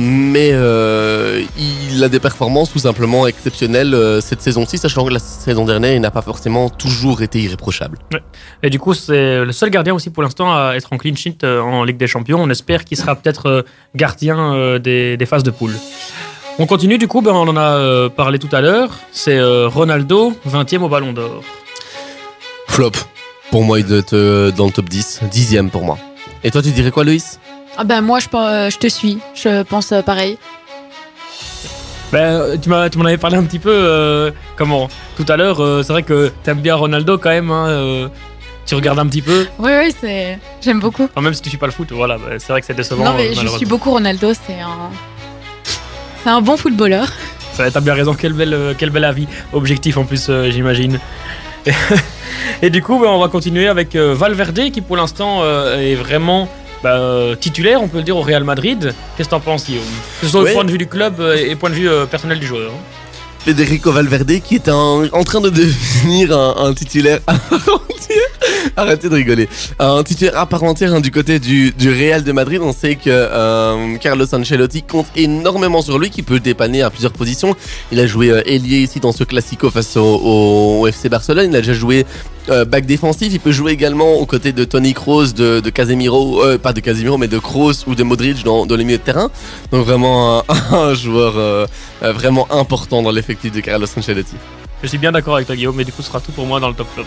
Mais 0.00 0.48
il 0.48 2.02
a 2.02 2.08
des 2.08 2.18
performances 2.18 2.72
tout 2.72 2.80
simplement 2.80 3.28
exceptionnelles 3.28 3.96
cette 4.20 4.42
saison-ci, 4.42 4.76
sachant 4.76 5.04
que 5.04 5.12
la 5.12 5.20
saison 5.20 5.64
dernière, 5.64 5.94
il 5.94 6.00
n'a 6.00 6.10
pas 6.10 6.22
forcément 6.22 6.68
toujours 6.68 7.22
été 7.22 7.40
irréprochable. 7.40 7.98
Et 8.64 8.70
du 8.70 8.80
coup, 8.80 8.92
c'est 8.92 9.44
le 9.44 9.52
seul 9.52 9.70
gardien 9.70 9.94
aussi 9.94 10.10
pour 10.10 10.24
l'instant 10.24 10.52
à 10.52 10.74
être 10.74 10.92
en 10.92 10.98
clean 10.98 11.14
sheet 11.14 11.44
en 11.44 11.84
Ligue 11.84 11.96
des 11.96 12.08
Champions. 12.12 12.40
On 12.40 12.50
espère 12.50 12.84
qu'il 12.84 12.96
sera 12.98 13.14
peut-être 13.16 13.46
euh, 13.46 13.62
gardien 13.94 14.38
euh, 14.54 14.78
des, 14.78 15.16
des 15.16 15.26
phases 15.26 15.42
de 15.42 15.50
poule. 15.50 15.74
On 16.58 16.66
continue, 16.66 16.98
du 16.98 17.08
coup, 17.08 17.22
ben, 17.22 17.32
on 17.32 17.48
en 17.48 17.56
a 17.56 17.70
euh, 17.78 18.08
parlé 18.08 18.38
tout 18.38 18.48
à 18.52 18.60
l'heure. 18.60 18.90
C'est 19.10 19.40
Ronaldo, 19.42 20.34
20e 20.48 20.82
au 20.82 20.88
Ballon 20.88 21.12
d'Or. 21.12 21.42
Flop. 22.68 22.92
Pour 23.50 23.64
moi, 23.64 23.78
il 23.80 23.86
doit 23.86 23.98
être 23.98 24.50
dans 24.56 24.66
le 24.66 24.72
top 24.72 24.88
10, 24.88 25.20
dixième 25.30 25.70
pour 25.70 25.82
moi. 25.84 25.98
Et 26.44 26.50
toi, 26.50 26.62
tu 26.62 26.70
dirais 26.70 26.90
quoi, 26.90 27.04
Loïs? 27.04 27.38
Ah 27.78 27.84
ben 27.84 28.02
moi 28.02 28.18
je, 28.20 28.26
je 28.70 28.76
te 28.78 28.86
suis, 28.86 29.18
je 29.34 29.62
pense 29.62 29.94
pareil. 30.04 30.36
Ben, 32.12 32.58
tu 32.60 32.68
m'as- 32.68 32.90
tu 32.90 32.98
m'en 32.98 33.06
avais 33.06 33.16
parlé 33.16 33.36
un 33.38 33.44
petit 33.44 33.58
peu, 33.58 33.72
euh, 33.72 34.30
comment 34.56 34.88
Tout 35.16 35.24
à 35.28 35.36
l'heure, 35.38 35.62
euh, 35.62 35.82
c'est 35.82 35.92
vrai 35.94 36.02
que 36.02 36.30
t'aimes 36.42 36.60
bien 36.60 36.74
Ronaldo 36.74 37.16
quand 37.16 37.30
même. 37.30 37.50
hein, 37.50 37.68
euh, 37.68 38.08
tu 38.66 38.74
regardes 38.74 38.98
un 38.98 39.06
petit 39.06 39.22
peu, 39.22 39.46
Oui 39.58 39.70
oui 39.78 39.94
c'est, 40.00 40.38
j'aime 40.62 40.80
beaucoup. 40.80 41.04
Enfin, 41.04 41.20
même 41.20 41.34
si 41.34 41.42
tu 41.42 41.48
suis 41.48 41.58
pas 41.58 41.66
le 41.66 41.72
foot, 41.72 41.88
voilà, 41.92 42.16
ben, 42.16 42.38
c'est 42.38 42.52
vrai 42.52 42.60
que 42.60 42.66
c'est 42.66 42.74
décevant. 42.74 43.04
non 43.04 43.14
mais 43.16 43.34
je 43.34 43.46
suis 43.46 43.66
beaucoup 43.66 43.90
Ronaldo, 43.90 44.32
c'est 44.34 44.60
un, 44.60 44.90
c'est 46.22 46.30
un 46.30 46.40
bon 46.40 46.56
footballeur. 46.56 47.08
Ça, 47.52 47.70
T'as 47.70 47.80
bien 47.80 47.92
raison, 47.94 48.14
quel 48.14 48.32
bel, 48.32 48.54
euh, 48.54 48.72
quel 48.76 48.88
bel 48.90 49.04
avis. 49.04 49.26
Objectif 49.52 49.98
en 49.98 50.04
plus, 50.04 50.26
euh, 50.30 50.50
j'imagine. 50.50 50.98
Et, 51.66 51.72
et 52.62 52.70
du 52.70 52.82
coup, 52.82 52.98
ben, 52.98 53.08
on 53.08 53.18
va 53.18 53.28
continuer 53.28 53.68
avec 53.68 53.94
euh, 53.94 54.14
Valverde 54.14 54.70
qui 54.70 54.80
pour 54.80 54.96
l'instant 54.96 55.40
euh, 55.42 55.78
est 55.78 55.94
vraiment 55.94 56.48
bah, 56.82 56.98
titulaire, 57.38 57.82
on 57.82 57.88
peut 57.88 57.98
le 57.98 58.04
dire, 58.04 58.16
au 58.16 58.22
Real 58.22 58.42
Madrid. 58.44 58.94
Qu'est-ce 59.16 59.28
que 59.28 59.34
t'en 59.34 59.40
penses, 59.40 59.66
Guillaume? 59.66 59.82
Que 60.20 60.26
ce 60.26 60.32
soit 60.32 60.42
au 60.42 60.46
point 60.54 60.64
de 60.64 60.70
vue 60.70 60.78
du 60.78 60.86
club 60.86 61.20
et 61.36 61.54
point 61.56 61.68
de 61.70 61.74
vue 61.74 61.90
personnel 62.10 62.40
du 62.40 62.46
joueur. 62.46 62.70
hein. 62.72 62.80
Federico 63.44 63.90
Valverde 63.90 64.40
qui 64.40 64.54
est 64.54 64.68
en, 64.68 65.08
train 65.24 65.40
de 65.40 65.50
devenir 65.50 66.36
un, 66.36 66.72
titulaire 66.74 67.20
à 67.26 67.34
part 67.34 67.82
entière. 67.90 68.72
Arrêtez 68.76 69.08
de 69.08 69.14
rigoler. 69.14 69.48
Un 69.80 70.02
titulaire 70.04 70.38
à 70.38 70.46
part 70.46 70.62
entière 70.62 70.94
hein, 70.94 71.00
du 71.00 71.10
côté 71.10 71.40
du, 71.40 71.72
Real 71.80 72.22
de 72.22 72.30
Madrid. 72.30 72.60
On 72.62 72.72
sait 72.72 72.94
que 72.94 73.10
euh, 73.10 73.96
Carlos 73.96 74.32
Ancelotti 74.32 74.82
compte 74.82 75.06
énormément 75.16 75.82
sur 75.82 75.98
lui, 75.98 76.10
qui 76.10 76.22
peut 76.22 76.38
dépanner 76.38 76.82
à 76.82 76.90
plusieurs 76.90 77.12
positions. 77.12 77.56
Il 77.90 77.98
a 77.98 78.06
joué 78.06 78.30
euh, 78.30 78.42
ailier 78.46 78.78
ici 78.78 79.00
dans 79.00 79.12
ce 79.12 79.24
classico 79.24 79.70
face 79.70 79.96
au 79.96 80.86
FC 80.86 81.08
Barcelone. 81.08 81.50
Il 81.50 81.56
a 81.56 81.60
déjà 81.60 81.74
joué 81.74 82.06
euh, 82.48 82.64
back 82.64 82.86
défensif. 82.86 83.32
Il 83.32 83.40
peut 83.40 83.52
jouer 83.52 83.72
également 83.72 84.14
aux 84.14 84.26
côtés 84.26 84.52
de 84.52 84.64
Tony 84.64 84.94
Kroos, 84.94 85.32
de, 85.32 85.60
de 85.60 85.70
Casemiro, 85.70 86.42
euh, 86.42 86.58
pas 86.58 86.72
de 86.72 86.80
Casemiro, 86.80 87.18
mais 87.18 87.28
de 87.28 87.38
Kroos 87.38 87.84
ou 87.86 87.94
de 87.94 88.02
Modric 88.02 88.44
dans, 88.44 88.66
dans 88.66 88.76
les 88.76 88.84
milieux 88.84 88.98
de 88.98 89.02
terrain. 89.02 89.30
Donc 89.70 89.84
vraiment 89.84 90.38
un, 90.38 90.44
un 90.72 90.94
joueur 90.94 91.34
euh, 91.36 91.66
euh, 92.02 92.12
vraiment 92.12 92.46
important 92.50 93.02
dans 93.02 93.10
l'effectif 93.10 93.52
de 93.52 93.60
Carlos 93.60 93.86
Ancelotti. 93.96 94.36
Je 94.82 94.88
suis 94.88 94.98
bien 94.98 95.12
d'accord 95.12 95.36
avec 95.36 95.46
toi, 95.46 95.54
Guillaume, 95.54 95.76
mais 95.76 95.84
du 95.84 95.92
coup, 95.92 96.02
ce 96.02 96.08
sera 96.08 96.20
tout 96.20 96.32
pour 96.32 96.46
moi 96.46 96.58
dans 96.58 96.68
le 96.68 96.74
top 96.74 96.88
flop. 96.92 97.04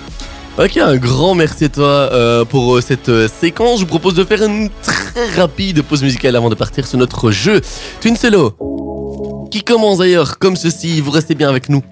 Ok, 0.57 0.77
un 0.77 0.95
grand 0.95 1.35
merci 1.35 1.65
à 1.65 1.69
toi 1.69 1.85
euh, 1.85 2.45
pour 2.45 2.77
euh, 2.77 2.81
cette 2.81 3.09
euh, 3.09 3.27
séquence. 3.27 3.79
Je 3.79 3.83
vous 3.83 3.89
propose 3.89 4.13
de 4.13 4.23
faire 4.23 4.41
une 4.41 4.69
très 4.81 5.29
rapide 5.35 5.81
pause 5.81 6.01
musicale 6.01 6.37
avant 6.37 6.49
de 6.49 6.55
partir 6.55 6.87
sur 6.87 6.97
notre 6.97 7.29
jeu 7.31 7.59
Twin 7.99 8.15
Solo. 8.15 8.55
Qui 9.51 9.63
commence 9.63 9.97
d'ailleurs 9.97 10.39
comme 10.39 10.55
ceci. 10.55 11.01
Vous 11.01 11.11
restez 11.11 11.35
bien 11.35 11.49
avec 11.49 11.67
nous. 11.67 11.83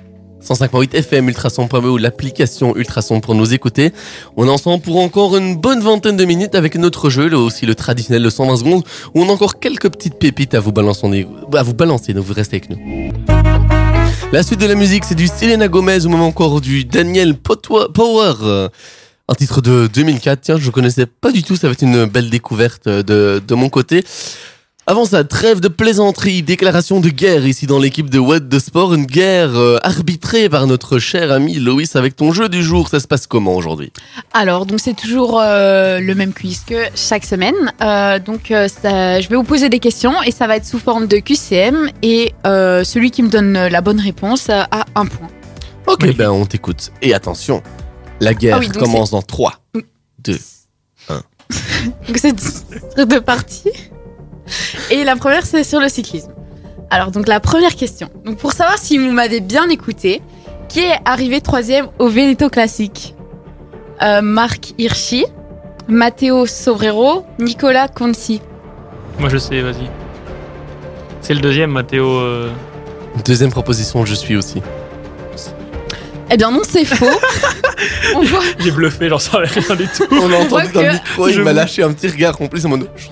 105.8 0.47 0.93
FM, 0.95 1.29
ultrason.be 1.29 1.86
ou 1.86 1.97
l'application 1.97 2.75
Ultrason 2.75 3.21
pour 3.21 3.34
nous 3.36 3.53
écouter. 3.53 3.93
On 4.36 4.45
est 4.45 4.49
ensemble 4.49 4.84
pour 4.84 4.99
encore 4.99 5.38
une 5.38 5.56
bonne 5.56 5.79
vingtaine 5.82 6.17
de 6.17 6.25
minutes 6.25 6.56
avec 6.56 6.75
notre 6.75 7.10
jeu, 7.10 7.27
là 7.29 7.38
aussi 7.38 7.65
le 7.65 7.75
traditionnel 7.75 8.23
de 8.23 8.29
120 8.29 8.58
secondes, 8.58 8.84
où 9.15 9.21
on 9.23 9.29
a 9.29 9.32
encore 9.32 9.60
quelques 9.60 9.89
petites 9.89 10.15
pépites 10.19 10.53
à 10.53 10.60
vous 10.60 10.71
balancer, 10.73 11.25
à 11.53 11.63
vous 11.63 11.73
balancer 11.73 12.13
donc 12.13 12.25
vous 12.25 12.34
restez 12.34 12.58
avec 12.58 12.69
nous. 12.69 13.12
La 14.34 14.43
suite 14.43 14.60
de 14.60 14.65
la 14.65 14.75
musique, 14.75 15.06
c'est 15.06 15.15
du 15.15 15.27
Selena 15.27 15.67
Gomez 15.67 16.06
ou 16.06 16.10
même 16.10 16.21
encore 16.21 16.60
du 16.60 16.84
Daniel 16.86 17.34
Potwa- 17.34 17.91
Power. 17.91 18.69
Un 19.29 19.36
titre 19.36 19.62
de 19.62 19.88
2004. 19.93 20.41
Tiens, 20.41 20.58
je 20.60 20.69
connaissais 20.71 21.06
pas 21.06 21.32
du 21.32 21.43
tout. 21.43 21.56
Ça 21.56 21.67
va 21.67 21.73
être 21.73 21.84
une 21.84 22.06
belle 22.06 22.29
découverte 22.29 22.89
de, 22.89 23.41
de 23.47 23.56
mon 23.56 23.69
côté. 23.69 24.03
Avant 24.86 25.06
ça, 25.06 25.24
trêve 25.24 25.62
de 25.62 25.69
plaisanterie, 25.69 26.43
déclaration 26.43 27.00
de 27.00 27.08
guerre 27.08 27.48
ici 27.48 27.67
dans 27.67 27.80
l'équipe 27.80 28.10
de 28.10 28.19
What 28.19 28.41
de 28.41 28.60
Sport. 28.60 28.93
Une 28.93 29.06
guerre 29.06 29.56
euh, 29.56 29.78
arbitrée 29.82 30.50
par 30.50 30.67
notre 30.67 31.00
cher 31.00 31.32
ami 31.32 31.56
Loïs 31.56 31.96
avec 31.96 32.17
ton 32.17 32.34
jeu 32.34 32.50
du 32.50 32.62
jour. 32.62 32.89
Ça 32.89 33.00
se 33.00 33.08
passe 33.08 33.26
comment 33.26 33.56
aujourd'hui? 33.56 33.93
Alors, 34.34 34.65
donc 34.65 34.82
c'est 34.82 34.93
toujours 34.93 35.39
euh, 35.41 36.00
le 36.02 36.15
même 36.15 36.34
quiz 36.34 36.63
que 36.67 36.84
chaque 36.96 37.24
semaine. 37.24 37.56
Euh, 37.82 38.19
donc, 38.19 38.48
ça- 38.50 39.22
je 39.22 39.30
vais 39.30 39.38
vous 39.38 39.43
poser 39.46 39.69
des 39.69 39.80
questions 39.80 40.22
et 40.22 40.32
ça 40.32 40.48
va 40.48 40.58
être 40.58 40.65
sous 40.65 40.80
forme 40.80 41.08
de 41.08 41.17
QCM. 41.19 41.89
Et 42.02 42.34
celui 42.43 43.10
qui 43.12 43.24
me 43.24 43.30
donne 43.30 43.54
la 43.54 43.80
bonne 43.80 44.02
réponse 44.02 44.50
a 44.50 44.67
un 44.96 45.06
point. 45.06 45.30
Ok, 45.88 46.13
ben 46.17 46.30
on 46.30 46.46
t'écoute. 46.46 46.91
Et 47.02 47.13
attention, 47.13 47.63
la 48.19 48.34
guerre 48.34 48.58
Ah 48.58 48.60
oui, 48.60 48.67
donc 48.67 48.84
commence 48.84 49.12
dans 49.12 49.22
3, 49.22 49.54
2. 50.19 50.38
Donc, 52.08 52.17
c'est 52.17 52.34
deux 53.06 53.22
parties. 53.22 53.69
Et 54.91 55.03
la 55.03 55.15
première, 55.15 55.45
c'est 55.45 55.63
sur 55.63 55.79
le 55.79 55.89
cyclisme. 55.89 56.32
Alors, 56.89 57.12
donc 57.12 57.27
la 57.27 57.39
première 57.39 57.75
question. 57.75 58.10
Donc, 58.25 58.38
pour 58.38 58.51
savoir 58.53 58.77
si 58.77 58.97
vous 58.97 59.12
m'avez 59.12 59.39
bien 59.39 59.67
écouté, 59.69 60.21
qui 60.69 60.79
est 60.82 60.95
arrivé 61.06 61.41
troisième 61.41 61.88
au 61.99 62.08
Veneto 62.08 62.49
Classique 62.49 63.15
Euh, 64.01 64.21
Marc 64.21 64.73
Hirschi, 64.77 65.25
Matteo 65.88 66.45
Sobrero, 66.45 67.25
Nicolas 67.39 67.88
Conci. 67.88 68.41
Moi, 69.19 69.29
je 69.29 69.38
sais, 69.38 69.62
vas-y. 69.62 69.89
C'est 71.21 71.34
le 71.34 71.39
deuxième, 71.41 71.71
Mathéo. 71.71 72.06
euh, 72.19 72.49
Deuxième 73.23 73.51
proposition, 73.51 74.06
je 74.06 74.15
suis 74.15 74.36
aussi. 74.36 74.62
Eh 76.32 76.38
bien 76.38 76.49
non, 76.51 76.62
c'est 76.67 76.84
faux. 76.86 77.06
On 78.15 78.21
voit. 78.23 78.41
J'ai 78.58 78.71
bluffé, 78.71 79.08
j'en 79.10 79.19
savais 79.19 79.45
rien 79.45 79.75
du 79.75 79.88
tout. 79.88 80.06
On 80.12 80.27
l'a 80.27 80.38
entendu 80.39 80.71
dans 80.73 80.82
le 80.82 80.93
micro, 80.93 81.27
il 81.27 81.41
m'a 81.41 81.53
lâché 81.53 81.84
un 81.84 81.93
petit 81.93 82.08
regard 82.08 82.36
complice 82.36 82.65
en 82.65 82.69
mode 82.69 82.89
sais 82.97 83.10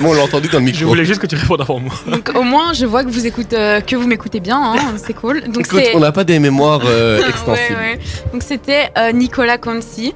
Moi, 0.00 0.10
on 0.10 0.14
l'a 0.14 0.22
entendu 0.22 0.48
dans 0.48 0.58
le 0.58 0.64
micro. 0.64 0.80
Je 0.80 0.84
voulais 0.86 1.04
juste 1.04 1.20
que 1.20 1.26
tu 1.26 1.36
répondes 1.36 1.60
avant 1.60 1.78
moi. 1.80 1.92
Donc 2.06 2.30
au 2.34 2.42
moins, 2.42 2.72
je 2.72 2.86
vois 2.86 3.04
que 3.04 3.08
vous 3.10 3.26
écoutez, 3.26 3.56
euh, 3.56 3.80
que 3.80 3.96
vous 3.96 4.06
m'écoutez 4.06 4.40
bien. 4.40 4.60
hein, 4.60 4.76
c'est 4.96 5.12
cool. 5.14 5.42
Donc 5.42 5.60
Écoute, 5.66 5.80
c'est. 5.84 5.96
on 5.96 6.00
n'a 6.00 6.12
pas 6.12 6.24
des 6.24 6.38
mémoires 6.38 6.80
euh, 6.84 7.18
Ouais, 7.22 7.28
extensibles. 7.28 7.78
ouais. 7.78 7.98
Donc 8.32 8.42
c'était 8.42 8.90
euh, 8.96 9.12
Nicolas 9.12 9.58
Conci. 9.58 10.14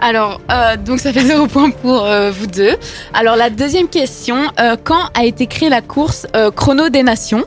Alors, 0.00 0.40
euh, 0.52 0.76
donc 0.76 1.00
ça 1.00 1.12
fait 1.12 1.22
zéro 1.24 1.46
point 1.48 1.70
pour 1.70 2.04
euh, 2.04 2.30
vous 2.30 2.46
deux. 2.46 2.76
Alors 3.14 3.34
la 3.36 3.50
deuxième 3.50 3.88
question, 3.88 4.36
euh, 4.60 4.76
quand 4.82 5.10
a 5.14 5.24
été 5.24 5.46
créée 5.46 5.68
la 5.70 5.80
course 5.80 6.26
euh, 6.36 6.50
Chrono 6.52 6.88
des 6.88 7.02
Nations? 7.02 7.44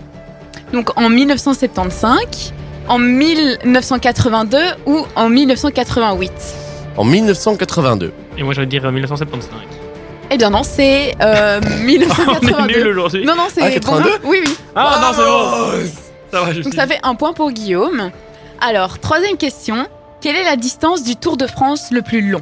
Donc 0.73 0.89
en 0.97 1.09
1975, 1.09 2.53
en 2.89 2.97
1982 2.99 4.57
ou 4.85 5.05
en 5.15 5.29
1988 5.29 6.31
En 6.97 7.03
1982. 7.05 8.11
Et 8.37 8.43
moi, 8.43 8.53
je 8.53 8.59
vais 8.61 8.65
dire 8.65 8.85
euh, 8.85 8.91
1975. 8.91 9.49
Eh 10.33 10.37
bien 10.37 10.49
non, 10.49 10.63
c'est 10.63 11.13
euh, 11.21 11.59
On 11.63 11.67
est 11.67 11.83
nul 11.83 11.99
1982. 11.99 12.89
aujourd'hui. 12.89 13.25
non, 13.25 13.35
non, 13.35 13.47
c'est... 13.53 13.61
Ah, 13.61 13.69
82? 13.71 14.09
Oui, 14.23 14.41
oui. 14.45 14.57
Ah 14.75 14.99
non, 15.01 15.07
c'est 15.13 15.23
bon. 15.25 15.89
Ça 16.31 16.41
va, 16.41 16.53
je 16.53 16.61
Donc 16.61 16.71
suis. 16.71 16.79
ça 16.81 16.87
fait 16.87 16.99
un 17.03 17.15
point 17.15 17.33
pour 17.33 17.51
Guillaume. 17.51 18.11
Alors, 18.61 18.99
troisième 18.99 19.35
question. 19.35 19.87
Quelle 20.21 20.37
est 20.37 20.45
la 20.45 20.55
distance 20.55 21.03
du 21.03 21.17
Tour 21.17 21.35
de 21.35 21.47
France 21.47 21.89
le 21.91 22.01
plus 22.01 22.21
long? 22.21 22.41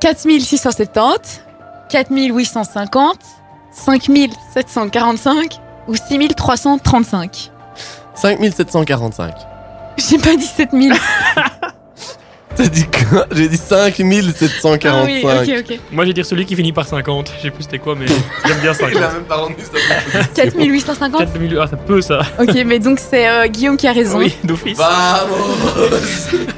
4670, 0.00 1.42
4850, 1.88 3.18
5745 3.72 5.60
ou 5.88 5.96
6335 5.96 7.50
5745. 8.14 9.34
J'ai 9.96 10.18
pas 10.18 10.36
dit 10.36 10.44
7000. 10.46 10.92
T'as 12.56 12.66
dit 12.68 12.86
quoi 12.86 13.26
J'ai 13.32 13.48
dit 13.48 13.56
5745. 13.56 14.88
Ah 14.94 15.04
oui, 15.04 15.24
ok, 15.58 15.64
ok. 15.70 15.78
Moi, 15.90 16.04
je 16.04 16.10
vais 16.10 16.14
dire 16.14 16.24
celui 16.26 16.46
qui 16.46 16.54
finit 16.54 16.72
par 16.72 16.86
50. 16.86 17.32
Je 17.38 17.42
sais 17.42 17.50
plus 17.50 17.64
c'était 17.64 17.78
quoi, 17.78 17.94
mais 17.98 18.06
j'aime 18.46 18.58
bien 18.60 18.72
50. 18.74 18.90
Il 18.94 19.02
a 19.02 19.12
même 19.12 19.22
pas 19.24 19.36
rendu 19.36 19.56
ça. 19.62 20.24
4850 20.34 21.18
4000 21.18 21.58
Ah, 21.60 21.66
ça 21.66 21.76
peut 21.76 22.00
ça. 22.00 22.20
Ok, 22.38 22.54
mais 22.66 22.78
donc 22.78 22.98
c'est 23.00 23.28
euh, 23.28 23.46
Guillaume 23.48 23.76
qui 23.76 23.86
a 23.88 23.92
raison. 23.92 24.18
Oui, 24.18 24.34
d'office. 24.44 24.78
Vamos 24.78 25.88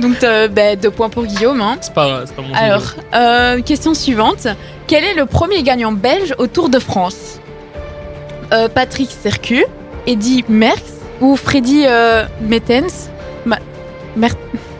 Donc 0.01 0.23
euh, 0.23 0.49
bah, 0.49 0.77
deux 0.77 0.91
points 0.91 1.09
pour 1.09 1.25
Guillaume. 1.25 1.61
hein. 1.61 1.79
C'est 1.81 1.95
pas, 1.95 2.23
c'est 2.27 2.35
pas 2.35 2.43
mon 2.43 2.55
Alors, 2.55 2.95
euh, 3.15 3.63
question 3.63 3.95
suivante. 3.95 4.47
Quel 4.87 5.03
est 5.05 5.15
le 5.15 5.27
premier 5.27 5.63
gagnant 5.63 5.93
belge 5.93 6.35
au 6.39 6.47
Tour 6.47 6.69
de 6.69 6.79
France? 6.79 7.41
Euh, 8.53 8.69
Patrick 8.69 9.11
Sercu, 9.23 9.65
Eddy 10.07 10.45
Merckx 10.49 10.83
ou 11.21 11.37
Freddy 11.37 11.85
euh, 11.87 12.25
Mertens? 12.41 13.09
Ma- 13.45 13.59
Mer- 14.17 14.35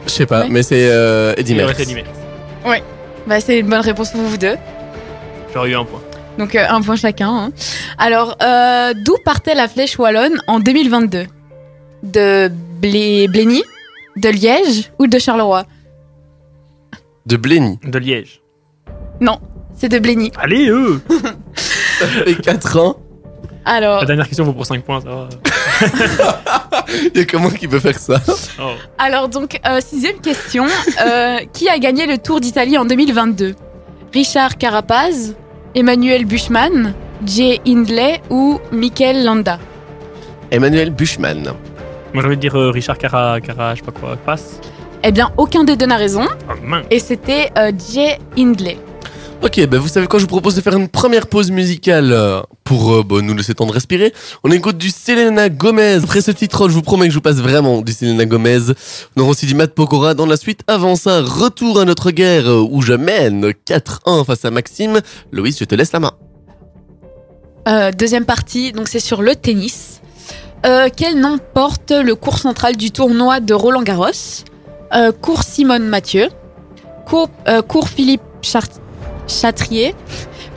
Je 0.07 0.11
sais 0.13 0.27
pas, 0.27 0.43
Ouais. 0.43 0.49
mais 0.51 0.63
c'est 0.63 0.89
euh, 0.91 1.35
Eddie 1.37 1.53
Il 1.53 1.57
aurait 1.63 1.75
Merckx. 1.75 1.83
été 1.83 1.95
Merckx. 1.95 2.83
bah, 3.27 3.41
C'est 3.41 3.59
une 3.59 3.67
bonne 3.69 3.81
réponse 3.81 4.11
pour 4.11 4.21
vous 4.23 4.37
deux. 4.37 4.57
J'aurais 5.53 5.71
eu 5.71 5.75
un 5.77 5.85
point. 5.85 6.01
Donc 6.39 6.55
euh, 6.55 6.65
un 6.69 6.81
point 6.83 6.97
chacun. 6.97 7.29
hein. 7.31 7.51
Alors, 7.99 8.37
euh, 8.43 8.93
d'où 8.95 9.17
partait 9.25 9.55
la 9.55 9.69
flèche 9.69 9.99
wallonne 9.99 10.37
en 10.47 10.61
2022 10.61 11.27
De 12.03 12.51
Blé- 12.81 13.27
Blény 13.29 13.63
De 14.17 14.29
Liège 14.29 14.93
ou 14.99 15.07
de 15.07 15.19
Charleroi? 15.19 15.65
De 17.27 17.37
Blény. 17.37 17.79
De 17.85 17.99
Liège. 17.99 18.41
C'est 19.79 19.89
de 19.91 19.99
Blény. 19.99 20.31
Allez, 20.39 20.69
eux 20.71 21.03
Ça 21.99 22.07
fait 22.07 22.35
4 22.41 22.79
ans. 22.81 22.97
Alors, 23.65 24.01
La 24.01 24.07
dernière 24.07 24.27
question 24.27 24.45
vaut 24.45 24.53
pour 24.53 24.65
5 24.65 24.83
points, 24.85 25.01
ça 25.01 25.09
va. 25.09 25.29
Il 27.15 27.19
y 27.21 27.21
a 27.21 27.25
comment 27.25 27.51
qui 27.51 27.69
peut 27.69 27.81
faire 27.81 27.99
ça 27.99 28.21
Oh. 28.59 28.71
alors 28.99 29.29
donc, 29.29 29.59
euh, 29.67 29.81
sixième 29.87 30.19
question. 30.21 30.67
Euh, 31.05 31.39
qui 31.53 31.69
a 31.69 31.79
gagné 31.79 32.07
le 32.07 32.19
Tour 32.19 32.41
d'Italie 32.41 32.79
en 32.79 32.85
2022 32.85 33.55
Richard 34.13 34.57
Carapaz, 34.57 35.35
Emmanuel 35.75 36.25
Buchmann, 36.25 36.95
Jay 37.27 37.61
Hindley 37.67 38.21
ou 38.31 38.61
Mikel 38.73 39.25
Landa? 39.25 39.59
Emmanuel 40.51 40.91
Buchmann. 40.91 41.43
Moi, 42.15 42.23
j'ai 42.23 42.27
envie 42.27 42.37
de 42.37 42.41
dire 42.41 42.57
euh, 42.57 42.71
Richard 42.71 42.99
Cara, 42.99 43.41
Cara, 43.41 43.75
je 43.75 43.81
sais 43.81 43.87
pas 43.87 43.93
quoi, 43.93 44.17
passe. 44.17 44.61
Eh 45.03 45.13
bien, 45.13 45.31
aucun 45.37 45.65
des 45.65 45.77
deux 45.77 45.87
n'a 45.87 45.97
raison. 45.97 46.25
Oh, 46.49 46.53
mince. 46.65 46.87
Et 46.91 46.99
c'était 46.99 47.51
euh, 47.59 47.73
Jay 47.93 48.19
Hindley. 48.39 48.79
Ok, 49.43 49.65
ben 49.69 49.79
vous 49.79 49.89
savez 49.89 50.07
quoi, 50.07 50.19
je 50.19 50.25
vous 50.25 50.29
propose 50.29 50.57
de 50.57 50.61
faire 50.61 50.75
une 50.77 50.89
première 50.89 51.29
pause 51.29 51.51
musicale 51.51 52.13
euh, 52.13 52.41
pour 52.65 52.93
euh, 52.95 53.03
bon, 53.05 53.25
nous 53.25 53.35
laisser 53.35 53.55
temps 53.55 53.67
de 53.67 53.73
respirer. 53.73 54.13
On 54.43 54.51
écoute 54.51 54.77
du 54.77 54.91
Selena 54.91 55.49
Gomez. 55.49 56.01
Après 56.03 56.21
ce 56.21 56.31
titre, 56.33 56.69
je 56.69 56.75
vous 56.75 56.83
promets 56.83 57.05
que 57.07 57.11
je 57.13 57.17
vous 57.19 57.23
passe 57.23 57.37
vraiment 57.37 57.81
du 57.81 57.93
Selena 57.93 58.25
Gomez. 58.25 58.59
On 59.17 59.21
aura 59.21 59.31
aussi 59.31 59.47
du 59.47 59.55
Matt 59.55 59.73
Pokora 59.75 60.15
dans 60.15 60.27
la 60.27 60.37
suite. 60.37 60.61
Avant 60.67 60.97
ça, 60.97 61.21
retour 61.23 61.79
à 61.79 61.85
notre 61.85 62.11
guerre 62.11 62.49
euh, 62.49 62.67
où 62.69 62.83
je 62.83 62.95
mène 62.95 63.51
4-1 63.69 64.25
face 64.25 64.45
à 64.45 64.51
Maxime. 64.51 65.01
Loïs, 65.31 65.57
je 65.59 65.65
te 65.65 65.75
laisse 65.75 65.93
la 65.93 66.01
main. 66.01 66.13
Deuxième 67.99 68.25
partie, 68.27 68.71
donc 68.71 68.87
c'est 68.87 69.01
sur 69.01 69.23
le 69.23 69.35
tennis. 69.35 70.01
Quel 70.97 71.19
nom 71.21 71.39
porte 71.53 71.91
le 71.91 72.15
cours 72.15 72.39
central 72.39 72.77
du 72.77 72.93
tournoi 72.93 73.41
de 73.41 73.55
Roland 73.55 73.83
Garros? 73.83 74.13
Cours 75.21 75.43
Simone 75.43 75.83
Mathieu, 75.89 76.29
cours, 77.07 77.29
cours 77.67 77.89
Philippe 77.89 78.23
Char- 78.41 78.63
Chatrier, 79.27 79.95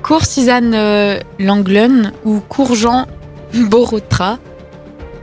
cours 0.03 0.26
Suzanne 0.26 0.74
euh, 0.76 1.20
Langlen 1.39 2.11
ou 2.26 2.39
cours 2.39 2.76
Jean 2.76 3.07
Borotra 3.53 4.38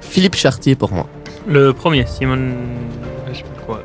Philippe 0.00 0.36
Chartier 0.36 0.74
pour 0.74 0.92
moi. 0.92 1.06
Le 1.46 1.72
premier, 1.72 2.06
Simone. 2.06 2.54
Je 3.30 3.38
sais 3.38 3.42
plus 3.42 3.64
quoi. 3.66 3.82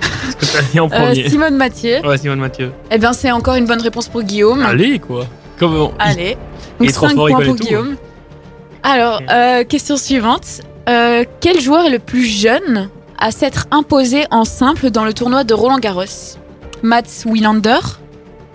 Qu'est-ce 0.00 0.36
que 0.36 0.56
t'as 0.58 0.62
dit 0.62 0.80
en 0.80 0.86
Euh, 0.86 0.88
premier 0.88 1.28
Simone 1.28 1.56
Mathieu. 1.56 2.00
Ouais, 2.06 2.18
Simone 2.18 2.38
Mathieu. 2.40 2.72
Eh 2.90 2.98
bien, 2.98 3.12
c'est 3.12 3.30
encore 3.30 3.54
une 3.54 3.66
bonne 3.66 3.80
réponse 3.82 4.08
pour 4.08 4.22
Guillaume. 4.22 4.62
Allez, 4.62 4.98
quoi. 4.98 5.26
Comment 5.58 5.92
Allez. 5.98 6.36
il 6.80 6.86
Donc 6.86 6.88
est 6.88 6.92
trop 6.92 7.08
5 7.08 7.14
fort, 7.14 7.28
il 7.28 7.34
points 7.36 7.44
pour 7.44 7.56
tout, 7.56 7.64
Guillaume. 7.64 7.96
Alors, 8.82 9.20
euh, 9.30 9.64
question 9.64 9.96
suivante. 9.96 10.62
Euh, 10.88 11.24
quel 11.40 11.60
joueur 11.60 11.84
est 11.84 11.90
le 11.90 11.98
plus 11.98 12.24
jeune 12.24 12.88
à 13.18 13.30
s'être 13.30 13.66
imposé 13.70 14.24
en 14.30 14.44
simple 14.46 14.90
dans 14.90 15.04
le 15.04 15.12
tournoi 15.12 15.44
de 15.44 15.52
Roland 15.52 15.78
Garros 15.78 16.04
Mats 16.82 17.24
Wilander, 17.26 17.78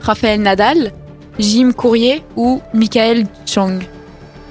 Raphaël 0.05 0.39
Nadal, 0.41 0.91
Jim 1.39 1.71
Courier 1.75 2.23
ou 2.35 2.61
Michael 2.73 3.25
Chang 3.47 3.79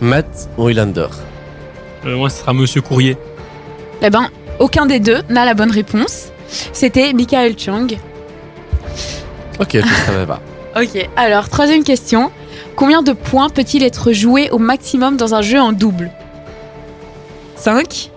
Matt 0.01 0.49
Wilander. 0.59 1.07
Euh, 2.05 2.17
Moi, 2.17 2.29
ce 2.29 2.41
sera 2.41 2.53
Monsieur 2.53 2.81
Courrier. 2.83 3.17
Eh 4.03 4.11
ben, 4.11 4.29
aucun 4.59 4.85
des 4.87 4.99
deux 4.99 5.23
n'a 5.31 5.45
la 5.45 5.55
bonne 5.55 5.71
réponse. 5.71 6.31
C'était 6.73 7.13
Michael 7.13 7.57
Chang. 7.59 7.87
Ok, 9.61 9.71
je 9.75 9.79
ne 9.79 10.07
savais 10.07 10.27
pas. 10.27 10.41
Ok, 10.77 11.09
alors 11.15 11.49
troisième 11.49 11.85
question. 11.85 12.33
Combien 12.75 13.03
de 13.03 13.13
points 13.13 13.49
peut-il 13.49 13.85
être 13.85 14.11
joué 14.11 14.51
au 14.51 14.59
maximum 14.59 15.17
dans 15.17 15.33
un 15.37 15.41
jeu 15.41 15.61
en 15.61 15.71
double? 15.71 16.11
5, 17.55 18.11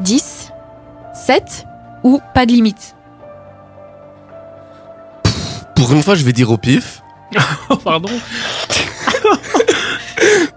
10, 0.00 0.48
7 1.14 1.64
ou 2.02 2.20
pas 2.34 2.44
de 2.44 2.50
limite? 2.50 2.96
Pour 5.82 5.92
une 5.92 6.02
fois, 6.04 6.14
je 6.14 6.22
vais 6.22 6.32
dire 6.32 6.48
au 6.48 6.56
pif. 6.56 7.02
Oh, 7.68 7.74
pardon. 7.84 8.08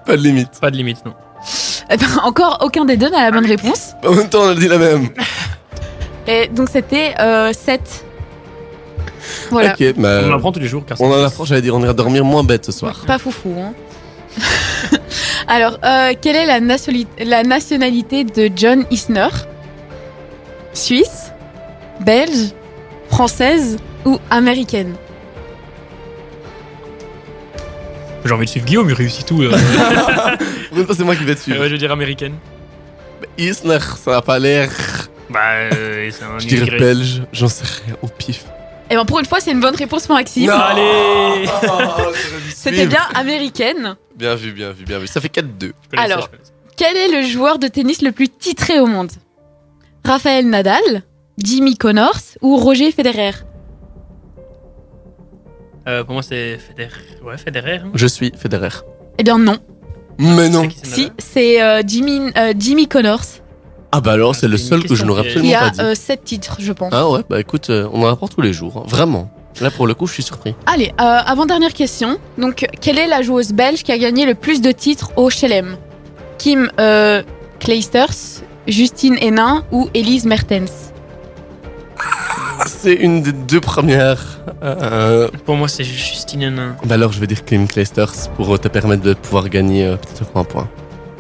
Pas 0.05 0.17
de 0.17 0.21
limite. 0.21 0.59
Pas 0.61 0.69
de 0.69 0.77
limite, 0.77 1.03
non. 1.03 1.15
Eh 1.89 1.97
ben, 1.97 2.05
Encore 2.23 2.59
aucun 2.61 2.85
des 2.85 2.95
deux 2.95 3.09
n'a 3.09 3.23
la 3.23 3.31
bonne 3.31 3.47
réponse. 3.47 3.93
En 4.05 4.11
même 4.11 4.29
temps, 4.29 4.43
on 4.43 4.49
a 4.49 4.53
dit 4.53 4.67
la 4.67 4.77
même. 4.77 5.09
Et 6.27 6.47
donc 6.47 6.69
c'était 6.69 7.15
euh, 7.19 7.53
7. 7.53 8.05
Voilà. 9.49 9.73
Ok, 9.73 9.95
bah, 9.97 10.21
On 10.25 10.31
apprend 10.31 10.51
tous 10.51 10.59
les 10.59 10.67
jours, 10.67 10.85
car 10.85 11.01
on 11.01 11.11
en 11.11 11.23
apprend, 11.23 11.43
j'allais 11.43 11.63
dire, 11.63 11.73
on 11.73 11.81
ira 11.81 11.93
dormir 11.93 12.23
moins 12.23 12.43
bête 12.43 12.63
ce 12.63 12.71
soir. 12.71 13.03
Pas 13.07 13.17
foufou. 13.17 13.55
Hein. 13.59 13.73
alors, 15.47 15.79
euh, 15.83 16.13
quelle 16.21 16.35
est 16.35 16.45
la, 16.45 16.59
la 17.25 17.43
nationalité 17.43 18.25
de 18.25 18.51
John 18.55 18.85
Isner? 18.91 19.29
Suisse 20.73 21.31
Belge 22.01 22.51
Française 23.09 23.77
ou 24.05 24.19
américaine? 24.29 24.93
J'ai 28.25 28.33
envie 28.33 28.45
de 28.45 28.49
suivre 28.49 28.65
Guillaume, 28.65 28.89
il 28.89 28.93
réussit 28.95 29.25
tout. 29.25 29.41
euh. 29.43 29.55
C'est 30.93 31.03
moi 31.03 31.15
qui 31.15 31.23
vais 31.23 31.35
dessus. 31.35 31.53
Euh, 31.53 31.59
ouais, 31.59 31.67
je 31.67 31.73
veux 31.73 31.77
dire 31.77 31.91
américaine. 31.91 32.33
Isner, 33.37 33.79
ça 34.03 34.11
n'a 34.11 34.21
pas 34.21 34.39
l'air. 34.39 34.71
Bah, 35.29 35.39
euh, 35.73 36.09
c'est 36.11 36.23
un 36.23 36.39
Je 36.39 36.47
dirais 36.47 36.61
immigré. 36.67 36.79
belge, 36.79 37.21
j'en 37.31 37.47
sais 37.47 37.65
rien, 37.85 37.95
au 38.01 38.07
pif. 38.07 38.45
Et 38.89 38.95
ben 38.95 39.05
pour 39.05 39.19
une 39.19 39.25
fois, 39.25 39.39
c'est 39.39 39.51
une 39.51 39.59
bonne 39.61 39.75
réponse 39.75 40.05
pour 40.05 40.15
Maxime. 40.15 40.49
Allez 40.49 41.47
C'était 42.53 42.85
bien 42.85 43.01
américaine. 43.15 43.95
Bien 44.15 44.35
vu, 44.35 44.51
bien 44.51 44.71
vu, 44.71 44.85
bien 44.85 44.99
vu. 44.99 45.07
Ça 45.07 45.21
fait 45.21 45.33
4-2. 45.33 45.43
Je 45.61 45.67
connaissais, 45.89 46.11
Alors. 46.13 46.29
je. 46.31 46.37
Quel 46.77 46.95
est 46.97 47.21
le 47.21 47.25
joueur 47.27 47.57
de 47.57 47.67
tennis 47.67 48.01
le 48.01 48.11
plus 48.11 48.27
titré 48.29 48.79
au 48.79 48.85
monde? 48.85 49.11
Raphaël 50.03 50.47
Nadal, 50.47 51.03
Jimmy 51.37 51.77
Connors 51.77 52.19
ou 52.41 52.57
Roger 52.57 52.91
Federer? 52.91 53.31
Euh, 55.87 56.03
pour 56.03 56.13
moi, 56.13 56.23
c'est 56.23 56.57
Federer. 56.57 56.89
Ouais, 57.23 57.37
Federer. 57.37 57.75
hein. 57.83 57.91
Je 57.93 58.07
suis 58.07 58.31
Federer. 58.37 58.69
Eh 59.17 59.23
bien 59.23 59.37
non. 59.37 59.57
Mais 60.17 60.49
non. 60.49 60.63
C'est 60.63 60.67
qui, 60.69 60.89
Si, 60.89 61.11
c'est 61.17 61.61
euh, 61.61 61.81
Jimmy, 61.85 62.31
euh, 62.37 62.53
Jimmy 62.57 62.87
Connors. 62.87 63.21
Ah 63.91 64.01
bah 64.01 64.13
alors, 64.13 64.35
c'est 64.35 64.47
le 64.47 64.57
C'est 64.57 64.63
une 64.63 64.69
seul 64.69 64.79
que 64.81 64.83
je 64.87 64.89
question 64.89 65.07
n'aurais 65.07 65.21
qui 65.21 65.27
est- 65.27 65.31
absolument 65.31 65.53
Il 65.53 65.59
pas 65.59 65.65
a 65.67 65.69
dit. 65.69 65.81
euh, 65.81 65.95
7 65.95 66.23
titres, 66.23 66.57
je 66.59 66.71
pense. 66.73 66.91
Ah 66.93 67.09
ouais, 67.09 67.21
bah 67.29 67.39
écoute, 67.39 67.69
euh, 67.69 67.87
on 67.93 68.03
en 68.03 68.07
apprend 68.11 68.27
tous 68.27 68.41
les 68.41 68.51
jours. 68.53 68.77
hein. 68.77 68.83
Vraiment. 68.87 69.29
Là, 69.61 69.71
pour 69.71 69.87
le 69.87 69.93
coup, 69.93 70.05
je 70.05 70.13
suis 70.13 70.23
surpris. 70.23 70.53
Allez, 70.65 70.89
euh, 70.99 71.03
avant-dernière 71.25 71.71
question. 71.71 72.17
Donc, 72.37 72.65
quelle 72.81 72.99
est 72.99 73.07
la 73.07 73.21
joueuse 73.21 73.53
belge 73.53 73.83
qui 73.83 73.91
a 73.93 73.97
gagné 73.97 74.25
le 74.25 74.35
plus 74.35 74.59
de 74.61 74.71
titres 74.71 75.11
au 75.15 75.29
Chelem? 75.29 75.77
Kim 76.37 76.69
euh, 76.79 77.23
Clijsters, 77.59 78.41
Justine 78.67 79.15
Hénin 79.21 79.63
ou 79.71 79.87
Elise 79.93 80.25
Mertens? 80.25 80.91
C'est 82.65 82.93
une 82.93 83.21
des 83.21 83.31
deux 83.31 83.59
premières. 83.61 84.39
Euh, 84.63 85.27
Pour 85.45 85.55
moi, 85.55 85.67
c'est 85.67 85.83
Justine 85.83 86.41
Hénin. 86.41 86.75
bah 86.85 86.95
alors, 86.95 87.11
je 87.11 87.19
vais 87.19 87.27
dire 87.27 87.43
Kim 87.45 87.67
Clijsters 87.67 88.13
pour 88.35 88.57
te 88.59 88.67
permettre 88.67 89.03
de 89.03 89.13
pouvoir 89.13 89.49
gagner 89.49 89.85
euh, 89.85 89.95
peut-être 89.97 90.35
un 90.35 90.43
point. 90.43 90.67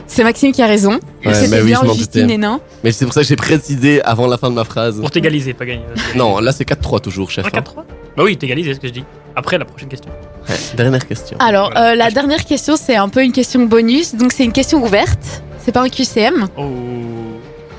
C'est 0.07 0.23
Maxime 0.23 0.51
qui 0.51 0.61
a 0.61 0.67
raison. 0.67 0.99
Ouais, 1.25 1.33
C'était 1.33 1.49
bah 1.49 1.57
oui, 1.61 1.67
bien 1.67 1.79
je 1.81 1.87
m'en 1.87 1.93
Justine 1.93 2.21
doutais. 2.23 2.33
Hénin. 2.35 2.59
Mais 2.83 2.91
c'est 2.91 3.05
pour 3.05 3.13
ça 3.13 3.21
que 3.21 3.27
j'ai 3.27 3.35
précisé 3.35 4.01
avant 4.03 4.27
la 4.27 4.37
fin 4.37 4.49
de 4.49 4.55
ma 4.55 4.63
phrase. 4.63 4.99
Pour 4.99 5.11
t'égaliser, 5.11 5.53
pas 5.53 5.65
gagner. 5.65 5.83
Non, 6.15 6.39
là, 6.39 6.51
c'est 6.51 6.67
4-3 6.67 7.01
toujours, 7.01 7.29
chef. 7.31 7.45
Ah, 7.47 7.57
hein. 7.57 7.59
4-3 7.61 7.75
Bah 8.17 8.23
oui, 8.23 8.37
t'égalises, 8.37 8.67
c'est 8.67 8.75
ce 8.75 8.79
que 8.79 8.87
je 8.87 8.93
dis. 8.93 9.03
Après, 9.35 9.57
la 9.57 9.65
prochaine 9.65 9.89
question. 9.89 10.11
Ouais, 10.47 10.55
dernière 10.77 11.05
question. 11.07 11.37
Alors, 11.39 11.71
Voilà. 11.71 11.91
euh, 11.91 11.95
la 11.95 12.11
dernière 12.11 12.45
question, 12.45 12.75
c'est 12.77 12.95
un 12.95 13.09
peu 13.09 13.23
une 13.23 13.31
question 13.33 13.65
bonus. 13.65 14.15
Donc, 14.15 14.31
c'est 14.31 14.45
une 14.45 14.53
question 14.53 14.81
ouverte. 14.83 15.41
C'est 15.63 15.71
pas 15.71 15.81
un 15.81 15.89
QCM. 15.89 16.47
Oh. 16.57 16.63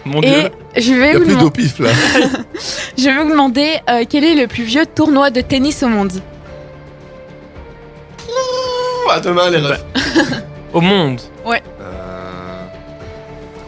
Mon 0.07 0.21
Et 0.23 0.27
dieu. 0.31 0.51
je 0.77 0.81
Il 0.93 0.99
vais, 0.99 1.07
y 1.07 1.11
a 1.11 1.13
vous 1.19 1.25
plus 1.25 1.29
demand- 1.35 1.43
d'au 1.43 1.51
pif 1.51 1.79
là. 1.81 1.91
je 2.99 3.05
vais 3.05 3.23
vous 3.25 3.31
demander 3.31 3.81
euh, 3.91 4.05
quel 4.09 4.25
est 4.25 4.35
le 4.35 4.47
plus 4.47 4.63
vieux 4.65 4.87
tournoi 4.87 5.31
de 5.31 5.41
tennis 5.41 5.83
au 5.83 5.89
monde? 5.89 6.13
À 9.11 9.21
demain, 9.21 9.51
les 9.51 9.59
refs. 9.59 9.85
Au 10.73 10.81
monde? 10.81 11.21
Euh, 11.47 12.65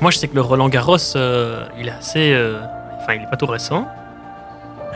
Moi, 0.00 0.10
je 0.10 0.18
sais 0.18 0.28
que 0.28 0.34
le 0.34 0.40
Roland 0.40 0.68
Garros, 0.68 0.96
euh, 1.16 1.64
il 1.78 1.88
est 1.88 1.92
assez. 1.92 2.32
euh, 2.32 2.58
Enfin, 3.00 3.14
il 3.14 3.22
est 3.22 3.30
pas 3.30 3.36
tout 3.36 3.46
récent. 3.46 3.86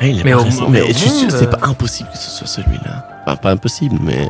Ah, 0.01 0.07
il 0.07 0.21
est 0.21 0.25
Mais 0.25 0.33
pas 0.33 0.39
au- 0.39 0.43
récent. 0.43 0.69
mais 0.69 0.81
Mais 0.81 0.85
au 0.85 0.89
je 0.89 0.93
suis 0.99 1.09
sûr, 1.11 1.23
monde, 1.23 1.31
c'est 1.31 1.47
euh, 1.47 1.51
pas 1.51 1.67
impossible 1.67 2.09
que 2.11 2.19
ce 2.19 2.31
soit 2.31 2.47
celui-là. 2.47 3.07
Enfin, 3.25 3.37
pas 3.37 3.51
impossible, 3.53 3.97
mais 4.03 4.29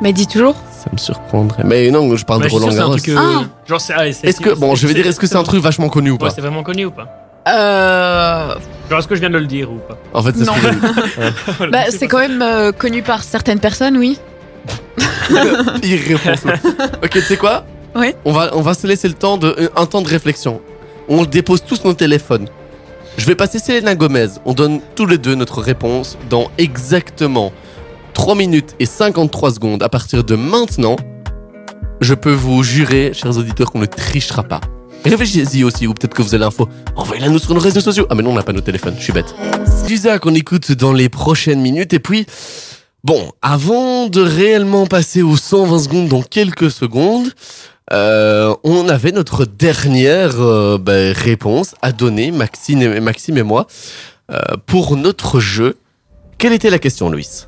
Mais 0.00 0.12
dis 0.12 0.26
toujours. 0.26 0.54
ça 0.72 0.90
me 0.92 0.98
surprendrait. 0.98 1.62
Mais 1.64 1.90
non, 1.90 2.14
je 2.16 2.24
parle 2.24 2.40
de 2.42 2.48
je 2.48 2.50
suis 2.50 2.58
sûr 2.58 2.66
Roland 2.66 2.72
c'est 2.72 2.80
un 2.80 2.82
Garros. 2.82 2.96
truc. 2.96 3.08
euh, 3.08 3.16
Ah. 3.18 3.44
Genre, 3.68 3.80
c'est. 3.80 3.92
ah, 3.96 4.12
c'est- 4.12 4.26
Est-ce 4.26 4.40
que, 4.40 4.50
bon, 4.54 4.74
je 4.74 4.86
vais 4.86 4.94
dire, 4.94 5.06
est-ce 5.06 5.18
que 5.20 5.26
c'est 5.26 5.36
un 5.36 5.42
truc 5.44 5.62
vachement 5.62 5.88
connu 5.88 6.10
ou 6.10 6.14
Ouais, 6.14 6.18
pas 6.18 6.30
c'est 6.30 6.40
vraiment 6.40 6.62
connu 6.62 6.84
ou 6.86 6.90
pas 6.90 7.06
Euh, 7.48 8.54
Genre, 8.90 8.98
est-ce 8.98 9.08
que 9.08 9.14
je 9.14 9.20
viens 9.20 9.30
de 9.30 9.38
le 9.38 9.46
dire 9.46 9.70
ou 9.70 9.76
pas 9.76 9.96
En 10.12 10.22
fait, 10.22 10.32
c'est 10.36 10.44
ce 10.44 10.50
Non. 10.50 10.54
que 10.54 10.60
j'ai 10.60 11.52
Voilà, 11.58 11.72
bah, 11.72 11.78
je 11.86 11.90
sais 11.92 11.98
c'est 11.98 12.08
pas. 12.08 12.10
quand 12.16 12.18
même 12.28 12.42
euh, 12.42 12.72
connu 12.72 13.02
par 13.02 13.22
certaines 13.22 13.60
personnes, 13.60 13.96
oui. 13.96 14.18
Il 15.82 15.96
répond. 15.96 16.50
ok, 17.02 17.10
tu 17.10 17.20
sais 17.20 17.36
quoi 17.36 17.64
Oui. 17.94 18.12
On 18.24 18.32
va, 18.32 18.50
on 18.54 18.60
va 18.60 18.74
se 18.74 18.86
laisser 18.86 19.08
le 19.08 19.14
temps 19.14 19.36
de, 19.38 19.54
euh, 19.58 19.68
un 19.76 19.86
temps 19.86 20.02
de 20.02 20.08
réflexion. 20.08 20.60
On 21.08 21.24
dépose 21.24 21.62
tous 21.64 21.84
nos 21.84 21.94
téléphones. 21.94 22.48
Je 23.16 23.26
vais 23.26 23.34
passer 23.34 23.58
Selena 23.58 23.94
Gomez. 23.94 24.26
On 24.44 24.52
donne 24.54 24.80
tous 24.96 25.06
les 25.06 25.18
deux 25.18 25.34
notre 25.34 25.60
réponse 25.60 26.18
dans 26.30 26.50
exactement 26.58 27.52
3 28.14 28.34
minutes 28.34 28.74
et 28.78 28.86
53 28.86 29.52
secondes. 29.52 29.82
À 29.82 29.88
partir 29.88 30.24
de 30.24 30.36
maintenant, 30.36 30.96
je 32.00 32.14
peux 32.14 32.32
vous 32.32 32.62
jurer, 32.62 33.12
chers 33.12 33.36
auditeurs, 33.36 33.70
qu'on 33.70 33.80
ne 33.80 33.86
trichera 33.86 34.42
pas. 34.42 34.60
Réfléchissez-y 35.04 35.64
aussi, 35.64 35.86
ou 35.86 35.92
peut-être 35.92 36.14
que 36.14 36.22
vous 36.22 36.34
avez 36.34 36.44
l'info. 36.44 36.68
Envoyez-la 36.96 37.28
nous 37.28 37.38
sur 37.38 37.52
nos 37.52 37.60
réseaux 37.60 37.80
sociaux. 37.80 38.06
Ah, 38.08 38.14
mais 38.14 38.22
non, 38.22 38.30
on 38.30 38.34
n'a 38.34 38.42
pas 38.42 38.52
nos 38.52 38.62
téléphones, 38.62 38.94
je 38.96 39.04
suis 39.04 39.12
bête. 39.12 39.34
Ça 39.98 40.18
qu'on 40.18 40.34
écoute 40.34 40.72
dans 40.72 40.92
les 40.92 41.08
prochaines 41.08 41.60
minutes. 41.60 41.92
Et 41.92 41.98
puis, 41.98 42.26
bon, 43.04 43.30
avant 43.42 44.06
de 44.06 44.20
réellement 44.20 44.86
passer 44.86 45.22
aux 45.22 45.36
120 45.36 45.78
secondes 45.78 46.08
dans 46.08 46.22
quelques 46.22 46.70
secondes, 46.70 47.32
euh, 47.92 48.54
on 48.64 48.88
avait 48.88 49.12
notre 49.12 49.44
dernière 49.44 50.40
euh, 50.40 50.78
ben, 50.78 51.12
réponse 51.12 51.74
à 51.82 51.92
donner, 51.92 52.30
Maxime 52.30 52.82
et, 52.82 53.00
Maxime 53.00 53.38
et 53.38 53.42
moi, 53.42 53.66
euh, 54.32 54.40
pour 54.66 54.96
notre 54.96 55.38
jeu. 55.38 55.76
Quelle 56.38 56.52
était 56.52 56.70
la 56.70 56.78
question, 56.78 57.10
Louis? 57.10 57.46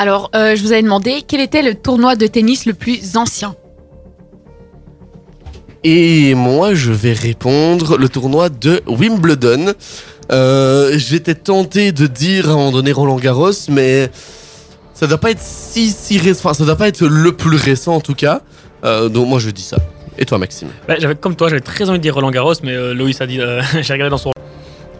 Alors, 0.00 0.30
euh, 0.36 0.54
je 0.54 0.62
vous 0.62 0.70
avais 0.70 0.82
demandé 0.82 1.24
quel 1.26 1.40
était 1.40 1.60
le 1.60 1.74
tournoi 1.74 2.14
de 2.14 2.28
tennis 2.28 2.66
le 2.66 2.72
plus 2.72 3.16
ancien. 3.16 3.56
Et 5.82 6.36
moi, 6.36 6.72
je 6.74 6.92
vais 6.92 7.12
répondre 7.12 7.98
le 7.98 8.08
tournoi 8.08 8.48
de 8.48 8.80
Wimbledon. 8.86 9.72
Euh, 10.30 10.92
J'étais 10.96 11.34
tenté 11.34 11.90
de 11.90 12.06
dire 12.06 12.48
à 12.48 12.52
un 12.52 12.54
moment 12.54 12.70
donné 12.70 12.92
Roland 12.92 13.16
Garros, 13.16 13.50
mais 13.70 14.08
ça 14.94 15.08
doit 15.08 15.18
pas 15.18 15.32
être 15.32 15.42
si 15.42 15.90
si 15.90 16.16
récent. 16.16 16.48
Enfin, 16.48 16.54
ça 16.54 16.64
doit 16.64 16.76
pas 16.76 16.86
être 16.86 17.04
le 17.04 17.32
plus 17.32 17.56
récent 17.56 17.96
en 17.96 18.00
tout 18.00 18.14
cas. 18.14 18.42
Euh, 18.84 19.08
donc 19.08 19.26
moi, 19.28 19.40
je 19.40 19.50
dis 19.50 19.62
ça. 19.62 19.78
Et 20.16 20.24
toi, 20.24 20.38
Maxime? 20.38 20.68
Bah, 20.86 20.94
j'avais 20.98 21.16
comme 21.16 21.34
toi, 21.34 21.48
j'avais 21.48 21.60
très 21.60 21.88
envie 21.88 21.98
de 21.98 22.02
dire 22.04 22.14
Roland 22.14 22.30
Garros, 22.30 22.54
mais 22.62 22.72
euh, 22.72 22.94
Loïs 22.94 23.20
a 23.20 23.26
dit, 23.26 23.40
euh, 23.40 23.62
j'ai 23.82 23.92
regardé 23.92 24.10
dans 24.10 24.16
son. 24.16 24.30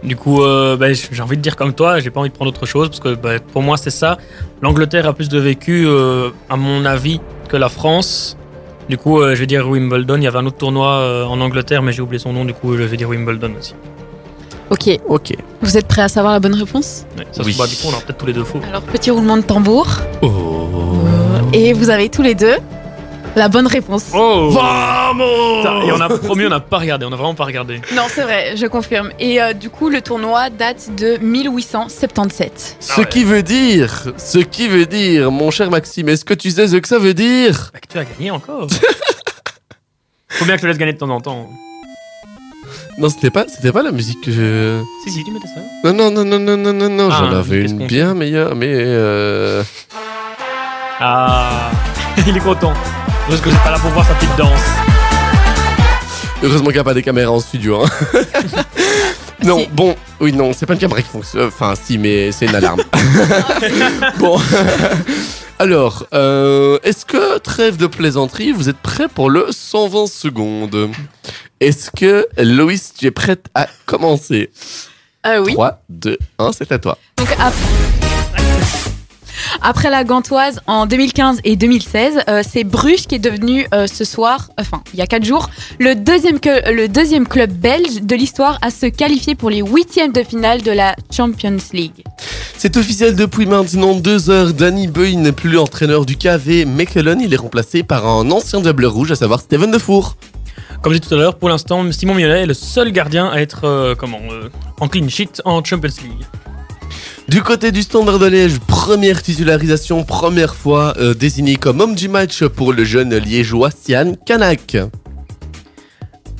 Du 0.04 0.14
coup, 0.16 0.42
euh, 0.42 0.76
bah, 0.76 0.92
j'ai 0.92 1.22
envie 1.22 1.36
de 1.36 1.42
dire 1.42 1.56
comme 1.56 1.72
toi, 1.74 1.98
j'ai 2.00 2.10
pas 2.10 2.20
envie 2.20 2.28
de 2.30 2.34
prendre 2.34 2.50
autre 2.50 2.66
chose 2.66 2.88
parce 2.88 3.00
que 3.00 3.14
bah, 3.14 3.38
pour 3.52 3.62
moi 3.62 3.76
c'est 3.76 3.90
ça. 3.90 4.16
L'Angleterre 4.62 5.06
a 5.08 5.12
plus 5.12 5.28
de 5.28 5.38
vécu, 5.38 5.84
euh, 5.86 6.30
à 6.48 6.56
mon 6.56 6.84
avis, 6.84 7.20
que 7.48 7.56
la 7.56 7.68
France. 7.68 8.36
Du 8.88 8.96
coup, 8.96 9.20
euh, 9.20 9.34
je 9.34 9.40
vais 9.40 9.46
dire 9.46 9.68
Wimbledon. 9.68 10.16
Il 10.16 10.22
y 10.22 10.26
avait 10.26 10.38
un 10.38 10.46
autre 10.46 10.56
tournoi 10.56 10.88
euh, 10.92 11.24
en 11.24 11.40
Angleterre, 11.40 11.82
mais 11.82 11.92
j'ai 11.92 12.00
oublié 12.02 12.18
son 12.18 12.32
nom. 12.32 12.44
Du 12.44 12.54
coup, 12.54 12.76
je 12.76 12.82
vais 12.84 12.96
dire 12.96 13.08
Wimbledon 13.08 13.50
aussi. 13.58 13.74
Ok, 14.70 14.98
Ok. 15.08 15.34
vous 15.62 15.76
êtes 15.78 15.86
prêts 15.88 16.02
à 16.02 16.08
savoir 16.08 16.32
la 16.34 16.40
bonne 16.40 16.54
réponse? 16.54 17.04
Ouais, 17.18 17.26
ça, 17.32 17.42
Oui. 17.44 17.52
se- 17.54 17.58
bah, 17.58 17.66
du 17.66 17.74
coup, 17.76 17.82
on 17.86 17.88
aura 17.90 18.00
peut-être 18.00 18.18
tous 18.18 18.26
les 18.26 18.32
deux 18.34 18.44
faux. 18.44 18.60
Alors, 18.68 18.82
petit 18.82 19.10
roulement 19.10 19.36
de 19.36 19.42
tambour. 19.42 19.86
Oh. 20.22 20.68
Et 21.52 21.72
vous 21.72 21.90
avez 21.90 22.08
tous 22.08 22.22
les 22.22 22.34
deux 22.34 22.56
la 23.38 23.48
bonne 23.48 23.66
réponse. 23.66 24.04
Oh 24.14 24.50
Vamos 24.50 25.58
Putain, 25.62 25.82
Et 25.82 25.92
on 25.92 26.00
a 26.00 26.08
promis, 26.08 26.44
on 26.46 26.50
n'a 26.50 26.60
pas 26.60 26.78
regardé, 26.78 27.06
on 27.06 27.12
a 27.12 27.16
vraiment 27.16 27.34
pas 27.34 27.44
regardé. 27.44 27.80
Non, 27.94 28.02
c'est 28.08 28.22
vrai, 28.22 28.56
je 28.56 28.66
confirme. 28.66 29.10
Et 29.18 29.40
euh, 29.40 29.52
du 29.52 29.70
coup, 29.70 29.88
le 29.88 30.02
tournoi 30.02 30.50
date 30.50 30.94
de 30.96 31.16
1877. 31.20 32.76
Ce 32.80 32.92
Ah 32.92 32.98
ouais. 33.00 33.06
qui 33.08 33.24
veut 33.24 33.42
dire, 33.42 34.12
ce 34.16 34.38
qui 34.38 34.68
veut 34.68 34.86
dire, 34.86 35.30
mon 35.30 35.50
cher 35.50 35.70
Maxime, 35.70 36.08
est-ce 36.08 36.24
que 36.24 36.34
tu 36.34 36.50
sais 36.50 36.68
ce 36.68 36.76
que 36.76 36.88
ça 36.88 36.98
veut 36.98 37.14
dire? 37.14 37.70
Bah, 37.72 37.80
que 37.80 37.88
tu 37.90 37.98
as 37.98 38.04
gagné 38.04 38.30
encore. 38.30 38.66
Faut 40.30 40.44
bien 40.44 40.54
que 40.54 40.58
je 40.58 40.62
te 40.62 40.66
laisse 40.68 40.78
gagner 40.78 40.92
de 40.92 40.98
temps 40.98 41.08
en 41.08 41.20
temps. 41.20 41.48
Non, 42.98 43.08
c'était 43.08 43.30
pas, 43.30 43.46
c'était 43.48 43.72
pas 43.72 43.82
la 43.82 43.92
musique 43.92 44.20
que 44.20 44.30
je. 44.32 44.82
Si, 45.04 45.12
si, 45.12 45.24
tu 45.24 45.30
mettais 45.30 45.46
ça. 45.46 45.60
Non, 45.84 45.92
non, 45.94 46.10
non, 46.10 46.24
non, 46.24 46.38
non, 46.38 46.56
non, 46.56 46.72
non, 46.72 46.88
non. 46.90 47.08
Ah, 47.10 47.18
J'en 47.20 47.36
avais 47.36 47.62
qu'est-ce 47.62 47.72
une 47.72 47.78
qu'on 47.80 47.86
bien 47.86 48.14
meilleure, 48.14 48.54
mais 48.56 48.72
euh... 48.72 49.62
Ah, 51.00 51.70
il 52.26 52.36
est 52.36 52.40
content. 52.40 52.72
Parce 53.28 53.40
que 53.42 53.50
je 53.50 53.54
suis 53.54 53.64
pas 53.64 53.70
là 53.70 53.78
pour 53.78 53.90
voir 53.90 54.06
sa 54.06 54.14
petite 54.14 54.34
danse. 54.36 54.60
heureusement 56.42 56.66
qu'il 56.66 56.74
n'y 56.74 56.80
a 56.80 56.84
pas 56.84 56.94
des 56.94 57.02
caméras 57.02 57.32
en 57.32 57.40
studio. 57.40 57.82
Hein. 57.84 57.88
non, 59.44 59.58
Si. 59.58 59.68
bon, 59.70 59.94
oui, 60.20 60.32
non, 60.32 60.52
c'est 60.54 60.64
pas 60.64 60.72
une 60.72 60.78
caméra 60.80 61.02
qui 61.02 61.08
fonctionne. 61.10 61.46
Enfin, 61.48 61.74
si, 61.80 61.98
mais 61.98 62.32
c'est 62.32 62.46
une 62.46 62.54
alarme. 62.54 62.80
bon. 64.18 64.40
Alors, 65.58 66.06
euh, 66.14 66.78
est-ce 66.84 67.04
que, 67.04 67.36
trêve 67.38 67.76
de 67.76 67.86
plaisanterie, 67.86 68.52
vous 68.52 68.68
êtes 68.70 68.78
prêts 68.78 69.08
pour 69.08 69.28
le 69.28 69.48
120 69.50 70.06
secondes? 70.06 70.90
Est-ce 71.60 71.90
que, 71.90 72.26
Loïs, 72.38 72.94
tu 72.96 73.06
es 73.06 73.10
prête 73.10 73.46
à 73.54 73.66
commencer? 73.84 74.50
Euh, 75.26 75.42
oui. 75.44 75.52
3, 75.52 75.82
2, 75.90 76.16
1, 76.38 76.52
c'est 76.52 76.72
à 76.72 76.78
toi. 76.78 76.96
Donc 77.18 77.28
après 79.62 79.90
la 79.90 80.04
Gantoise 80.04 80.60
en 80.66 80.86
2015 80.86 81.40
et 81.44 81.56
2016, 81.56 82.20
euh, 82.28 82.42
c'est 82.48 82.64
Bruges 82.64 83.06
qui 83.06 83.16
est 83.16 83.18
devenu 83.18 83.66
euh, 83.74 83.86
ce 83.86 84.04
soir, 84.04 84.48
enfin 84.58 84.82
il 84.92 84.98
y 84.98 85.02
a 85.02 85.06
4 85.06 85.24
jours, 85.24 85.48
le 85.78 85.94
deuxième, 85.94 86.40
que- 86.40 86.70
le 86.72 86.88
deuxième 86.88 87.26
club 87.26 87.50
belge 87.52 88.02
de 88.02 88.14
l'histoire 88.16 88.58
à 88.62 88.70
se 88.70 88.86
qualifier 88.86 89.34
pour 89.34 89.50
les 89.50 89.60
huitièmes 89.60 90.12
de 90.12 90.22
finale 90.22 90.62
de 90.62 90.70
la 90.72 90.94
Champions 91.14 91.56
League. 91.72 92.04
C'est 92.56 92.76
officiel 92.76 93.14
depuis 93.14 93.46
maintenant 93.46 93.94
deux 93.94 94.30
heures. 94.30 94.52
Danny 94.52 94.88
Boy 94.88 95.16
n'est 95.16 95.32
plus 95.32 95.50
l'entraîneur 95.50 96.04
du 96.04 96.16
KV 96.16 96.64
Mechelen. 96.64 97.20
Il 97.20 97.32
est 97.32 97.36
remplacé 97.36 97.82
par 97.84 98.06
un 98.06 98.28
ancien 98.32 98.60
Diable 98.60 98.86
Rouge, 98.86 99.12
à 99.12 99.14
savoir 99.16 99.40
Steven 99.40 99.70
Defour. 99.70 100.16
Comme 100.82 100.92
j'ai 100.92 100.98
dit 101.00 101.08
tout 101.08 101.14
à 101.14 101.18
l'heure, 101.18 101.36
pour 101.36 101.48
l'instant, 101.48 101.84
Simon 101.92 102.14
Mignolet 102.14 102.42
est 102.42 102.46
le 102.46 102.54
seul 102.54 102.90
gardien 102.92 103.28
à 103.30 103.40
être 103.40 103.60
euh, 103.64 103.94
comment, 103.96 104.18
euh, 104.30 104.48
en 104.80 104.88
clean 104.88 105.08
sheet 105.08 105.40
en 105.44 105.62
Champions 105.64 105.88
League. 106.02 106.26
Du 107.28 107.42
côté 107.42 107.72
du 107.72 107.82
Standard 107.82 108.18
de 108.18 108.24
Liège, 108.24 108.58
première 108.66 109.22
titularisation, 109.22 110.02
première 110.02 110.54
fois 110.54 110.94
euh, 110.96 111.12
désigné 111.12 111.56
comme 111.56 111.82
homme 111.82 111.94
du 111.94 112.08
match 112.08 112.42
pour 112.42 112.72
le 112.72 112.84
jeune 112.84 113.14
liégeois 113.14 113.68
Sian 113.70 114.14
Kanak. 114.24 114.78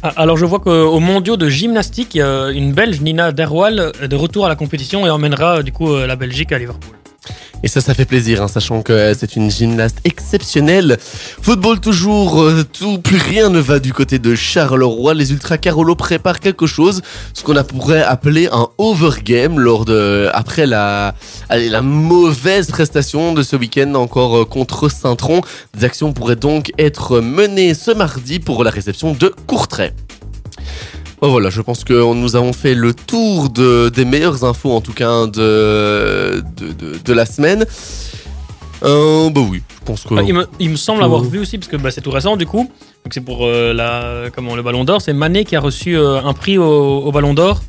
Ah, 0.03 0.13
alors 0.17 0.39
je 0.39 0.47
vois 0.47 0.61
qu'au 0.61 0.99
mondiaux 0.99 1.37
de 1.37 1.47
gymnastique, 1.51 2.17
une 2.17 2.73
Belge, 2.73 3.03
Nina 3.03 3.33
Derwal, 3.33 3.93
est 4.01 4.09
de 4.09 4.17
retour 4.17 4.47
à 4.47 4.49
la 4.49 4.57
compétition 4.57 5.07
et 5.07 5.11
emmènera 5.11 5.63
du 5.63 5.73
coup 5.73 5.93
euh, 5.93 6.07
la 6.07 6.17
Belgique 6.17 6.53
à 6.53 6.59
Liverpool. 6.59 6.98
Et 7.65 7.69
ça, 7.69 7.81
ça 7.81 7.93
fait 7.93 8.05
plaisir, 8.05 8.41
hein, 8.41 8.47
sachant 8.49 8.83
que 8.83 8.93
euh, 8.93 9.15
c'est 9.19 9.35
une 9.35 9.51
gymnaste 9.51 9.99
exceptionnelle. 10.05 10.97
Football 11.01 11.81
toujours, 11.81 12.41
euh, 12.41 12.65
tout, 12.73 12.99
plus 12.99 13.17
rien 13.17 13.51
ne 13.51 13.59
va 13.59 13.81
du 13.81 13.93
côté 13.93 14.21
de 14.21 14.37
Charleroi. 14.37 15.13
Les 15.15 15.33
Ultra 15.33 15.59
Carolo 15.59 15.97
préparent 15.97 16.39
quelque 16.39 16.67
chose, 16.67 17.03
ce 17.35 17.43
qu'on 17.43 17.55
pourrait 17.65 18.05
appeler 18.05 18.49
un 18.53 18.69
overgame 18.79 19.59
lors 19.59 19.85
de, 19.85 20.29
après 20.35 20.67
la, 20.67 21.15
allez, 21.49 21.69
la 21.69 21.83
mauvaise 21.83 22.69
prestation 22.69 23.33
de 23.35 23.43
ce 23.43 23.57
week-end 23.57 23.93
encore 23.95 24.39
euh, 24.39 24.45
contre 24.45 24.89
Saint-Tron. 24.89 25.41
Des 25.77 25.85
actions 25.85 26.13
pourraient 26.13 26.37
donc 26.37 26.71
être 26.79 27.21
menées 27.21 27.75
ce 27.75 27.91
mardi 27.91 28.39
pour 28.39 28.63
la 28.63 28.71
réception 28.71 29.15
de 29.15 29.35
Courtrai. 29.49 29.95
Oh, 31.21 31.31
voilà, 31.31 31.51
je 31.51 31.61
pense 31.61 31.83
que 31.83 32.15
nous 32.15 32.37
avons 32.37 32.53
fait 32.53 32.75
le 32.75 32.95
tour 32.95 33.51
de, 33.51 33.89
des 33.89 34.05
meilleures 34.05 34.45
infos, 34.45 34.71
en 34.73 34.81
tout 34.81 34.93
cas, 34.93 35.27
de, 35.27 36.43
de, 36.57 36.73
de- 36.73 36.99
de 37.05 37.13
la 37.13 37.27
semaine. 37.27 37.67
Euh, 38.85 39.29
bah 39.31 39.41
oui, 39.51 39.61
je 39.81 39.85
pense 39.85 40.05
que... 40.05 40.15
Ah, 40.17 40.23
il, 40.25 40.33
me, 40.33 40.47
il 40.61 40.71
me 40.71 40.77
semble 40.77 41.03
avoir 41.03 41.23
vu 41.25 41.41
aussi, 41.41 41.59
parce 41.59 41.69
que 41.69 41.77
bah, 41.77 41.91
c'est 41.91 42.01
tout 42.03 42.13
récent 42.13 42.37
du 42.37 42.47
coup, 42.47 42.71
donc 43.05 43.13
c'est 43.13 43.21
pour 43.21 43.45
euh, 43.47 43.73
la, 43.75 44.31
comment, 44.31 44.55
le 44.55 44.63
Ballon 44.63 44.85
d'Or, 44.85 45.03
c'est 45.03 45.13
Mané 45.13 45.45
qui 45.45 45.57
a 45.57 45.61
reçu 45.61 45.97
euh, 45.97 46.23
un 46.23 46.33
prix 46.35 46.59
au, 46.59 46.65
au 47.05 47.11
Ballon 47.11 47.35
d'Or. 47.35 47.61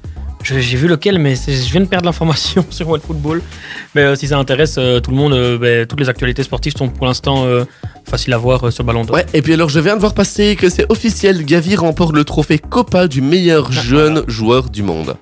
J'ai 0.44 0.78
vu 0.78 0.88
lequel, 0.88 1.20
mais 1.20 1.36
je 1.36 1.72
viens 1.72 1.82
de 1.82 1.86
perdre 1.86 2.06
l'information 2.06 2.66
sur 2.70 2.90
One 2.90 3.02
Football. 3.02 3.42
Mais 3.94 4.02
euh, 4.02 4.16
si 4.16 4.28
ça 4.28 4.38
intéresse 4.38 4.76
euh, 4.78 5.00
tout 5.00 5.12
le 5.12 5.18
monde, 5.18 5.34
euh, 5.34 5.58
bah, 5.58 5.86
toutes 5.86 6.00
les 6.00 6.10
actualités 6.10 6.44
sportives 6.44 6.76
sont 6.76 6.90
pour 6.90 7.06
l'instant 7.06 7.46
faciles 8.06 8.34
à 8.34 8.38
voir 8.38 8.72
sur 8.72 8.84
Ballon 8.84 9.04
d'Or. 9.04 9.18
Ouais, 9.18 9.26
et 9.34 9.42
puis 9.42 9.54
alors 9.54 9.70
je 9.70 9.80
viens 9.80 9.96
de 9.96 10.00
voir 10.00 10.14
passer 10.14 10.56
que 10.56 10.70
c'est 10.70 10.92
officiel, 10.92 11.46
Gavi 11.46 11.76
remporte 11.76 12.16
le 12.16 12.24
trophée 12.24 12.58
Copa 12.58 13.08
du 13.08 13.22
meilleur 13.22 13.72
jeune 13.72 14.24
joueur 14.28 14.70
du 14.70 14.82
monde. 14.82 15.16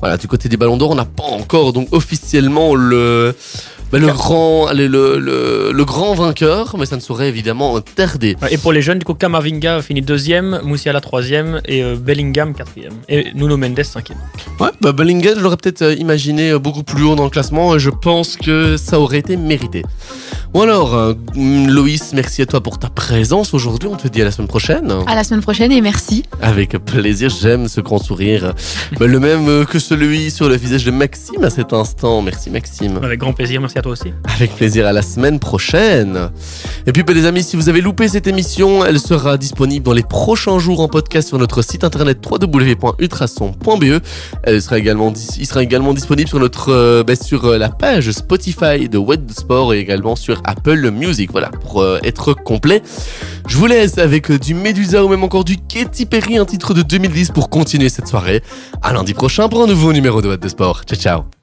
Voilà, 0.00 0.16
du 0.16 0.28
côté 0.28 0.48
des 0.48 0.56
ballons 0.56 0.76
d'or, 0.76 0.90
on 0.90 0.94
n'a 0.94 1.04
pas 1.04 1.24
encore 1.24 1.72
donc 1.72 1.88
officiellement 1.90 2.74
le, 2.74 3.34
bah, 3.92 3.98
le, 3.98 4.06
grand, 4.08 4.66
allez, 4.66 4.88
le, 4.88 5.18
le, 5.18 5.70
le 5.72 5.84
grand 5.84 6.14
vainqueur, 6.14 6.76
mais 6.78 6.86
ça 6.86 6.96
ne 6.96 7.00
saurait 7.00 7.28
évidemment 7.28 7.80
tarder. 7.80 8.36
Et 8.50 8.58
pour 8.58 8.72
les 8.72 8.82
jeunes, 8.82 8.98
du 8.98 9.04
coup, 9.04 9.14
Kamavinga 9.14 9.82
finit 9.82 10.02
deuxième, 10.02 10.60
Moussiala 10.62 11.00
troisième 11.00 11.60
et 11.66 11.82
euh, 11.82 11.96
Bellingham 11.96 12.54
quatrième. 12.54 12.92
Et 13.08 13.28
Nuno 13.34 13.56
Mendes 13.56 13.82
cinquième. 13.82 14.18
Ouais, 14.60 14.70
bah 14.80 14.92
Bellingham, 14.92 15.34
je 15.36 15.40
l'aurais 15.40 15.56
peut-être 15.56 15.82
euh, 15.82 15.94
imaginé 15.94 16.50
euh, 16.50 16.58
beaucoup 16.58 16.82
plus 16.82 17.04
haut 17.04 17.14
dans 17.14 17.24
le 17.24 17.30
classement 17.30 17.74
et 17.76 17.78
je 17.78 17.90
pense 17.90 18.36
que 18.36 18.76
ça 18.76 19.00
aurait 19.00 19.18
été 19.18 19.36
mérité. 19.36 19.82
Bon 20.52 20.62
alors, 20.62 20.94
euh, 20.94 21.12
Loïs, 21.36 22.14
merci 22.14 22.40
à 22.40 22.46
toi 22.46 22.62
pour 22.62 22.78
ta 22.78 22.88
présence 22.88 23.52
aujourd'hui. 23.52 23.88
On 23.92 23.96
te 23.96 24.08
dit 24.08 24.22
à 24.22 24.24
la 24.24 24.30
semaine 24.30 24.48
prochaine. 24.48 24.92
À 25.06 25.14
la 25.14 25.22
semaine 25.22 25.42
prochaine 25.42 25.70
et 25.72 25.82
merci. 25.82 26.24
Avec 26.40 26.70
plaisir, 26.78 27.28
j'aime 27.28 27.68
ce 27.68 27.80
grand 27.80 27.98
sourire. 27.98 28.54
Ben, 28.98 29.08
le 29.10 29.20
même 29.20 29.48
euh, 29.48 29.64
que 29.64 29.78
celui 29.78 30.30
sur 30.30 30.48
le 30.48 30.56
visage 30.56 30.84
de 30.84 30.90
Maxime 30.90 31.44
à 31.44 31.50
cet 31.50 31.72
instant. 31.72 32.22
Merci 32.22 32.50
Maxime. 32.50 32.98
Avec 33.02 33.20
grand 33.20 33.32
plaisir, 33.32 33.60
merci 33.60 33.77
Avec 34.24 34.54
plaisir 34.54 34.86
à 34.86 34.92
la 34.92 35.02
semaine 35.02 35.38
prochaine. 35.38 36.30
Et 36.86 36.92
puis 36.92 37.02
les 37.14 37.26
amis, 37.26 37.42
si 37.42 37.56
vous 37.56 37.68
avez 37.68 37.80
loupé 37.80 38.08
cette 38.08 38.26
émission, 38.26 38.84
elle 38.84 39.00
sera 39.00 39.36
disponible 39.36 39.84
dans 39.84 39.92
les 39.92 40.02
prochains 40.02 40.58
jours 40.58 40.80
en 40.80 40.88
podcast 40.88 41.28
sur 41.28 41.38
notre 41.38 41.62
site 41.62 41.84
internet 41.84 42.18
www.ultrason.be. 42.24 44.02
Elle 44.42 44.62
sera 44.62 44.78
également, 44.78 45.12
il 45.38 45.46
sera 45.46 45.62
également 45.62 45.94
disponible 45.94 46.28
sur 46.28 46.38
notre 46.38 46.72
euh, 46.72 47.02
ben, 47.02 47.16
sur 47.16 47.44
euh, 47.44 47.58
la 47.58 47.68
page 47.68 48.10
Spotify 48.10 48.88
de 48.88 48.98
Web 48.98 49.30
Sport 49.30 49.74
et 49.74 49.80
également 49.80 50.16
sur 50.16 50.40
Apple 50.44 50.90
Music. 50.90 51.30
Voilà, 51.32 51.48
pour 51.48 51.82
euh, 51.82 51.98
être 52.02 52.34
complet. 52.34 52.82
Je 53.46 53.56
vous 53.56 53.66
laisse 53.66 53.98
avec 53.98 54.30
du 54.30 54.54
Medusa 54.54 55.04
ou 55.04 55.08
même 55.08 55.24
encore 55.24 55.44
du 55.44 55.56
Katy 55.56 56.06
Perry, 56.06 56.38
un 56.38 56.44
titre 56.44 56.74
de 56.74 56.82
2010 56.82 57.30
pour 57.30 57.48
continuer 57.48 57.88
cette 57.88 58.06
soirée. 58.06 58.42
À 58.82 58.92
lundi 58.92 59.14
prochain 59.14 59.48
pour 59.48 59.62
un 59.62 59.66
nouveau 59.66 59.92
numéro 59.92 60.22
de 60.22 60.28
Web 60.28 60.40
de 60.40 60.48
Sport. 60.48 60.82
Ciao 60.84 60.98
ciao. 60.98 61.28